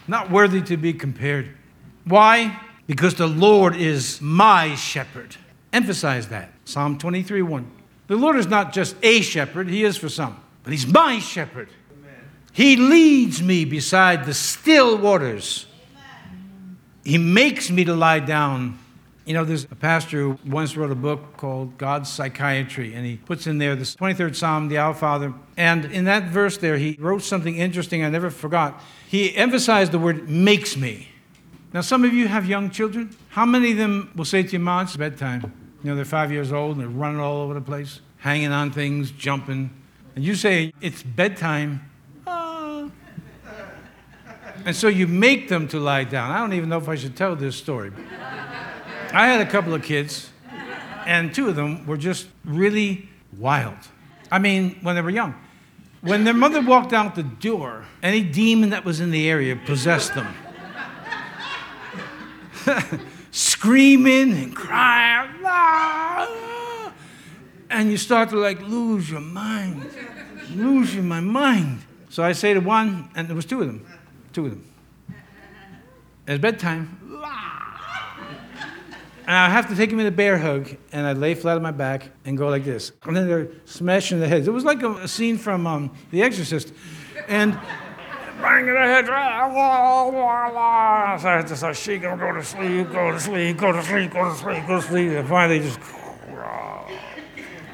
Not 0.08 0.30
worthy 0.30 0.62
to 0.62 0.76
be 0.76 0.92
compared. 0.92 1.56
Why? 2.04 2.60
Because 2.86 3.14
the 3.14 3.28
Lord 3.28 3.76
is 3.76 4.20
my 4.20 4.74
shepherd. 4.74 5.36
Emphasize 5.72 6.28
that. 6.28 6.52
Psalm 6.64 6.98
23 6.98 7.42
1. 7.42 7.79
The 8.10 8.16
Lord 8.16 8.34
is 8.34 8.48
not 8.48 8.72
just 8.72 8.96
a 9.04 9.20
shepherd, 9.20 9.68
He 9.68 9.84
is 9.84 9.96
for 9.96 10.08
some, 10.08 10.42
but 10.64 10.72
He's 10.72 10.84
my 10.84 11.20
shepherd. 11.20 11.68
Amen. 11.92 12.28
He 12.50 12.74
leads 12.74 13.40
me 13.40 13.64
beside 13.64 14.26
the 14.26 14.34
still 14.34 14.98
waters. 14.98 15.66
Amen. 15.92 16.76
He 17.04 17.18
makes 17.18 17.70
me 17.70 17.84
to 17.84 17.94
lie 17.94 18.18
down. 18.18 18.80
You 19.26 19.34
know, 19.34 19.44
there's 19.44 19.62
a 19.62 19.76
pastor 19.76 20.22
who 20.22 20.38
once 20.44 20.76
wrote 20.76 20.90
a 20.90 20.96
book 20.96 21.36
called 21.36 21.78
God's 21.78 22.10
Psychiatry, 22.10 22.94
and 22.94 23.06
he 23.06 23.16
puts 23.16 23.46
in 23.46 23.58
there 23.58 23.76
this 23.76 23.94
23rd 23.94 24.34
Psalm, 24.34 24.66
the 24.66 24.78
Our 24.78 24.92
Father. 24.92 25.32
And 25.56 25.84
in 25.84 26.06
that 26.06 26.32
verse 26.32 26.56
there, 26.56 26.78
he 26.78 26.96
wrote 26.98 27.22
something 27.22 27.58
interesting 27.58 28.04
I 28.04 28.10
never 28.10 28.30
forgot. 28.30 28.82
He 29.06 29.36
emphasized 29.36 29.92
the 29.92 30.00
word 30.00 30.28
makes 30.28 30.76
me. 30.76 31.10
Now, 31.72 31.82
some 31.82 32.04
of 32.04 32.12
you 32.12 32.26
have 32.26 32.44
young 32.44 32.70
children. 32.70 33.16
How 33.28 33.46
many 33.46 33.70
of 33.70 33.76
them 33.76 34.10
will 34.16 34.24
say 34.24 34.42
to 34.42 34.50
your 34.50 34.62
mom, 34.62 34.86
it's 34.86 34.96
bedtime? 34.96 35.59
You 35.82 35.90
know, 35.90 35.96
they're 35.96 36.04
five 36.04 36.30
years 36.30 36.52
old 36.52 36.76
and 36.76 36.80
they're 36.80 36.88
running 36.88 37.20
all 37.20 37.42
over 37.42 37.54
the 37.54 37.60
place, 37.60 38.00
hanging 38.18 38.52
on 38.52 38.70
things, 38.70 39.10
jumping. 39.10 39.70
And 40.14 40.24
you 40.24 40.34
say, 40.34 40.72
it's 40.80 41.02
bedtime. 41.02 41.90
Ah. 42.26 42.90
And 44.66 44.76
so 44.76 44.88
you 44.88 45.06
make 45.06 45.48
them 45.48 45.68
to 45.68 45.80
lie 45.80 46.04
down. 46.04 46.30
I 46.30 46.38
don't 46.38 46.52
even 46.52 46.68
know 46.68 46.76
if 46.76 46.88
I 46.88 46.96
should 46.96 47.16
tell 47.16 47.34
this 47.34 47.56
story. 47.56 47.92
I 49.12 49.26
had 49.26 49.40
a 49.40 49.50
couple 49.50 49.74
of 49.74 49.82
kids, 49.82 50.30
and 51.06 51.34
two 51.34 51.48
of 51.48 51.56
them 51.56 51.86
were 51.86 51.96
just 51.96 52.28
really 52.44 53.08
wild. 53.38 53.78
I 54.30 54.38
mean, 54.38 54.76
when 54.82 54.94
they 54.94 55.02
were 55.02 55.10
young. 55.10 55.34
When 56.02 56.24
their 56.24 56.34
mother 56.34 56.60
walked 56.60 56.92
out 56.92 57.14
the 57.14 57.22
door, 57.22 57.84
any 58.02 58.22
demon 58.22 58.70
that 58.70 58.84
was 58.84 59.00
in 59.00 59.10
the 59.10 59.28
area 59.28 59.56
possessed 59.56 60.14
them. 60.14 60.34
screaming 63.30 64.32
and 64.32 64.54
crying, 64.54 65.30
ah, 65.44 66.92
and 67.70 67.90
you 67.90 67.96
start 67.96 68.30
to 68.30 68.36
like 68.36 68.60
lose 68.62 69.10
your 69.10 69.20
mind, 69.20 69.90
losing 70.54 71.06
my 71.06 71.20
mind. 71.20 71.80
So 72.08 72.22
I 72.22 72.32
say 72.32 72.54
to 72.54 72.60
one, 72.60 73.08
and 73.14 73.28
there 73.28 73.36
was 73.36 73.44
two 73.44 73.60
of 73.60 73.66
them, 73.66 73.86
two 74.32 74.46
of 74.46 74.50
them. 74.52 74.64
It's 76.26 76.40
bedtime. 76.40 76.96
And 79.26 79.36
I 79.36 79.48
have 79.48 79.68
to 79.68 79.76
take 79.76 79.92
him 79.92 80.00
in 80.00 80.06
a 80.06 80.10
bear 80.10 80.38
hug, 80.38 80.76
and 80.90 81.06
I 81.06 81.12
lay 81.12 81.34
flat 81.34 81.54
on 81.56 81.62
my 81.62 81.70
back 81.70 82.10
and 82.24 82.36
go 82.36 82.48
like 82.48 82.64
this. 82.64 82.90
And 83.04 83.16
then 83.16 83.28
they're 83.28 83.48
smashing 83.64 84.18
their 84.18 84.28
heads. 84.28 84.48
It 84.48 84.50
was 84.50 84.64
like 84.64 84.82
a, 84.82 84.90
a 84.94 85.08
scene 85.08 85.38
from 85.38 85.68
um, 85.68 85.92
The 86.10 86.22
Exorcist. 86.22 86.72
And 87.28 87.56
banging 88.40 88.68
her 88.68 88.78
head. 88.78 89.06
So 91.20 91.56
thought, 91.56 91.76
she 91.76 91.98
gonna 91.98 92.16
go 92.16 92.32
to 92.32 92.44
sleep, 92.44 92.90
go 92.92 93.12
to 93.12 93.20
sleep, 93.20 93.56
go 93.56 93.72
to 93.72 93.82
sleep, 93.82 94.12
go 94.12 94.24
to 94.28 94.34
sleep, 94.36 94.66
go 94.66 94.80
to 94.80 94.86
sleep. 94.86 95.10
And 95.12 95.28
finally 95.28 95.60
just, 95.60 95.78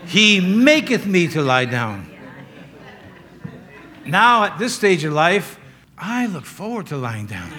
he 0.06 0.40
maketh 0.40 1.06
me 1.06 1.28
to 1.28 1.42
lie 1.42 1.64
down. 1.64 2.10
Now, 4.04 4.44
at 4.44 4.58
this 4.58 4.74
stage 4.74 5.04
of 5.04 5.12
life, 5.12 5.58
I 5.98 6.26
look 6.26 6.44
forward 6.44 6.86
to 6.88 6.96
lying 6.96 7.26
down. 7.26 7.50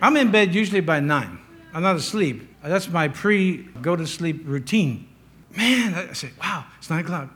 I'm 0.00 0.16
in 0.16 0.30
bed 0.30 0.54
usually 0.54 0.80
by 0.80 1.00
nine. 1.00 1.38
I'm 1.72 1.82
not 1.82 1.96
asleep. 1.96 2.48
That's 2.62 2.88
my 2.88 3.08
pre 3.08 3.64
go 3.82 3.96
to 3.96 4.06
sleep 4.06 4.42
routine. 4.44 5.08
Man, 5.56 5.94
I 5.94 6.12
say, 6.12 6.30
wow, 6.40 6.66
it's 6.78 6.90
nine 6.90 7.04
o'clock. 7.04 7.30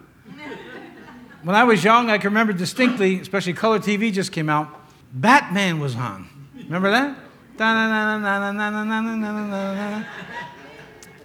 When 1.42 1.55
I 1.55 1.64
was 1.64 1.85
young, 1.85 2.11
I 2.11 2.18
can 2.18 2.31
remember 2.31 2.53
distinctly, 2.53 3.20
especially 3.20 3.53
color 3.53 3.79
TV 3.79 4.12
just 4.12 4.33
came 4.33 4.48
out, 4.48 4.68
Batman 5.12 5.79
was 5.79 5.94
on. 5.94 6.29
Remember 6.57 6.90
that? 6.90 7.16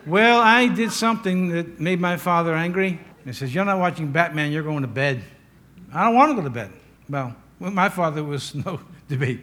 Well, 0.05 0.41
I 0.41 0.67
did 0.67 0.91
something 0.91 1.49
that 1.49 1.79
made 1.79 1.99
my 1.99 2.17
father 2.17 2.53
angry. 2.53 2.99
He 3.23 3.33
says, 3.33 3.55
You're 3.55 3.65
not 3.65 3.79
watching 3.79 4.11
Batman, 4.11 4.51
you're 4.51 4.63
going 4.63 4.81
to 4.81 4.87
bed. 4.87 5.23
I 5.93 6.03
don't 6.03 6.15
want 6.15 6.31
to 6.31 6.35
go 6.35 6.41
to 6.41 6.49
bed. 6.49 6.71
Well, 7.09 7.35
my 7.59 7.89
father 7.89 8.23
was 8.23 8.53
no 8.65 8.79
debate. 9.07 9.41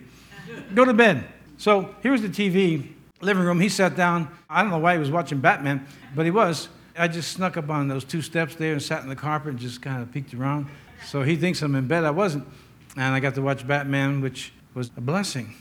Go 0.74 0.84
to 0.84 0.92
bed. 0.92 1.24
So 1.58 1.94
here's 2.02 2.22
the 2.22 2.28
TV, 2.28 2.92
living 3.20 3.42
room. 3.42 3.60
He 3.60 3.68
sat 3.68 3.96
down. 3.96 4.28
I 4.48 4.62
don't 4.62 4.70
know 4.70 4.78
why 4.78 4.94
he 4.94 4.98
was 4.98 5.10
watching 5.10 5.40
Batman, 5.40 5.86
but 6.14 6.24
he 6.24 6.30
was. 6.30 6.68
I 7.00 7.08
just 7.08 7.32
snuck 7.32 7.56
up 7.56 7.70
on 7.70 7.88
those 7.88 8.04
two 8.04 8.20
steps 8.20 8.54
there 8.56 8.72
and 8.72 8.82
sat 8.82 9.02
in 9.02 9.08
the 9.08 9.16
carpet 9.16 9.50
and 9.50 9.58
just 9.58 9.80
kind 9.80 10.02
of 10.02 10.12
peeked 10.12 10.34
around. 10.34 10.66
So 11.06 11.22
he 11.22 11.34
thinks 11.34 11.62
I'm 11.62 11.74
in 11.74 11.86
bed. 11.86 12.04
I 12.04 12.10
wasn't. 12.10 12.46
And 12.94 13.14
I 13.14 13.20
got 13.20 13.34
to 13.36 13.42
watch 13.42 13.66
Batman, 13.66 14.20
which 14.20 14.52
was 14.74 14.90
a 14.96 15.00
blessing. 15.00 15.54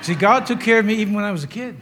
See, 0.00 0.14
God 0.14 0.46
took 0.46 0.60
care 0.60 0.78
of 0.78 0.86
me 0.86 0.94
even 0.94 1.12
when 1.12 1.24
I 1.24 1.32
was 1.32 1.44
a 1.44 1.46
kid. 1.46 1.76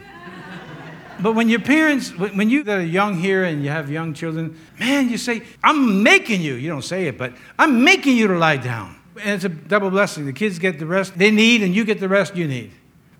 But 1.21 1.33
when 1.33 1.47
your 1.47 1.61
parents, 1.61 2.09
when 2.17 2.49
you 2.49 2.63
that 2.63 2.79
are 2.79 2.83
young 2.83 3.17
here 3.17 3.45
and 3.45 3.63
you 3.63 3.69
have 3.69 3.89
young 3.89 4.13
children, 4.13 4.59
man, 4.79 5.09
you 5.09 5.17
say, 5.17 5.43
I'm 5.63 6.03
making 6.03 6.41
you. 6.41 6.55
You 6.55 6.69
don't 6.69 6.83
say 6.83 7.07
it, 7.07 7.17
but 7.17 7.33
I'm 7.57 7.83
making 7.83 8.17
you 8.17 8.27
to 8.27 8.37
lie 8.37 8.57
down. 8.57 8.95
And 9.21 9.35
it's 9.35 9.45
a 9.45 9.49
double 9.49 9.89
blessing. 9.89 10.25
The 10.25 10.33
kids 10.33 10.59
get 10.59 10.79
the 10.79 10.85
rest 10.85 11.17
they 11.17 11.31
need, 11.31 11.63
and 11.63 11.73
you 11.73 11.85
get 11.85 11.99
the 11.99 12.09
rest 12.09 12.35
you 12.35 12.47
need. 12.47 12.71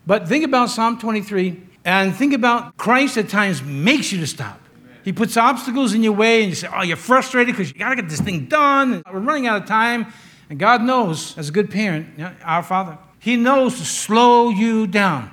But 0.05 0.27
think 0.27 0.43
about 0.43 0.69
Psalm 0.69 0.97
23 0.97 1.61
and 1.85 2.13
think 2.15 2.33
about 2.33 2.75
Christ 2.77 3.17
at 3.17 3.29
times 3.29 3.63
makes 3.63 4.11
you 4.11 4.19
to 4.19 4.27
stop. 4.27 4.59
He 5.03 5.11
puts 5.11 5.35
obstacles 5.35 5.93
in 5.93 6.01
your 6.01 6.13
way, 6.13 6.41
and 6.41 6.49
you 6.49 6.55
say, 6.55 6.69
Oh, 6.73 6.81
you're 6.81 6.97
frustrated 6.97 7.55
because 7.55 7.71
you 7.71 7.77
got 7.77 7.89
to 7.89 7.95
get 7.95 8.09
this 8.09 8.21
thing 8.21 8.45
done. 8.45 9.01
We're 9.11 9.19
running 9.19 9.47
out 9.47 9.61
of 9.61 9.67
time. 9.67 10.13
And 10.49 10.57
God 10.59 10.81
knows, 10.81 11.37
as 11.37 11.49
a 11.49 11.51
good 11.51 11.69
parent, 11.69 12.19
our 12.43 12.63
Father, 12.63 12.97
He 13.19 13.35
knows 13.35 13.77
to 13.79 13.85
slow 13.85 14.49
you 14.49 14.87
down. 14.87 15.31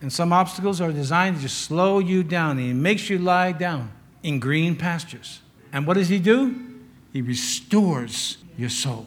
And 0.00 0.12
some 0.12 0.32
obstacles 0.32 0.80
are 0.80 0.92
designed 0.92 1.36
to 1.36 1.42
just 1.42 1.62
slow 1.62 1.98
you 1.98 2.22
down. 2.22 2.58
And 2.58 2.66
He 2.66 2.72
makes 2.72 3.08
you 3.08 3.18
lie 3.18 3.52
down 3.52 3.90
in 4.22 4.40
green 4.40 4.76
pastures. 4.76 5.40
And 5.72 5.86
what 5.86 5.94
does 5.94 6.08
He 6.08 6.18
do? 6.18 6.54
He 7.12 7.22
restores 7.22 8.38
your 8.58 8.68
soul. 8.68 9.06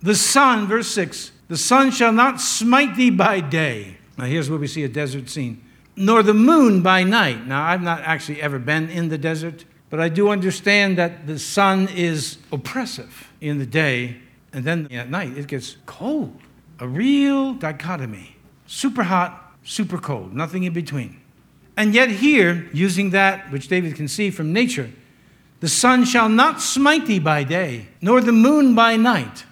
The 0.00 0.14
sun, 0.14 0.66
verse 0.66 0.88
6, 0.88 1.32
the 1.48 1.56
sun 1.56 1.90
shall 1.90 2.12
not 2.12 2.40
smite 2.40 2.96
thee 2.96 3.10
by 3.10 3.40
day. 3.40 3.98
Now, 4.16 4.24
here's 4.24 4.48
where 4.48 4.58
we 4.58 4.66
see 4.66 4.84
a 4.84 4.88
desert 4.88 5.28
scene. 5.28 5.62
Nor 6.00 6.22
the 6.22 6.32
moon 6.32 6.80
by 6.80 7.02
night. 7.02 7.44
Now, 7.44 7.64
I've 7.64 7.82
not 7.82 8.02
actually 8.02 8.40
ever 8.40 8.60
been 8.60 8.88
in 8.88 9.08
the 9.08 9.18
desert, 9.18 9.64
but 9.90 9.98
I 9.98 10.08
do 10.08 10.28
understand 10.28 10.96
that 10.96 11.26
the 11.26 11.40
sun 11.40 11.88
is 11.88 12.38
oppressive 12.52 13.32
in 13.40 13.58
the 13.58 13.66
day, 13.66 14.18
and 14.52 14.64
then 14.64 14.86
at 14.92 15.10
night 15.10 15.36
it 15.36 15.48
gets 15.48 15.76
cold. 15.86 16.38
A 16.78 16.86
real 16.86 17.52
dichotomy. 17.54 18.36
Super 18.68 19.02
hot, 19.02 19.56
super 19.64 19.98
cold, 19.98 20.32
nothing 20.32 20.62
in 20.62 20.72
between. 20.72 21.20
And 21.76 21.92
yet, 21.92 22.10
here, 22.10 22.68
using 22.72 23.10
that 23.10 23.50
which 23.50 23.66
David 23.66 23.96
can 23.96 24.06
see 24.06 24.30
from 24.30 24.52
nature, 24.52 24.90
the 25.58 25.68
sun 25.68 26.04
shall 26.04 26.28
not 26.28 26.60
smite 26.60 27.06
thee 27.06 27.18
by 27.18 27.42
day, 27.42 27.88
nor 28.00 28.20
the 28.20 28.30
moon 28.30 28.76
by 28.76 28.96
night. 28.96 29.46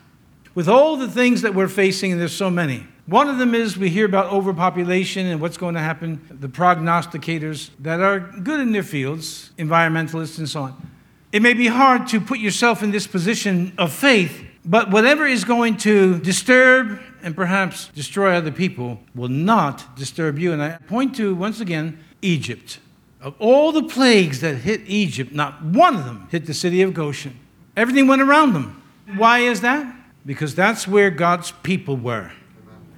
With 0.55 0.69
all 0.69 0.97
the 0.97 1.11
things 1.11 1.43
that 1.43 1.55
we're 1.57 1.67
facing, 1.67 2.13
and 2.13 2.21
there's 2.21 2.37
so 2.37 2.51
many, 2.51 2.87
one 3.07 3.29
of 3.29 3.39
them 3.39 3.55
is 3.55 3.79
we 3.79 3.89
hear 3.89 4.05
about 4.05 4.33
overpopulation 4.33 5.27
and 5.27 5.41
what's 5.41 5.57
going 5.57 5.75
to 5.75 5.81
happen. 5.81 6.21
The 6.29 6.49
prognosticators 6.49 7.71
that 7.79 8.01
are 8.01 8.19
good 8.19 8.59
in 8.59 8.73
their 8.73 8.83
fields, 8.83 9.53
environmentalists 9.59 10.39
and 10.39 10.49
so 10.49 10.63
on. 10.63 10.91
It 11.31 11.41
may 11.41 11.55
be 11.55 11.69
hard 11.69 12.09
to 12.09 12.21
put 12.21 12.39
yourself 12.39 12.83
in 12.83 12.91
this 12.91 13.07
position 13.07 13.73
of 13.79 13.93
faith, 13.93 14.45
but 14.65 14.91
whatever 14.91 15.25
is 15.27 15.45
going 15.45 15.77
to 15.79 16.19
disturb 16.19 17.01
and 17.23 17.37
perhaps 17.37 17.89
destroy 17.89 18.35
other 18.35 18.51
people 18.51 19.01
will 19.15 19.29
not 19.29 19.97
disturb 19.97 20.39
you. 20.39 20.53
And 20.53 20.63
I 20.63 20.79
point 20.89 21.15
to, 21.17 21.35
once 21.35 21.61
again, 21.61 21.99
Egypt. 22.23 22.81
Of 23.21 23.35
all 23.39 23.71
the 23.71 23.83
plagues 23.85 24.41
that 24.41 24.57
hit 24.57 24.83
Egypt, 24.87 25.33
not 25.33 25.63
one 25.63 25.95
of 25.95 26.05
them 26.05 26.27
hit 26.31 26.47
the 26.47 26.55
city 26.55 26.83
of 26.83 26.95
Goshen. 26.95 27.39
Everything 27.77 28.07
went 28.07 28.23
around 28.23 28.53
them. 28.53 28.83
Why 29.17 29.41
is 29.41 29.61
that? 29.61 29.95
Because 30.25 30.55
that's 30.55 30.89
where 30.89 31.11
God's 31.11 31.53
people 31.63 31.97
were. 31.97 32.33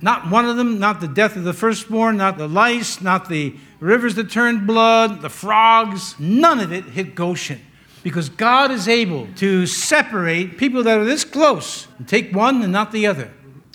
Not 0.01 0.31
one 0.31 0.45
of 0.45 0.57
them, 0.57 0.79
not 0.79 1.01
the 1.01 1.09
death 1.09 1.37
of 1.37 1.45
the 1.45 1.53
firstborn, 1.53 2.17
not 2.17 2.39
the 2.39 2.49
lice, 2.49 3.01
not 3.01 3.29
the 3.29 3.57
rivers 3.81 4.15
that 4.15 4.31
turned 4.31 4.67
blood, 4.67 5.23
the 5.23 5.31
frogs, 5.31 6.19
none 6.19 6.61
of 6.61 6.73
it 6.73 6.85
hit 6.85 7.15
Goshen. 7.15 7.61
Because 8.03 8.29
God 8.29 8.71
is 8.71 8.87
able 8.87 9.27
to 9.37 9.67
separate 9.67 10.57
people 10.57 10.85
that 10.85 10.99
are 10.99 11.05
this 11.05 11.25
close 11.25 11.89
and 11.99 12.07
take 12.09 12.35
one 12.35 12.63
and 12.63 12.73
not 12.73 12.93
the 12.93 13.07
other, 13.07 13.33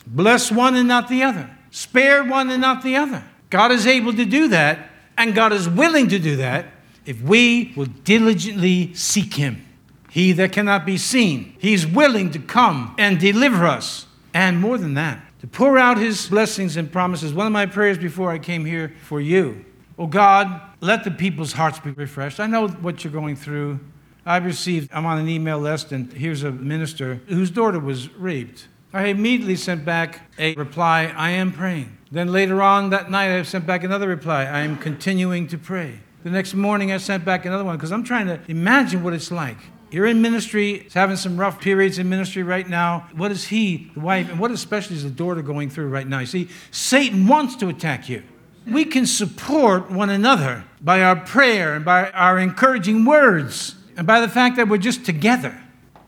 bless 0.07 0.51
one 0.51 0.75
and 0.75 0.87
not 0.87 1.09
the 1.09 1.23
other, 1.23 1.49
spare 1.71 2.23
one 2.23 2.49
and 2.49 2.61
not 2.61 2.83
the 2.83 2.95
other. 2.95 3.23
God 3.49 3.71
is 3.71 3.85
able 3.85 4.13
to 4.13 4.25
do 4.25 4.47
that, 4.47 4.89
and 5.17 5.35
God 5.35 5.51
is 5.51 5.67
willing 5.67 6.07
to 6.09 6.19
do 6.19 6.37
that 6.37 6.67
if 7.05 7.21
we 7.21 7.73
will 7.75 7.85
diligently 7.85 8.93
seek 8.93 9.35
Him. 9.35 9.65
He 10.09 10.31
that 10.33 10.51
cannot 10.51 10.85
be 10.85 10.97
seen, 10.97 11.55
He's 11.59 11.85
willing 11.85 12.31
to 12.31 12.39
come 12.39 12.95
and 12.97 13.19
deliver 13.19 13.67
us. 13.67 14.07
And 14.33 14.59
more 14.59 14.77
than 14.77 14.93
that, 14.95 15.23
to 15.43 15.47
pour 15.49 15.77
out 15.77 15.97
His 15.97 16.27
blessings 16.29 16.77
and 16.77 16.89
promises. 16.89 17.33
One 17.33 17.45
of 17.45 17.51
my 17.51 17.65
prayers 17.65 17.97
before 17.97 18.31
I 18.31 18.39
came 18.39 18.63
here 18.63 18.95
for 19.03 19.19
you, 19.19 19.65
oh 19.99 20.07
God, 20.07 20.61
let 20.79 21.03
the 21.03 21.11
people's 21.11 21.51
hearts 21.51 21.79
be 21.79 21.91
refreshed. 21.91 22.39
I 22.39 22.47
know 22.47 22.69
what 22.69 23.03
you're 23.03 23.11
going 23.11 23.35
through. 23.35 23.81
I 24.25 24.37
received, 24.37 24.89
I'm 24.93 25.05
on 25.05 25.17
an 25.17 25.27
email 25.27 25.59
list, 25.59 25.91
and 25.91 26.13
here's 26.13 26.43
a 26.43 26.51
minister 26.51 27.15
whose 27.27 27.51
daughter 27.51 27.77
was 27.77 28.09
raped. 28.13 28.69
I 28.93 29.07
immediately 29.07 29.57
sent 29.57 29.83
back 29.83 30.31
a 30.39 30.55
reply, 30.55 31.13
I 31.13 31.31
am 31.31 31.51
praying. 31.51 31.97
Then 32.09 32.31
later 32.31 32.61
on 32.61 32.91
that 32.91 33.11
night, 33.11 33.37
I 33.37 33.43
sent 33.43 33.67
back 33.67 33.83
another 33.83 34.07
reply, 34.07 34.45
I 34.45 34.61
am 34.61 34.77
continuing 34.77 35.47
to 35.47 35.57
pray. 35.57 35.99
The 36.23 36.29
next 36.29 36.53
morning, 36.53 36.93
I 36.93 36.97
sent 36.97 37.25
back 37.25 37.45
another 37.45 37.65
one 37.65 37.75
because 37.75 37.91
I'm 37.91 38.05
trying 38.05 38.27
to 38.27 38.39
imagine 38.47 39.03
what 39.03 39.11
it's 39.11 39.29
like. 39.29 39.57
You're 39.93 40.07
in 40.07 40.23
ministry, 40.23 40.87
having 40.91 41.17
some 41.17 41.37
rough 41.37 41.61
periods 41.61 41.99
in 41.99 42.09
ministry 42.09 42.41
right 42.41 42.67
now. 42.67 43.07
What 43.15 43.31
is 43.31 43.45
he, 43.45 43.91
the 43.93 43.99
wife, 43.99 44.27
and 44.27 44.39
what 44.39 44.49
especially 44.49 44.95
is 44.95 45.03
the 45.03 45.11
daughter 45.11 45.43
going 45.43 45.69
through 45.69 45.89
right 45.89 46.07
now? 46.07 46.17
You 46.17 46.25
see, 46.25 46.49
Satan 46.71 47.27
wants 47.27 47.55
to 47.57 47.69
attack 47.69 48.09
you. 48.09 48.23
We 48.65 48.85
can 48.85 49.05
support 49.05 49.91
one 49.91 50.09
another 50.09 50.63
by 50.81 51.03
our 51.03 51.15
prayer 51.15 51.75
and 51.75 51.85
by 51.85 52.09
our 52.09 52.39
encouraging 52.39 53.05
words 53.05 53.75
and 53.95 54.07
by 54.07 54.19
the 54.19 54.27
fact 54.27 54.55
that 54.55 54.67
we're 54.67 54.77
just 54.79 55.05
together. 55.05 55.55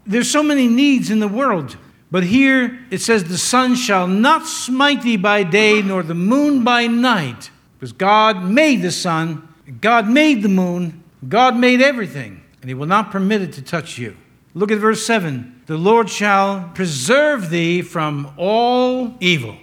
There's 0.03 0.31
so 0.31 0.41
many 0.41 0.67
needs 0.67 1.11
in 1.11 1.19
the 1.19 1.27
world. 1.27 1.77
But 2.09 2.23
here 2.23 2.79
it 2.89 3.01
says, 3.01 3.25
The 3.25 3.37
sun 3.37 3.75
shall 3.75 4.07
not 4.07 4.47
smite 4.47 5.03
thee 5.03 5.17
by 5.17 5.43
day, 5.43 5.83
nor 5.83 6.01
the 6.01 6.15
moon 6.15 6.63
by 6.63 6.87
night. 6.87 7.51
Because 7.77 7.93
God 7.93 8.43
made 8.43 8.81
the 8.81 8.91
sun, 8.91 9.47
God 9.79 10.09
made 10.09 10.41
the 10.41 10.49
moon, 10.49 11.03
God 11.27 11.55
made 11.55 11.81
everything 11.81 12.41
and 12.65 12.69
he 12.71 12.73
will 12.73 12.87
not 12.87 13.11
permit 13.11 13.43
it 13.43 13.53
to 13.53 13.61
touch 13.61 13.99
you. 13.99 14.17
Look 14.55 14.71
at 14.71 14.79
verse 14.79 15.05
7 15.05 15.61
The 15.67 15.77
Lord 15.77 16.09
shall 16.09 16.71
preserve 16.73 17.51
thee 17.51 17.83
from 17.83 18.33
all 18.37 19.13
evil. 19.19 19.55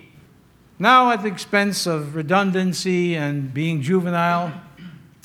Now, 0.79 1.11
at 1.11 1.23
the 1.23 1.27
expense 1.27 1.85
of 1.85 2.15
redundancy 2.15 3.17
and 3.17 3.53
being 3.53 3.83
juvenile, 3.83 4.53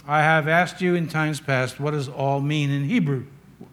I 0.08 0.24
have 0.24 0.48
asked 0.48 0.82
you 0.82 0.96
in 0.96 1.08
times 1.08 1.40
past, 1.40 1.80
what 1.80 1.92
does 1.92 2.10
all 2.10 2.42
mean 2.42 2.72
in 2.72 2.86
Hebrew? 2.86 3.28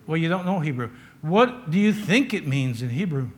Well, 0.06 0.18
you 0.18 0.28
don't 0.28 0.44
know 0.44 0.60
Hebrew. 0.60 0.90
What 1.22 1.70
do 1.70 1.78
you 1.78 1.94
think 1.94 2.34
it 2.34 2.46
means 2.46 2.82
in 2.82 2.90
Hebrew? 2.90 3.30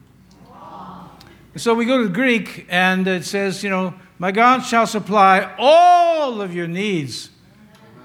So 1.55 1.75
we 1.75 1.85
go 1.85 2.03
to 2.03 2.09
Greek, 2.09 2.67
and 2.69 3.07
it 3.07 3.25
says, 3.25 3.62
you 3.62 3.71
know, 3.71 3.95
my 4.19 4.33
God 4.33 4.64
shall 4.64 4.89
supply 4.89 5.55
all 5.61 6.41
of 6.41 6.53
your 6.53 6.67
needs. 6.67 7.31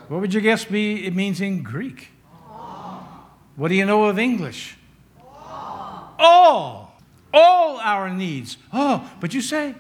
What 0.09 0.21
would 0.21 0.31
you 0.31 0.41
guess 0.41 0.63
be 0.63 1.07
it 1.07 1.15
means 1.15 1.41
in 1.41 1.63
Greek? 1.63 2.10
What 3.55 3.67
do 3.67 3.75
you 3.75 3.85
know 3.85 4.05
of 4.05 4.19
English? 4.19 4.77
All. 5.21 6.15
All. 6.19 6.95
All 7.33 7.79
our 7.79 8.09
needs. 8.09 8.57
Oh, 8.73 9.09
but 9.19 9.33
you 9.33 9.41
say? 9.41 9.75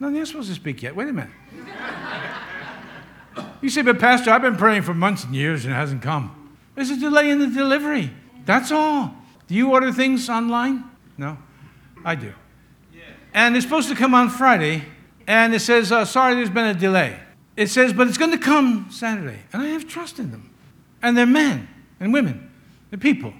No, 0.00 0.08
you're 0.08 0.26
supposed 0.26 0.48
to 0.48 0.54
speak 0.54 0.82
yet. 0.82 0.96
Wait 0.96 1.08
a 1.08 1.12
minute. 1.12 1.30
you 3.62 3.70
say, 3.70 3.82
but 3.82 3.98
Pastor, 3.98 4.30
I've 4.30 4.42
been 4.42 4.56
praying 4.56 4.82
for 4.82 4.92
months 4.92 5.24
and 5.24 5.34
years 5.34 5.64
and 5.64 5.72
it 5.72 5.76
hasn't 5.76 6.02
come. 6.02 6.52
There's 6.74 6.90
a 6.90 6.98
delay 6.98 7.30
in 7.30 7.38
the 7.38 7.46
delivery. 7.46 8.10
That's 8.44 8.72
all. 8.72 9.14
Do 9.46 9.54
you 9.54 9.70
order 9.70 9.92
things 9.92 10.28
online? 10.28 10.84
No? 11.16 11.38
I 12.04 12.14
do. 12.14 12.32
And 13.32 13.56
it's 13.56 13.64
supposed 13.64 13.88
to 13.88 13.96
come 13.96 14.14
on 14.14 14.30
Friday, 14.30 14.84
and 15.26 15.54
it 15.54 15.58
says, 15.58 15.90
uh, 15.90 16.04
sorry, 16.04 16.36
there's 16.36 16.50
been 16.50 16.66
a 16.66 16.74
delay. 16.74 17.18
It 17.56 17.68
says, 17.68 17.92
but 17.92 18.06
it's 18.06 18.16
going 18.16 18.30
to 18.30 18.38
come 18.38 18.86
Saturday. 18.90 19.40
And 19.52 19.60
I 19.60 19.66
have 19.66 19.88
trust 19.88 20.20
in 20.20 20.30
them. 20.30 20.53
And 21.04 21.16
they're 21.16 21.26
men 21.26 21.68
and 22.00 22.14
women, 22.14 22.50
they're 22.90 22.98
people. 22.98 23.34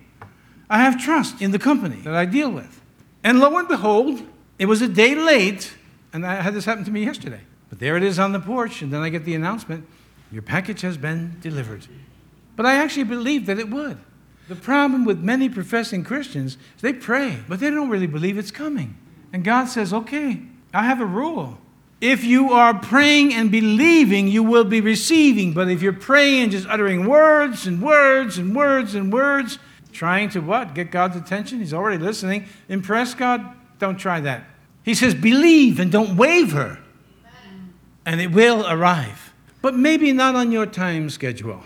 I 0.69 0.79
have 0.79 1.03
trust 1.03 1.41
in 1.41 1.51
the 1.51 1.59
company 1.59 1.97
that 2.03 2.15
I 2.15 2.27
deal 2.27 2.51
with. 2.51 2.83
And 3.25 3.41
lo 3.41 3.57
and 3.57 3.67
behold, 3.67 4.23
it 4.59 4.67
was 4.67 4.83
a 4.83 4.89
day 4.89 5.15
late, 5.15 5.75
and 6.13 6.27
I 6.27 6.43
had 6.43 6.53
this 6.53 6.67
happen 6.67 6.85
to 6.85 6.91
me 6.91 7.05
yesterday. 7.05 7.41
But 7.71 7.79
there 7.81 7.97
it 7.97 8.03
is 8.03 8.19
on 8.19 8.33
the 8.33 8.39
porch, 8.39 8.83
and 8.83 8.93
then 8.93 9.01
I 9.01 9.09
get 9.09 9.25
the 9.25 9.35
announcement 9.35 9.89
your 10.31 10.43
package 10.43 10.83
has 10.83 10.99
been 10.99 11.39
delivered. 11.41 11.87
But 12.55 12.67
I 12.67 12.75
actually 12.75 13.05
believed 13.05 13.47
that 13.47 13.59
it 13.59 13.71
would. 13.71 13.99
The 14.49 14.57
problem 14.57 15.07
with 15.07 15.21
many 15.21 15.49
professing 15.49 16.05
Christians 16.05 16.59
is 16.77 16.83
they 16.83 16.93
pray, 16.93 17.39
but 17.49 17.61
they 17.61 17.71
don't 17.71 17.89
really 17.89 18.07
believe 18.07 18.37
it's 18.37 18.51
coming. 18.51 18.97
And 19.33 19.43
God 19.43 19.67
says, 19.67 19.93
okay, 19.93 20.43
I 20.75 20.83
have 20.83 21.01
a 21.01 21.07
rule. 21.07 21.59
If 22.01 22.25
you 22.25 22.53
are 22.53 22.75
praying 22.75 23.33
and 23.35 23.51
believing, 23.51 24.29
you 24.29 24.43
will 24.43 24.65
be 24.65 24.81
receiving. 24.81 25.53
But 25.53 25.71
if 25.71 25.81
you're 25.81 25.93
praying 25.93 26.43
and 26.43 26.53
just 26.53 26.69
uttering 26.69 27.07
words 27.07 27.67
and 27.67 27.81
words 27.81 28.37
and 28.37 28.55
words 28.55 28.95
and 28.95 29.13
words, 29.13 29.59
trying 29.93 30.29
to 30.31 30.41
what? 30.41 30.75
Get 30.75 30.91
God's 30.91 31.17
attention? 31.17 31.61
He's 31.61 31.73
already 31.73 32.03
listening. 32.03 32.47
Impress 32.69 33.15
God? 33.15 33.57
Don't 33.79 33.97
try 33.97 34.21
that. 34.21 34.45
He 34.83 34.95
says, 34.95 35.15
believe 35.15 35.81
and 35.81 35.91
don't 35.91 36.17
waver, 36.17 36.79
and 38.05 38.21
it 38.21 38.33
will 38.33 38.67
arrive. 38.71 39.33
But 39.63 39.75
maybe 39.75 40.13
not 40.13 40.35
on 40.35 40.53
your 40.53 40.67
time 40.67 41.09
schedule. 41.09 41.63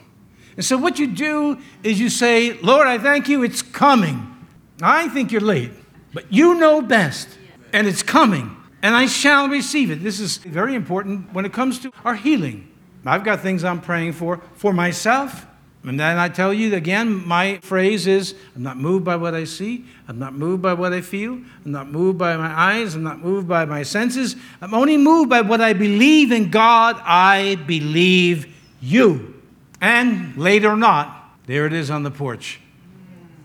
And 0.54 0.64
so 0.64 0.76
what 0.76 1.00
you 1.00 1.08
do 1.08 1.58
is 1.82 1.98
you 1.98 2.08
say, 2.10 2.52
Lord, 2.60 2.86
I 2.86 2.98
thank 2.98 3.28
you, 3.28 3.42
it's 3.42 3.60
coming. 3.60 4.36
I 4.80 5.08
think 5.08 5.32
you're 5.32 5.40
late, 5.40 5.72
but 6.12 6.32
you 6.32 6.54
know 6.54 6.80
best, 6.80 7.28
and 7.72 7.88
it's 7.88 8.04
coming. 8.04 8.56
And 8.82 8.94
I 8.94 9.06
shall 9.06 9.48
receive 9.48 9.90
it. 9.90 10.02
This 10.02 10.20
is 10.20 10.38
very 10.38 10.74
important 10.74 11.32
when 11.32 11.44
it 11.44 11.52
comes 11.52 11.78
to 11.80 11.92
our 12.04 12.14
healing. 12.14 12.68
I've 13.04 13.24
got 13.24 13.40
things 13.40 13.64
I'm 13.64 13.80
praying 13.80 14.12
for 14.12 14.40
for 14.54 14.72
myself. 14.72 15.46
And 15.84 15.98
then 15.98 16.18
I 16.18 16.28
tell 16.28 16.52
you 16.52 16.74
again, 16.74 17.26
my 17.26 17.58
phrase 17.62 18.06
is 18.06 18.34
I'm 18.54 18.62
not 18.62 18.76
moved 18.76 19.04
by 19.04 19.16
what 19.16 19.34
I 19.34 19.44
see. 19.44 19.86
I'm 20.06 20.18
not 20.18 20.34
moved 20.34 20.60
by 20.60 20.74
what 20.74 20.92
I 20.92 21.00
feel. 21.00 21.34
I'm 21.64 21.72
not 21.72 21.88
moved 21.88 22.18
by 22.18 22.36
my 22.36 22.48
eyes. 22.48 22.94
I'm 22.94 23.02
not 23.02 23.20
moved 23.20 23.48
by 23.48 23.64
my 23.64 23.82
senses. 23.84 24.36
I'm 24.60 24.74
only 24.74 24.96
moved 24.96 25.30
by 25.30 25.40
what 25.40 25.60
I 25.60 25.72
believe 25.72 26.32
in 26.32 26.50
God. 26.50 27.00
I 27.04 27.54
believe 27.66 28.54
you. 28.80 29.40
And 29.80 30.36
later 30.36 30.70
or 30.70 30.76
not, 30.76 31.30
there 31.46 31.64
it 31.64 31.72
is 31.72 31.90
on 31.90 32.02
the 32.02 32.10
porch. 32.10 32.60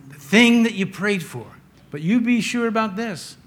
The 0.09 0.19
thing 0.19 0.63
that 0.63 0.73
you 0.73 0.87
prayed 0.87 1.23
for. 1.23 1.45
But 1.91 2.01
you 2.01 2.19
be 2.19 2.41
sure 2.41 2.67
about 2.67 2.95
this 2.95 3.37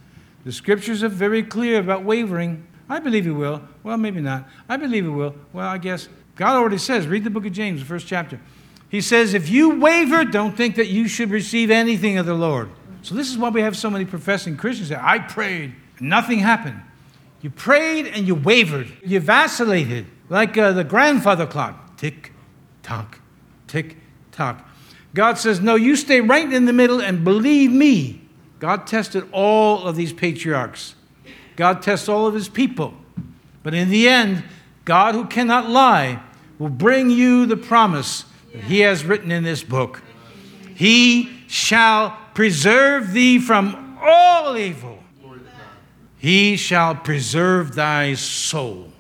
the 0.46 0.52
scriptures 0.52 1.02
are 1.02 1.08
very 1.08 1.42
clear 1.42 1.80
about 1.80 2.04
wavering. 2.04 2.64
I 2.88 3.00
believe 3.00 3.24
he 3.24 3.32
will. 3.32 3.62
Well, 3.82 3.96
maybe 3.96 4.20
not. 4.20 4.48
I 4.68 4.76
believe 4.76 5.02
he 5.02 5.10
will. 5.10 5.34
Well, 5.52 5.66
I 5.66 5.76
guess 5.76 6.08
God 6.36 6.54
already 6.54 6.78
says, 6.78 7.08
read 7.08 7.24
the 7.24 7.30
book 7.30 7.46
of 7.46 7.52
James, 7.52 7.80
the 7.80 7.86
first 7.86 8.06
chapter. 8.06 8.40
He 8.88 9.00
says, 9.00 9.34
if 9.34 9.48
you 9.48 9.80
waver, 9.80 10.24
don't 10.24 10.56
think 10.56 10.76
that 10.76 10.86
you 10.86 11.08
should 11.08 11.30
receive 11.30 11.72
anything 11.72 12.16
of 12.16 12.26
the 12.26 12.34
Lord. 12.34 12.70
So, 13.02 13.16
this 13.16 13.28
is 13.28 13.36
why 13.36 13.48
we 13.48 13.60
have 13.60 13.76
so 13.76 13.90
many 13.90 14.04
professing 14.04 14.56
Christians 14.56 14.90
that 14.90 15.02
I 15.02 15.18
prayed, 15.18 15.74
nothing 15.98 16.38
happened. 16.38 16.80
You 17.40 17.50
prayed 17.50 18.06
and 18.06 18.28
you 18.28 18.36
wavered. 18.36 18.92
You 19.04 19.18
vacillated 19.18 20.06
like 20.28 20.56
uh, 20.56 20.70
the 20.70 20.84
grandfather 20.84 21.46
clock 21.46 21.96
tick, 21.96 22.32
tock, 22.84 23.18
tick, 23.66 23.96
tock. 24.30 24.64
God 25.12 25.38
says, 25.38 25.60
No, 25.60 25.74
you 25.74 25.96
stay 25.96 26.20
right 26.20 26.52
in 26.52 26.66
the 26.66 26.72
middle 26.72 27.00
and 27.00 27.24
believe 27.24 27.72
me. 27.72 28.25
God 28.58 28.86
tested 28.86 29.28
all 29.32 29.86
of 29.86 29.96
these 29.96 30.12
patriarchs. 30.12 30.94
God 31.56 31.82
tests 31.82 32.08
all 32.08 32.26
of 32.26 32.34
his 32.34 32.48
people. 32.48 32.94
But 33.62 33.74
in 33.74 33.90
the 33.90 34.08
end, 34.08 34.44
God, 34.84 35.14
who 35.14 35.26
cannot 35.26 35.68
lie, 35.68 36.22
will 36.58 36.68
bring 36.68 37.10
you 37.10 37.46
the 37.46 37.56
promise 37.56 38.24
that 38.52 38.64
he 38.64 38.80
has 38.80 39.04
written 39.04 39.30
in 39.30 39.42
this 39.42 39.62
book. 39.62 40.02
He 40.74 41.42
shall 41.48 42.18
preserve 42.34 43.12
thee 43.12 43.38
from 43.38 43.98
all 44.00 44.56
evil. 44.56 44.98
He 46.18 46.56
shall 46.56 46.94
preserve 46.94 47.74
thy 47.74 48.14
soul. 48.14 48.92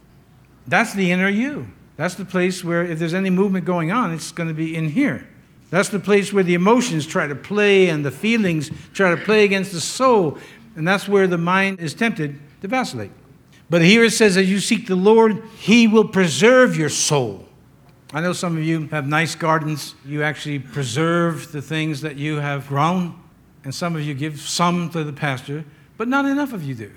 That's 0.66 0.94
the 0.94 1.12
inner 1.12 1.28
you. 1.28 1.68
That's 1.96 2.14
the 2.14 2.24
place 2.24 2.62
where, 2.62 2.84
if 2.84 2.98
there's 2.98 3.14
any 3.14 3.30
movement 3.30 3.64
going 3.64 3.90
on, 3.90 4.12
it's 4.12 4.32
going 4.32 4.48
to 4.48 4.54
be 4.54 4.76
in 4.76 4.90
here. 4.90 5.26
That's 5.70 5.88
the 5.88 5.98
place 5.98 6.32
where 6.32 6.44
the 6.44 6.54
emotions 6.54 7.06
try 7.06 7.26
to 7.26 7.34
play 7.34 7.88
and 7.88 8.04
the 8.04 8.10
feelings 8.10 8.70
try 8.92 9.14
to 9.14 9.16
play 9.16 9.44
against 9.44 9.72
the 9.72 9.80
soul. 9.80 10.38
And 10.76 10.86
that's 10.86 11.08
where 11.08 11.26
the 11.26 11.38
mind 11.38 11.80
is 11.80 11.94
tempted 11.94 12.38
to 12.62 12.68
vacillate. 12.68 13.10
But 13.68 13.82
here 13.82 14.04
it 14.04 14.12
says, 14.12 14.36
as 14.36 14.48
you 14.48 14.60
seek 14.60 14.86
the 14.86 14.96
Lord, 14.96 15.42
He 15.58 15.88
will 15.88 16.06
preserve 16.06 16.76
your 16.76 16.88
soul. 16.88 17.46
I 18.12 18.20
know 18.20 18.32
some 18.32 18.56
of 18.56 18.62
you 18.62 18.86
have 18.88 19.08
nice 19.08 19.34
gardens. 19.34 19.96
You 20.04 20.22
actually 20.22 20.60
preserve 20.60 21.50
the 21.50 21.60
things 21.60 22.02
that 22.02 22.16
you 22.16 22.36
have 22.36 22.68
grown. 22.68 23.20
And 23.64 23.74
some 23.74 23.96
of 23.96 24.02
you 24.02 24.14
give 24.14 24.40
some 24.40 24.90
to 24.90 25.02
the 25.02 25.12
pastor, 25.12 25.64
but 25.96 26.06
not 26.06 26.24
enough 26.24 26.52
of 26.52 26.62
you 26.62 26.76
do. 26.76 26.92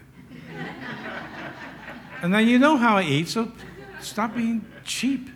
and 2.21 2.31
now 2.31 2.37
you 2.37 2.59
know 2.59 2.77
how 2.77 2.97
I 2.97 3.03
eat, 3.03 3.27
so 3.29 3.51
stop 4.01 4.35
being 4.35 4.63
cheap. 4.85 5.29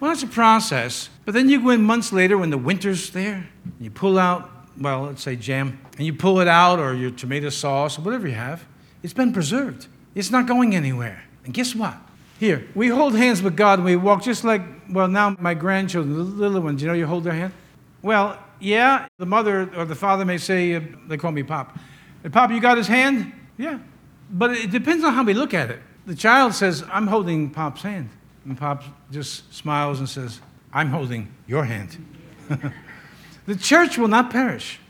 Well, 0.00 0.12
it's 0.12 0.22
a 0.22 0.28
process. 0.28 1.08
But 1.24 1.34
then 1.34 1.48
you 1.48 1.60
go 1.62 1.70
in 1.70 1.82
months 1.82 2.12
later 2.12 2.38
when 2.38 2.50
the 2.50 2.58
winter's 2.58 3.10
there, 3.10 3.48
you 3.80 3.90
pull 3.90 4.18
out, 4.18 4.50
well, 4.78 5.02
let's 5.02 5.22
say 5.22 5.36
jam, 5.36 5.80
and 5.96 6.06
you 6.06 6.14
pull 6.14 6.40
it 6.40 6.48
out 6.48 6.78
or 6.78 6.94
your 6.94 7.10
tomato 7.10 7.48
sauce 7.48 7.98
or 7.98 8.02
whatever 8.02 8.28
you 8.28 8.34
have. 8.34 8.64
It's 9.02 9.12
been 9.12 9.32
preserved. 9.32 9.88
It's 10.14 10.30
not 10.30 10.46
going 10.46 10.74
anywhere. 10.74 11.24
And 11.44 11.52
guess 11.52 11.74
what? 11.74 11.96
Here, 12.38 12.68
we 12.74 12.88
hold 12.88 13.16
hands 13.16 13.42
with 13.42 13.56
God 13.56 13.80
and 13.80 13.84
we 13.84 13.96
walk 13.96 14.22
just 14.22 14.44
like, 14.44 14.62
well, 14.88 15.08
now 15.08 15.36
my 15.40 15.54
grandchildren, 15.54 16.14
the 16.14 16.22
little 16.22 16.60
ones, 16.60 16.80
you 16.80 16.88
know, 16.88 16.94
you 16.94 17.06
hold 17.06 17.24
their 17.24 17.32
hand? 17.32 17.52
Well, 18.00 18.38
yeah, 18.60 19.08
the 19.18 19.26
mother 19.26 19.70
or 19.76 19.84
the 19.84 19.96
father 19.96 20.24
may 20.24 20.38
say, 20.38 20.74
uh, 20.74 20.80
they 21.08 21.16
call 21.16 21.32
me 21.32 21.42
Pop. 21.42 21.76
Pop, 22.30 22.50
you 22.50 22.60
got 22.60 22.76
his 22.76 22.86
hand? 22.86 23.32
Yeah. 23.56 23.78
But 24.30 24.52
it 24.52 24.70
depends 24.70 25.04
on 25.04 25.14
how 25.14 25.24
we 25.24 25.34
look 25.34 25.54
at 25.54 25.70
it. 25.70 25.80
The 26.06 26.14
child 26.14 26.54
says, 26.54 26.84
I'm 26.92 27.06
holding 27.08 27.50
Pop's 27.50 27.82
hand. 27.82 28.10
And 28.48 28.56
Pop 28.56 28.82
just 29.10 29.52
smiles 29.52 29.98
and 29.98 30.08
says, 30.08 30.40
I'm 30.72 30.88
holding 30.88 31.30
your 31.46 31.64
hand. 31.64 32.02
the 33.46 33.56
church 33.56 33.98
will 33.98 34.08
not 34.08 34.30
perish. 34.30 34.80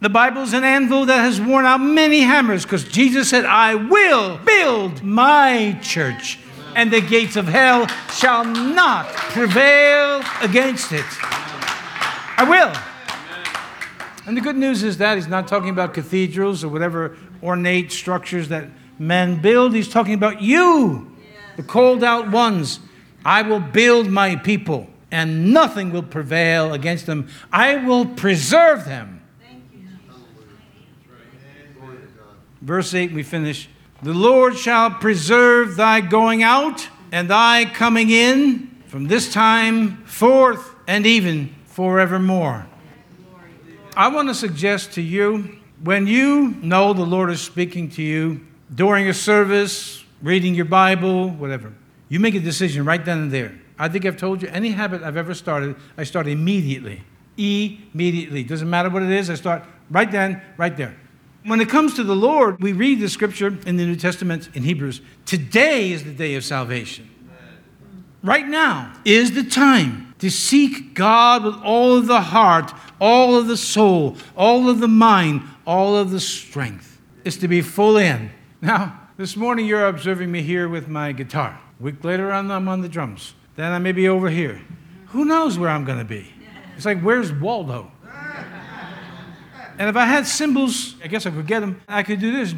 The 0.00 0.08
Bible 0.08 0.42
is 0.42 0.52
an 0.52 0.62
anvil 0.62 1.04
that 1.06 1.18
has 1.18 1.40
worn 1.40 1.64
out 1.66 1.78
many 1.78 2.20
hammers 2.20 2.62
because 2.62 2.84
Jesus 2.84 3.28
said, 3.28 3.44
I 3.44 3.74
will 3.74 4.38
build 4.38 5.02
my 5.02 5.76
church, 5.82 6.38
and 6.76 6.92
the 6.92 7.00
gates 7.00 7.34
of 7.34 7.48
hell 7.48 7.88
shall 8.12 8.44
not 8.44 9.08
prevail 9.08 10.22
against 10.40 10.92
it. 10.92 11.04
I 12.38 12.46
will. 12.48 12.72
And 14.28 14.36
the 14.36 14.40
good 14.40 14.56
news 14.56 14.84
is 14.84 14.98
that 14.98 15.16
he's 15.16 15.26
not 15.26 15.48
talking 15.48 15.70
about 15.70 15.92
cathedrals 15.92 16.62
or 16.62 16.68
whatever 16.68 17.16
ornate 17.42 17.90
structures 17.90 18.48
that 18.50 18.68
men 18.96 19.42
build. 19.42 19.74
He's 19.74 19.88
talking 19.88 20.14
about 20.14 20.40
you, 20.40 21.15
the 21.56 21.62
called 21.62 22.04
out 22.04 22.30
ones. 22.30 22.80
I 23.24 23.42
will 23.42 23.60
build 23.60 24.08
my 24.08 24.36
people 24.36 24.88
and 25.10 25.52
nothing 25.52 25.92
will 25.92 26.02
prevail 26.02 26.72
against 26.72 27.06
them. 27.06 27.28
I 27.52 27.76
will 27.76 28.06
preserve 28.06 28.84
them. 28.84 29.22
Verse 32.60 32.94
8, 32.94 33.12
we 33.12 33.22
finish. 33.22 33.68
The 34.02 34.12
Lord 34.12 34.56
shall 34.56 34.90
preserve 34.90 35.76
thy 35.76 36.00
going 36.00 36.42
out 36.42 36.88
and 37.12 37.30
thy 37.30 37.64
coming 37.64 38.10
in 38.10 38.76
from 38.86 39.06
this 39.06 39.32
time 39.32 40.04
forth 40.04 40.74
and 40.86 41.06
even 41.06 41.54
forevermore. 41.66 42.66
I 43.96 44.08
want 44.08 44.28
to 44.28 44.34
suggest 44.34 44.92
to 44.92 45.02
you 45.02 45.58
when 45.82 46.06
you 46.06 46.56
know 46.60 46.92
the 46.92 47.06
Lord 47.06 47.30
is 47.30 47.40
speaking 47.40 47.88
to 47.90 48.02
you 48.02 48.40
during 48.74 49.08
a 49.08 49.14
service, 49.14 50.04
reading 50.22 50.54
your 50.54 50.64
Bible, 50.64 51.30
whatever, 51.30 51.72
you 52.08 52.20
make 52.20 52.34
a 52.34 52.40
decision 52.40 52.84
right 52.84 53.04
then 53.04 53.18
and 53.18 53.32
there. 53.32 53.58
I 53.78 53.88
think 53.88 54.06
I've 54.06 54.16
told 54.16 54.42
you 54.42 54.48
any 54.48 54.70
habit 54.70 55.02
I've 55.02 55.16
ever 55.16 55.34
started, 55.34 55.76
I 55.98 56.04
start 56.04 56.26
immediately. 56.26 57.02
Immediately. 57.36 58.44
Doesn't 58.44 58.70
matter 58.70 58.88
what 58.88 59.02
it 59.02 59.10
is, 59.10 59.28
I 59.28 59.34
start 59.34 59.64
right 59.90 60.10
then, 60.10 60.40
right 60.56 60.76
there. 60.76 60.96
When 61.44 61.60
it 61.60 61.68
comes 61.68 61.94
to 61.94 62.04
the 62.04 62.16
Lord, 62.16 62.60
we 62.60 62.72
read 62.72 63.00
the 63.00 63.08
scripture 63.08 63.56
in 63.66 63.76
the 63.76 63.84
New 63.84 63.96
Testament 63.96 64.48
in 64.54 64.64
Hebrews. 64.64 65.00
Today 65.26 65.92
is 65.92 66.02
the 66.02 66.12
day 66.12 66.34
of 66.34 66.44
salvation. 66.44 67.10
Right 68.22 68.46
now 68.46 68.92
is 69.04 69.32
the 69.32 69.44
time 69.44 70.14
to 70.18 70.30
seek 70.30 70.94
God 70.94 71.44
with 71.44 71.54
all 71.62 71.96
of 71.96 72.06
the 72.06 72.20
heart, 72.20 72.72
all 73.00 73.36
of 73.36 73.46
the 73.46 73.56
soul, 73.56 74.16
all 74.36 74.68
of 74.68 74.80
the 74.80 74.88
mind, 74.88 75.42
all 75.66 75.96
of 75.96 76.10
the 76.10 76.18
strength. 76.18 77.00
It's 77.24 77.36
to 77.36 77.48
be 77.48 77.60
full 77.60 77.96
in. 77.96 78.30
Now, 78.60 79.05
this 79.16 79.36
morning 79.36 79.66
you're 79.66 79.86
observing 79.86 80.30
me 80.30 80.42
here 80.42 80.68
with 80.68 80.88
my 80.88 81.12
guitar. 81.12 81.58
A 81.80 81.82
week 81.82 82.04
later, 82.04 82.30
on, 82.30 82.50
I'm 82.50 82.68
on 82.68 82.82
the 82.82 82.88
drums. 82.88 83.34
Then 83.54 83.72
I 83.72 83.78
may 83.78 83.92
be 83.92 84.08
over 84.08 84.28
here. 84.28 84.60
Who 85.08 85.24
knows 85.24 85.58
where 85.58 85.70
I'm 85.70 85.84
going 85.84 85.98
to 85.98 86.04
be? 86.04 86.32
It's 86.76 86.84
like, 86.84 87.00
where's 87.00 87.32
Waldo? 87.32 87.90
And 89.78 89.88
if 89.90 89.96
I 89.96 90.06
had 90.06 90.26
cymbals, 90.26 90.96
I 91.02 91.06
guess 91.06 91.26
I 91.26 91.30
could 91.30 91.46
get 91.46 91.60
them. 91.60 91.80
I 91.86 92.02
could 92.02 92.20
do 92.20 92.32
this. 92.32 92.52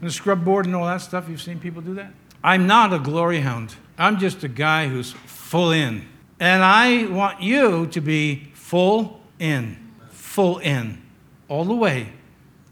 And 0.00 0.08
the 0.08 0.12
scrub 0.12 0.44
board 0.44 0.66
and 0.66 0.74
all 0.74 0.86
that 0.86 1.00
stuff. 1.00 1.28
You've 1.28 1.42
seen 1.42 1.58
people 1.58 1.82
do 1.82 1.94
that. 1.94 2.12
I'm 2.42 2.66
not 2.66 2.92
a 2.92 2.98
glory 2.98 3.40
hound. 3.40 3.74
I'm 3.98 4.18
just 4.18 4.44
a 4.44 4.48
guy 4.48 4.88
who's 4.88 5.12
full 5.12 5.70
in. 5.70 6.06
And 6.38 6.62
I 6.62 7.06
want 7.06 7.40
you 7.40 7.86
to 7.88 8.00
be 8.00 8.50
full 8.54 9.20
in, 9.38 9.92
full 10.10 10.58
in, 10.58 11.02
all 11.48 11.64
the 11.64 11.74
way. 11.74 12.12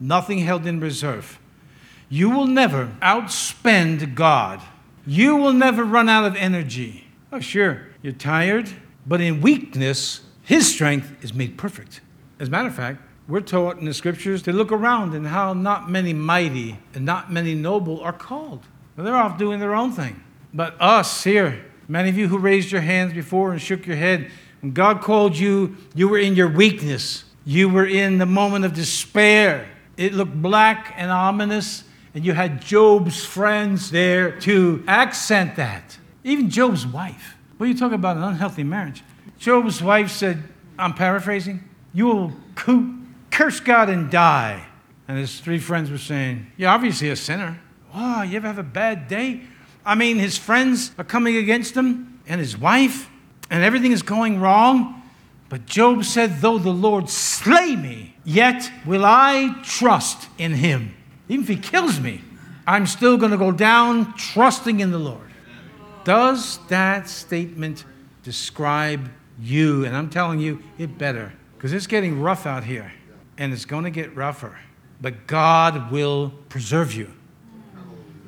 Nothing 0.01 0.39
held 0.39 0.67
in 0.67 0.81
reserve. 0.81 1.39
You 2.13 2.31
will 2.31 2.47
never 2.47 2.95
outspend 3.01 4.15
God 4.15 4.61
you 5.07 5.37
will 5.37 5.53
never 5.53 5.85
run 5.85 6.09
out 6.09 6.25
of 6.25 6.37
energy. 6.37 7.09
Oh, 7.33 7.41
sure, 7.41 7.89
you're 8.03 8.13
tired, 8.13 8.71
but 9.07 9.21
in 9.21 9.41
weakness, 9.41 10.21
His 10.43 10.73
strength 10.73 11.13
is 11.23 11.35
made 11.35 11.59
perfect. 11.59 12.01
As 12.39 12.49
a 12.49 12.51
matter 12.51 12.69
of 12.69 12.75
fact, 12.75 13.03
we're 13.27 13.41
taught 13.41 13.79
in 13.79 13.85
the 13.85 13.95
scriptures 13.95 14.43
to 14.43 14.53
look 14.53 14.71
around 14.71 15.15
and 15.15 15.27
how 15.27 15.53
not 15.53 15.91
many 15.91 16.13
mighty 16.13 16.79
and 16.95 17.05
not 17.05 17.33
many 17.33 17.55
noble 17.55 18.01
are 18.01 18.13
called. 18.13 18.65
Well, 18.97 19.05
they're 19.05 19.17
off 19.17 19.39
doing 19.39 19.61
their 19.61 19.75
own 19.75 19.93
thing. 19.93 20.23
But 20.53 20.81
us 20.81 21.25
here, 21.25 21.65
many 21.89 22.09
of 22.09 22.19
you 22.19 22.29
who 22.29 22.39
raised 22.39 22.71
your 22.71 22.81
hands 22.81 23.13
before 23.13 23.53
and 23.53 23.61
shook 23.61 23.87
your 23.87 23.97
head, 23.97 24.31
when 24.61 24.73
God 24.73 25.01
called 25.01 25.37
you, 25.37 25.77
you 25.95 26.09
were 26.09 26.19
in 26.19 26.37
your 26.37 26.49
weakness. 26.49 27.25
You 27.45 27.69
were 27.69 27.87
in 27.87 28.19
the 28.19 28.27
moment 28.27 28.65
of 28.65 28.75
despair. 28.75 29.69
It 29.97 30.13
looked 30.13 30.41
black 30.41 30.95
and 30.97 31.11
ominous, 31.11 31.85
and 32.15 32.25
you 32.25 32.33
had 32.33 32.61
Job's 32.61 33.25
friends 33.25 33.91
there 33.91 34.39
to 34.41 34.85
accent 34.87 35.57
that. 35.57 35.99
Even 36.25 36.51
Job's 36.51 36.87
wife. 36.87 37.37
What 37.57 37.67
are 37.67 37.69
you 37.69 37.79
talking 37.79 37.95
about 37.95 38.17
an 38.17 38.23
unhealthy 38.23 38.65
marriage? 38.65 39.03
Job's 39.39 39.83
wife 39.83 40.11
said, 40.11 40.43
I'm 40.79 40.95
paraphrasing, 40.95 41.63
you 41.93 42.07
will 42.07 42.33
curse 43.31 43.61
God 43.61 43.89
and 43.89 44.11
die. 44.11 44.67
And 45.09 45.19
his 45.19 45.41
three 45.41 45.59
friends 45.59 45.91
were 45.91 45.99
saying, 45.99 46.47
You're 46.57 46.71
obviously 46.71 47.11
a 47.11 47.17
sinner. 47.17 47.61
Oh, 47.95 48.23
you 48.23 48.37
ever 48.37 48.47
have 48.47 48.59
a 48.59 48.63
bad 48.63 49.09
day? 49.09 49.43
I 49.85 49.95
mean, 49.95 50.19
his 50.19 50.39
friends 50.39 50.93
are 50.97 51.05
coming 51.05 51.37
against 51.37 51.75
him 51.75 52.21
and 52.27 52.41
his 52.41 52.57
wife, 52.57 53.11
and 53.51 53.65
everything 53.65 53.93
is 53.93 54.03
going 54.03 54.41
wrong. 54.41 55.03
But 55.49 55.67
Job 55.67 56.05
said, 56.05 56.41
Though 56.41 56.59
the 56.59 56.71
Lord 56.71 57.11
slay 57.11 57.77
me, 57.77 58.17
yet 58.25 58.71
will 58.87 59.05
I 59.05 59.61
trust 59.63 60.29
in 60.39 60.55
him. 60.55 60.95
Even 61.33 61.45
if 61.45 61.49
he 61.49 61.57
kills 61.57 61.99
me, 61.99 62.21
I'm 62.67 62.87
still 62.87 63.17
going 63.17 63.31
to 63.31 63.39
go 63.39 63.53
down 63.53 64.13
trusting 64.19 64.81
in 64.81 64.91
the 64.91 64.99
Lord. 64.99 65.31
Does 66.05 66.59
that 66.69 67.09
statement 67.09 67.87
describe 68.23 69.11
you? 69.41 69.87
And 69.87 69.97
I'm 69.97 70.11
telling 70.11 70.41
you, 70.41 70.63
it 70.77 70.99
better, 70.99 71.33
because 71.57 71.73
it's 71.73 71.87
getting 71.87 72.21
rough 72.21 72.45
out 72.45 72.65
here, 72.65 72.93
and 73.39 73.51
it's 73.51 73.65
going 73.65 73.85
to 73.85 73.91
get 73.91 74.15
rougher. 74.15 74.59
But 75.01 75.27
God 75.27 75.91
will 75.91 76.35
preserve 76.51 76.93
you. 76.93 77.11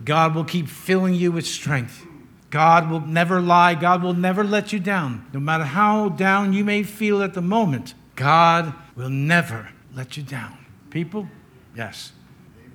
God 0.03 0.35
will 0.35 0.45
keep 0.45 0.67
filling 0.67 1.13
you 1.13 1.31
with 1.31 1.47
strength. 1.47 2.07
God 2.49 2.91
will 2.91 3.01
never 3.01 3.39
lie. 3.39 3.75
God 3.75 4.03
will 4.03 4.15
never 4.15 4.43
let 4.43 4.73
you 4.73 4.81
down. 4.81 5.27
No 5.35 5.41
matter 5.41 5.65
how 5.65 6.09
down 6.09 6.55
you 6.55 6.65
may 6.65 6.83
feel 6.83 7.23
at 7.23 7.35
the 7.35 7.43
moment, 7.43 7.93
God 8.17 8.73
will 8.97 9.11
never 9.11 9.69
let 9.93 10.17
you 10.17 10.23
down. 10.23 10.57
People, 10.89 11.29
yes. 11.77 12.13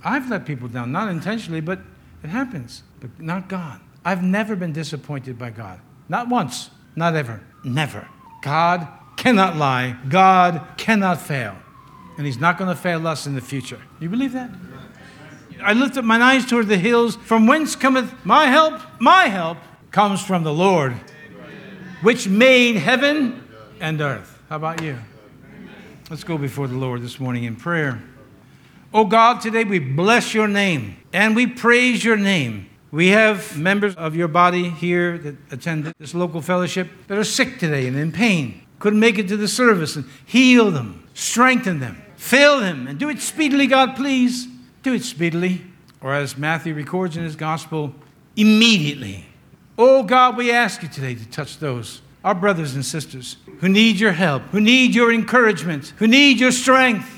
I've 0.03 0.29
let 0.29 0.45
people 0.45 0.67
down, 0.67 0.91
not 0.91 1.09
intentionally, 1.09 1.61
but 1.61 1.79
it 2.23 2.29
happens, 2.29 2.83
but 2.99 3.19
not 3.19 3.49
God. 3.49 3.79
I've 4.05 4.23
never 4.23 4.55
been 4.55 4.73
disappointed 4.73 5.37
by 5.37 5.49
God. 5.49 5.79
Not 6.07 6.29
once, 6.29 6.69
not 6.95 7.15
ever, 7.15 7.41
never. 7.63 8.07
God 8.41 8.87
cannot 9.17 9.57
lie, 9.57 9.97
God 10.07 10.65
cannot 10.77 11.21
fail, 11.21 11.55
and 12.17 12.25
He's 12.25 12.39
not 12.39 12.57
going 12.57 12.69
to 12.69 12.75
fail 12.75 13.05
us 13.07 13.27
in 13.27 13.35
the 13.35 13.41
future. 13.41 13.81
You 13.99 14.09
believe 14.09 14.31
that? 14.33 14.49
I 15.61 15.73
lift 15.73 15.97
up 15.97 16.05
mine 16.05 16.21
eyes 16.21 16.45
toward 16.45 16.67
the 16.67 16.77
hills, 16.77 17.17
from 17.17 17.45
whence 17.45 17.75
cometh 17.75 18.13
my 18.25 18.45
help? 18.45 18.79
My 18.99 19.27
help 19.27 19.57
comes 19.91 20.23
from 20.25 20.43
the 20.43 20.53
Lord, 20.53 20.93
which 22.01 22.27
made 22.29 22.77
heaven 22.77 23.43
and 23.81 23.99
earth. 23.99 24.41
How 24.47 24.55
about 24.55 24.81
you? 24.81 24.97
Let's 26.09 26.23
go 26.23 26.37
before 26.37 26.67
the 26.67 26.77
Lord 26.77 27.01
this 27.01 27.19
morning 27.19 27.43
in 27.43 27.55
prayer. 27.55 28.01
Oh 28.91 29.05
God, 29.05 29.39
today 29.39 29.63
we 29.65 29.77
bless 29.77 30.33
your 30.33 30.47
name 30.47 30.97
and 31.13 31.35
we 31.35 31.45
praise 31.45 32.03
your 32.03 32.17
name. 32.17 32.67
We 32.89 33.09
have 33.09 33.55
members 33.55 33.95
of 33.95 34.15
your 34.15 34.27
body 34.27 34.67
here 34.67 35.19
that 35.19 35.35
attend 35.51 35.93
this 35.99 36.15
local 36.15 36.41
fellowship 36.41 36.89
that 37.07 37.15
are 37.15 37.23
sick 37.23 37.59
today 37.59 37.85
and 37.85 37.95
in 37.95 38.11
pain. 38.11 38.63
Couldn't 38.79 38.99
make 38.99 39.19
it 39.19 39.27
to 39.27 39.37
the 39.37 39.47
service 39.47 39.95
and 39.95 40.05
heal 40.25 40.71
them, 40.71 41.07
strengthen 41.13 41.79
them, 41.79 42.01
fill 42.15 42.59
them, 42.61 42.87
and 42.87 42.97
do 42.97 43.09
it 43.09 43.19
speedily, 43.19 43.67
God, 43.67 43.95
please. 43.95 44.47
Do 44.81 44.93
it 44.93 45.03
speedily. 45.03 45.61
Or 46.01 46.15
as 46.15 46.35
Matthew 46.35 46.73
records 46.73 47.15
in 47.15 47.23
his 47.23 47.35
gospel, 47.35 47.93
immediately. 48.35 49.27
Oh 49.77 50.01
God, 50.01 50.35
we 50.35 50.51
ask 50.51 50.81
you 50.81 50.89
today 50.89 51.13
to 51.13 51.27
touch 51.27 51.59
those, 51.59 52.01
our 52.23 52.33
brothers 52.33 52.73
and 52.73 52.83
sisters, 52.83 53.37
who 53.59 53.69
need 53.69 53.99
your 53.99 54.13
help, 54.13 54.41
who 54.45 54.59
need 54.59 54.95
your 54.95 55.13
encouragement, 55.13 55.93
who 55.97 56.07
need 56.07 56.39
your 56.39 56.51
strength. 56.51 57.17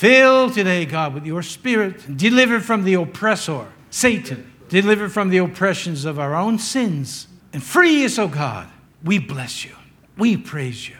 Fill 0.00 0.48
today, 0.48 0.86
God, 0.86 1.12
with 1.12 1.26
your 1.26 1.42
spirit. 1.42 2.16
Deliver 2.16 2.58
from 2.58 2.84
the 2.84 2.94
oppressor, 2.94 3.66
Satan. 3.90 4.50
Deliver 4.70 5.10
from 5.10 5.28
the 5.28 5.36
oppressions 5.36 6.06
of 6.06 6.18
our 6.18 6.34
own 6.34 6.58
sins. 6.58 7.28
And 7.52 7.62
free 7.62 8.02
us, 8.06 8.18
O 8.18 8.22
oh 8.22 8.28
God. 8.28 8.66
We 9.04 9.18
bless 9.18 9.62
you. 9.62 9.72
We 10.16 10.38
praise 10.38 10.88
you. 10.88 10.96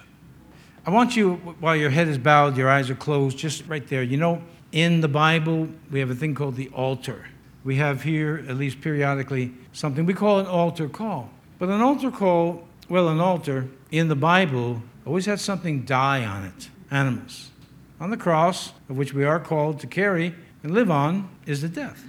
I 0.85 0.91
want 0.91 1.17
you, 1.17 1.37
while 1.61 1.77
your 1.77 1.89
head 1.89 2.09
is 2.09 2.19
bowed, 2.19 2.59
your 2.59 2.69
eyes 2.69 2.91
are 2.91 2.95
closed, 2.95 3.39
just 3.39 3.67
right 3.67 3.89
there. 3.89 4.03
You 4.03 4.19
know, 4.19 4.43
in 4.71 5.01
the 5.01 5.09
Bible, 5.09 5.67
we 5.91 5.99
have 6.01 6.11
a 6.11 6.15
thing 6.15 6.35
called 6.35 6.57
the 6.57 6.69
altar. 6.69 7.25
We 7.65 7.77
have 7.77 8.03
here, 8.03 8.45
at 8.49 8.59
least 8.59 8.83
periodically, 8.83 9.55
something 9.73 10.05
we 10.05 10.13
call 10.13 10.41
an 10.41 10.47
altar 10.47 10.91
call. 10.91 11.31
But 11.59 11.71
an 11.71 11.81
altar 11.81 12.11
call, 12.11 12.69
well, 12.91 13.09
an 13.09 13.19
altar 13.19 13.67
in 13.91 14.09
the 14.09 14.15
Bible 14.15 14.83
always 15.07 15.25
had 15.25 15.41
something 15.41 15.87
die 15.87 16.23
on 16.23 16.45
it 16.45 16.69
animals 16.91 17.50
on 18.01 18.11
the 18.11 18.17
cross, 18.17 18.73
of 18.89 18.97
which 18.97 19.13
we 19.13 19.25
are 19.25 19.39
called 19.39 19.79
to 19.81 19.87
carry 19.87 20.35
and 20.63 20.73
live 20.73 20.91
on, 20.91 21.29
is 21.47 21.61
the 21.61 21.69
death. 21.69 22.03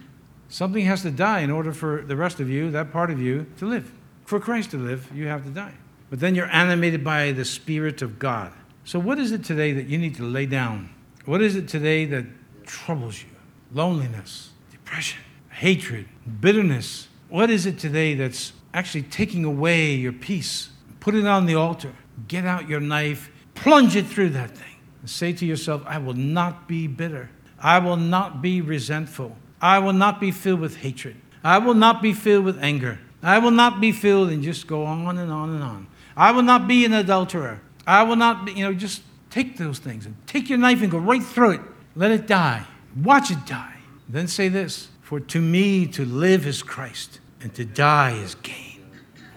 Something 0.48 0.86
has 0.86 1.02
to 1.04 1.12
die 1.12 1.42
in 1.42 1.52
order 1.52 1.74
for 1.74 2.02
the 2.02 2.16
rest 2.16 2.40
of 2.40 2.50
you, 2.50 2.72
that 2.72 2.92
part 2.92 3.12
of 3.12 3.22
you, 3.22 3.46
to 3.58 3.66
live. 3.66 3.92
For 4.26 4.40
Christ 4.40 4.72
to 4.72 4.78
live, 4.78 5.10
you 5.14 5.28
have 5.28 5.44
to 5.44 5.50
die. 5.50 5.74
But 6.10 6.20
then 6.20 6.36
you're 6.36 6.50
animated 6.52 7.04
by 7.04 7.32
the 7.32 7.46
Spirit 7.46 8.02
of 8.02 8.20
God. 8.20 8.52
So, 8.84 9.00
what 9.00 9.20
is 9.20 9.32
it 9.32 9.44
today 9.44 9.74
that 9.74 9.88
you 9.88 9.98
need 9.98 10.16
to 10.16 10.24
lay 10.24 10.46
down? 10.46 10.90
What 11.26 11.42
is 11.42 11.56
it 11.56 11.68
today 11.68 12.06
that 12.06 12.26
troubles 12.66 13.22
you? 13.22 13.30
Loneliness, 13.74 14.50
depression, 14.72 15.22
hatred, 15.50 16.08
bitterness. 16.40 17.08
What 17.30 17.50
is 17.50 17.66
it 17.66 17.80
today 17.80 18.16
that's 18.16 18.52
actually 18.74 19.04
taking 19.04 19.46
away 19.46 19.94
your 19.94 20.12
peace? 20.12 20.70
Put 21.00 21.16
it 21.16 21.26
on 21.26 21.46
the 21.46 21.56
altar. 21.56 21.94
Get 22.28 22.46
out 22.46 22.68
your 22.68 22.80
knife, 22.80 23.32
plunge 23.56 23.96
it 23.96 24.06
through 24.06 24.30
that 24.30 24.52
thing. 24.52 24.71
Say 25.06 25.34
to 25.34 25.46
yourself, 25.46 25.84
I 25.86 25.98
will 25.98 26.14
not 26.14 26.68
be 26.68 26.88
bitter. 26.88 27.30
I 27.60 27.80
will 27.80 27.98
not 27.98 28.42
be 28.42 28.62
resentful. 28.62 29.38
I 29.62 29.80
will 29.80 29.94
not 29.94 30.20
be 30.20 30.32
filled 30.32 30.60
with 30.60 30.78
hatred. 30.78 31.18
I 31.44 31.58
will 31.58 31.74
not 31.74 32.02
be 32.02 32.14
filled 32.14 32.46
with 32.46 32.62
anger. 32.64 33.00
I 33.24 33.40
will 33.40 33.52
not 33.52 33.80
be 33.80 33.92
filled 33.92 34.30
and 34.30 34.44
just 34.44 34.68
go 34.68 34.84
on 34.86 35.18
and 35.18 35.32
on 35.32 35.50
and 35.50 35.64
on. 35.64 35.88
I 36.16 36.32
will 36.32 36.44
not 36.44 36.68
be 36.68 36.86
an 36.86 36.94
adulterer. 36.94 37.62
I 37.86 38.04
will 38.04 38.16
not 38.16 38.46
be, 38.46 38.54
you 38.54 38.64
know, 38.64 38.74
just 38.74 39.02
take 39.30 39.58
those 39.58 39.80
things 39.80 40.06
and 40.06 40.16
take 40.28 40.50
your 40.50 40.58
knife 40.58 40.82
and 40.82 40.92
go 40.92 40.98
right 40.98 41.24
through 41.24 41.52
it. 41.52 41.62
Let 41.96 42.12
it 42.12 42.28
die. 42.28 42.66
Watch 42.96 43.32
it 43.32 43.46
die. 43.46 43.78
Then 44.08 44.28
say 44.28 44.50
this 44.50 44.90
For 45.02 45.20
to 45.20 45.42
me 45.42 45.88
to 45.88 46.06
live 46.06 46.46
is 46.46 46.64
Christ, 46.64 47.20
and 47.42 47.54
to 47.56 47.66
die 47.66 48.18
is 48.18 48.36
gain. 48.36 48.86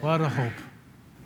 What 0.01 0.21
a 0.21 0.29
hope. 0.29 0.53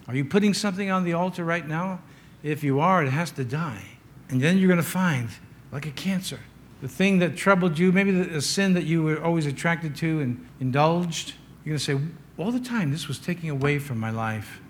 Are 0.06 0.14
you 0.14 0.24
putting 0.24 0.54
something 0.54 0.90
on 0.90 1.04
the 1.04 1.12
altar 1.12 1.44
right 1.44 1.66
now? 1.66 2.00
If 2.42 2.62
you 2.62 2.80
are, 2.80 3.04
it 3.04 3.10
has 3.10 3.30
to 3.32 3.44
die. 3.44 3.97
And 4.30 4.40
then 4.40 4.58
you're 4.58 4.68
going 4.68 4.76
to 4.82 4.82
find, 4.82 5.28
like 5.72 5.86
a 5.86 5.90
cancer, 5.90 6.40
the 6.80 6.88
thing 6.88 7.18
that 7.18 7.36
troubled 7.36 7.78
you, 7.78 7.90
maybe 7.92 8.10
the, 8.10 8.40
sin 8.40 8.74
that 8.74 8.84
you 8.84 9.02
were 9.02 9.22
always 9.22 9.46
attracted 9.46 9.96
to 9.96 10.20
and 10.20 10.46
indulged. 10.60 11.34
You're 11.64 11.76
going 11.76 11.78
to 11.78 11.84
say, 11.84 11.98
all 12.36 12.52
the 12.52 12.60
time, 12.60 12.92
this 12.92 13.08
was 13.08 13.18
taking 13.18 13.50
away 13.50 13.78
from 13.78 13.98
my 13.98 14.10
life. 14.10 14.60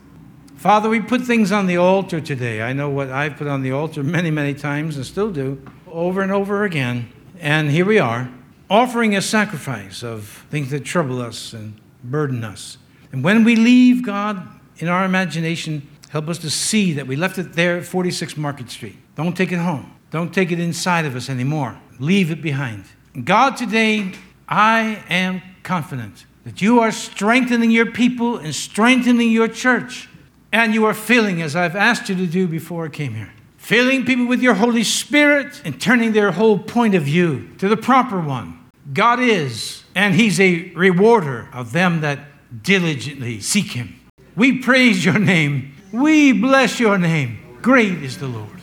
Father, 0.57 0.89
we 0.89 1.01
put 1.01 1.21
things 1.21 1.53
on 1.53 1.67
the 1.67 1.77
altar 1.77 2.21
today. 2.21 2.63
I 2.63 2.73
know 2.73 2.89
what 2.89 3.11
I've 3.11 3.37
put 3.37 3.47
on 3.47 3.63
the 3.63 3.73
altar 3.73 4.03
many, 4.03 4.31
many 4.31 4.55
times 4.55 4.97
and 4.97 5.05
still 5.05 5.31
do, 5.31 5.63
over 5.87 6.23
and 6.23 6.33
over 6.33 6.65
again. 6.65 7.13
And 7.39 7.71
here 7.71 7.85
we 7.85 7.99
are, 7.99 8.31
offering 8.69 9.15
a 9.15 9.23
sacrifice 9.23 10.03
of 10.03 10.45
things 10.51 10.71
that 10.71 10.85
trouble 10.85 11.21
us 11.21 11.53
and 11.53 11.79
burden 12.03 12.43
us. 12.43 12.79
And 13.13 13.23
when 13.23 13.45
we 13.45 13.55
leave 13.55 14.05
God 14.05 14.49
in 14.79 14.89
our 14.89 15.05
imagination, 15.05 15.89
help 16.09 16.29
us 16.29 16.39
to 16.39 16.51
see 16.51 16.93
that 16.95 17.07
we 17.07 17.17
left 17.17 17.39
it 17.39 17.53
there 17.53 17.77
at 17.79 17.85
46 17.85 18.37
Market 18.37 18.71
Street. 18.71 18.97
Don't 19.15 19.37
take 19.37 19.53
it 19.53 19.59
home. 19.59 19.95
Don't 20.11 20.33
take 20.33 20.51
it 20.51 20.59
inside 20.59 21.05
of 21.05 21.15
us 21.15 21.29
anymore. 21.29 21.79
Leave 21.99 22.31
it 22.31 22.41
behind. 22.41 22.85
God, 23.25 23.57
today, 23.57 24.13
I 24.49 25.03
am 25.09 25.43
confident 25.63 26.25
that 26.45 26.63
you 26.63 26.81
are 26.81 26.91
strengthening 26.91 27.71
your 27.71 27.91
people 27.91 28.39
and 28.39 28.55
strengthening 28.55 29.31
your 29.31 29.49
church. 29.49 30.09
And 30.51 30.73
you 30.73 30.87
are 30.87 30.95
filling, 30.95 31.43
as 31.43 31.55
I've 31.55 31.77
asked 31.77 32.09
you 32.09 32.15
to 32.17 32.27
do 32.27 32.49
before 32.49 32.87
I 32.87 32.89
came 32.89 33.15
here, 33.15 33.31
filling 33.59 34.07
people 34.07 34.27
with 34.27 34.41
your 34.41 34.55
Holy 34.55 34.83
Spirit 34.83 35.61
and 35.63 35.79
turning 35.79 36.13
their 36.13 36.33
whole 36.33 36.59
point 36.59 36.95
of 36.95 37.03
view 37.03 37.51
to 37.59 37.69
the 37.69 37.77
proper 37.77 38.19
one. 38.19 38.59
God 38.95 39.21
is, 39.21 39.85
and 39.95 40.15
He's 40.15 40.41
a 40.41 40.73
rewarder 40.73 41.51
of 41.53 41.73
them 41.73 42.01
that 42.01 42.21
diligently 42.63 43.41
seek 43.41 43.73
Him. 43.73 44.01
We 44.35 44.59
praise 44.59 45.05
your 45.05 45.19
name. 45.19 45.75
We 45.93 46.33
bless 46.33 46.79
your 46.79 46.99
name. 46.99 47.39
Great 47.63 48.03
is 48.03 48.19
the 48.19 48.29
Lord 48.29 48.59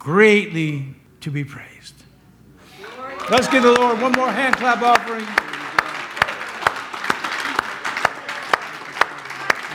greatly 0.00 0.86
to 1.20 1.30
be 1.30 1.44
praised. 1.44 1.94
Let's 3.30 3.46
give 3.46 3.62
the 3.62 3.72
Lord 3.72 4.00
one 4.00 4.12
more 4.12 4.30
hand 4.30 4.56
clap 4.56 4.82
offering. 4.82 5.26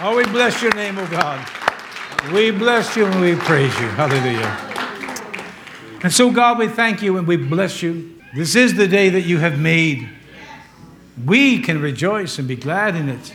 Oh, 0.01 0.17
we 0.17 0.25
bless 0.25 0.61
your 0.61 0.73
name, 0.73 0.97
oh 0.97 1.07
God. 1.07 1.47
We 2.33 2.51
bless 2.51 2.97
you 2.97 3.05
and 3.05 3.21
we 3.21 3.35
praise 3.35 3.73
you. 3.79 3.87
Hallelujah. 3.89 4.57
And 6.01 6.11
so, 6.11 6.31
God, 6.31 6.57
we 6.57 6.67
thank 6.67 7.01
you 7.01 7.17
and 7.17 7.25
we 7.25 7.37
bless 7.37 7.81
you. 7.81 8.19
This 8.35 8.55
is 8.55 8.73
the 8.73 8.87
day 8.87 9.09
that 9.09 9.21
you 9.21 9.37
have 9.37 9.57
made. 9.57 10.09
We 11.23 11.61
can 11.61 11.79
rejoice 11.81 12.37
and 12.39 12.47
be 12.47 12.55
glad 12.55 12.95
in 12.95 13.09
it. 13.09 13.33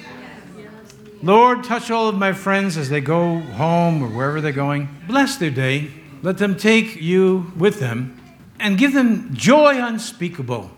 Lord, 1.23 1.65
touch 1.65 1.91
all 1.91 2.09
of 2.09 2.17
my 2.17 2.33
friends 2.33 2.77
as 2.77 2.89
they 2.89 3.01
go 3.01 3.39
home 3.41 4.03
or 4.03 4.09
wherever 4.09 4.41
they're 4.41 4.53
going. 4.53 4.89
Bless 5.07 5.37
their 5.37 5.51
day. 5.51 5.91
Let 6.23 6.39
them 6.39 6.57
take 6.57 6.97
you 6.97 7.53
with 7.57 7.79
them 7.81 8.19
and 8.59 8.79
give 8.79 8.93
them 8.93 9.35
joy 9.35 9.83
unspeakable 9.83 10.71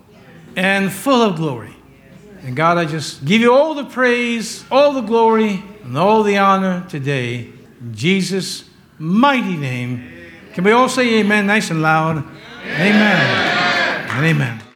and 0.55 0.91
full 0.91 1.21
of 1.21 1.37
glory. 1.37 1.75
And 2.41 2.55
God, 2.55 2.77
I 2.77 2.85
just 2.85 3.23
give 3.23 3.39
you 3.41 3.53
all 3.53 3.73
the 3.73 3.85
praise, 3.85 4.65
all 4.69 4.93
the 4.93 5.01
glory, 5.01 5.63
and 5.83 5.97
all 5.97 6.23
the 6.23 6.37
honor 6.37 6.85
today. 6.89 7.49
In 7.79 7.93
Jesus' 7.93 8.65
mighty 8.99 9.55
name. 9.55 10.09
Can 10.53 10.65
we 10.65 10.71
all 10.71 10.89
say 10.89 11.19
amen 11.19 11.47
nice 11.47 11.71
and 11.71 11.81
loud? 11.81 12.17
Amen. 12.65 14.09
amen. 14.09 14.35
amen. 14.35 14.63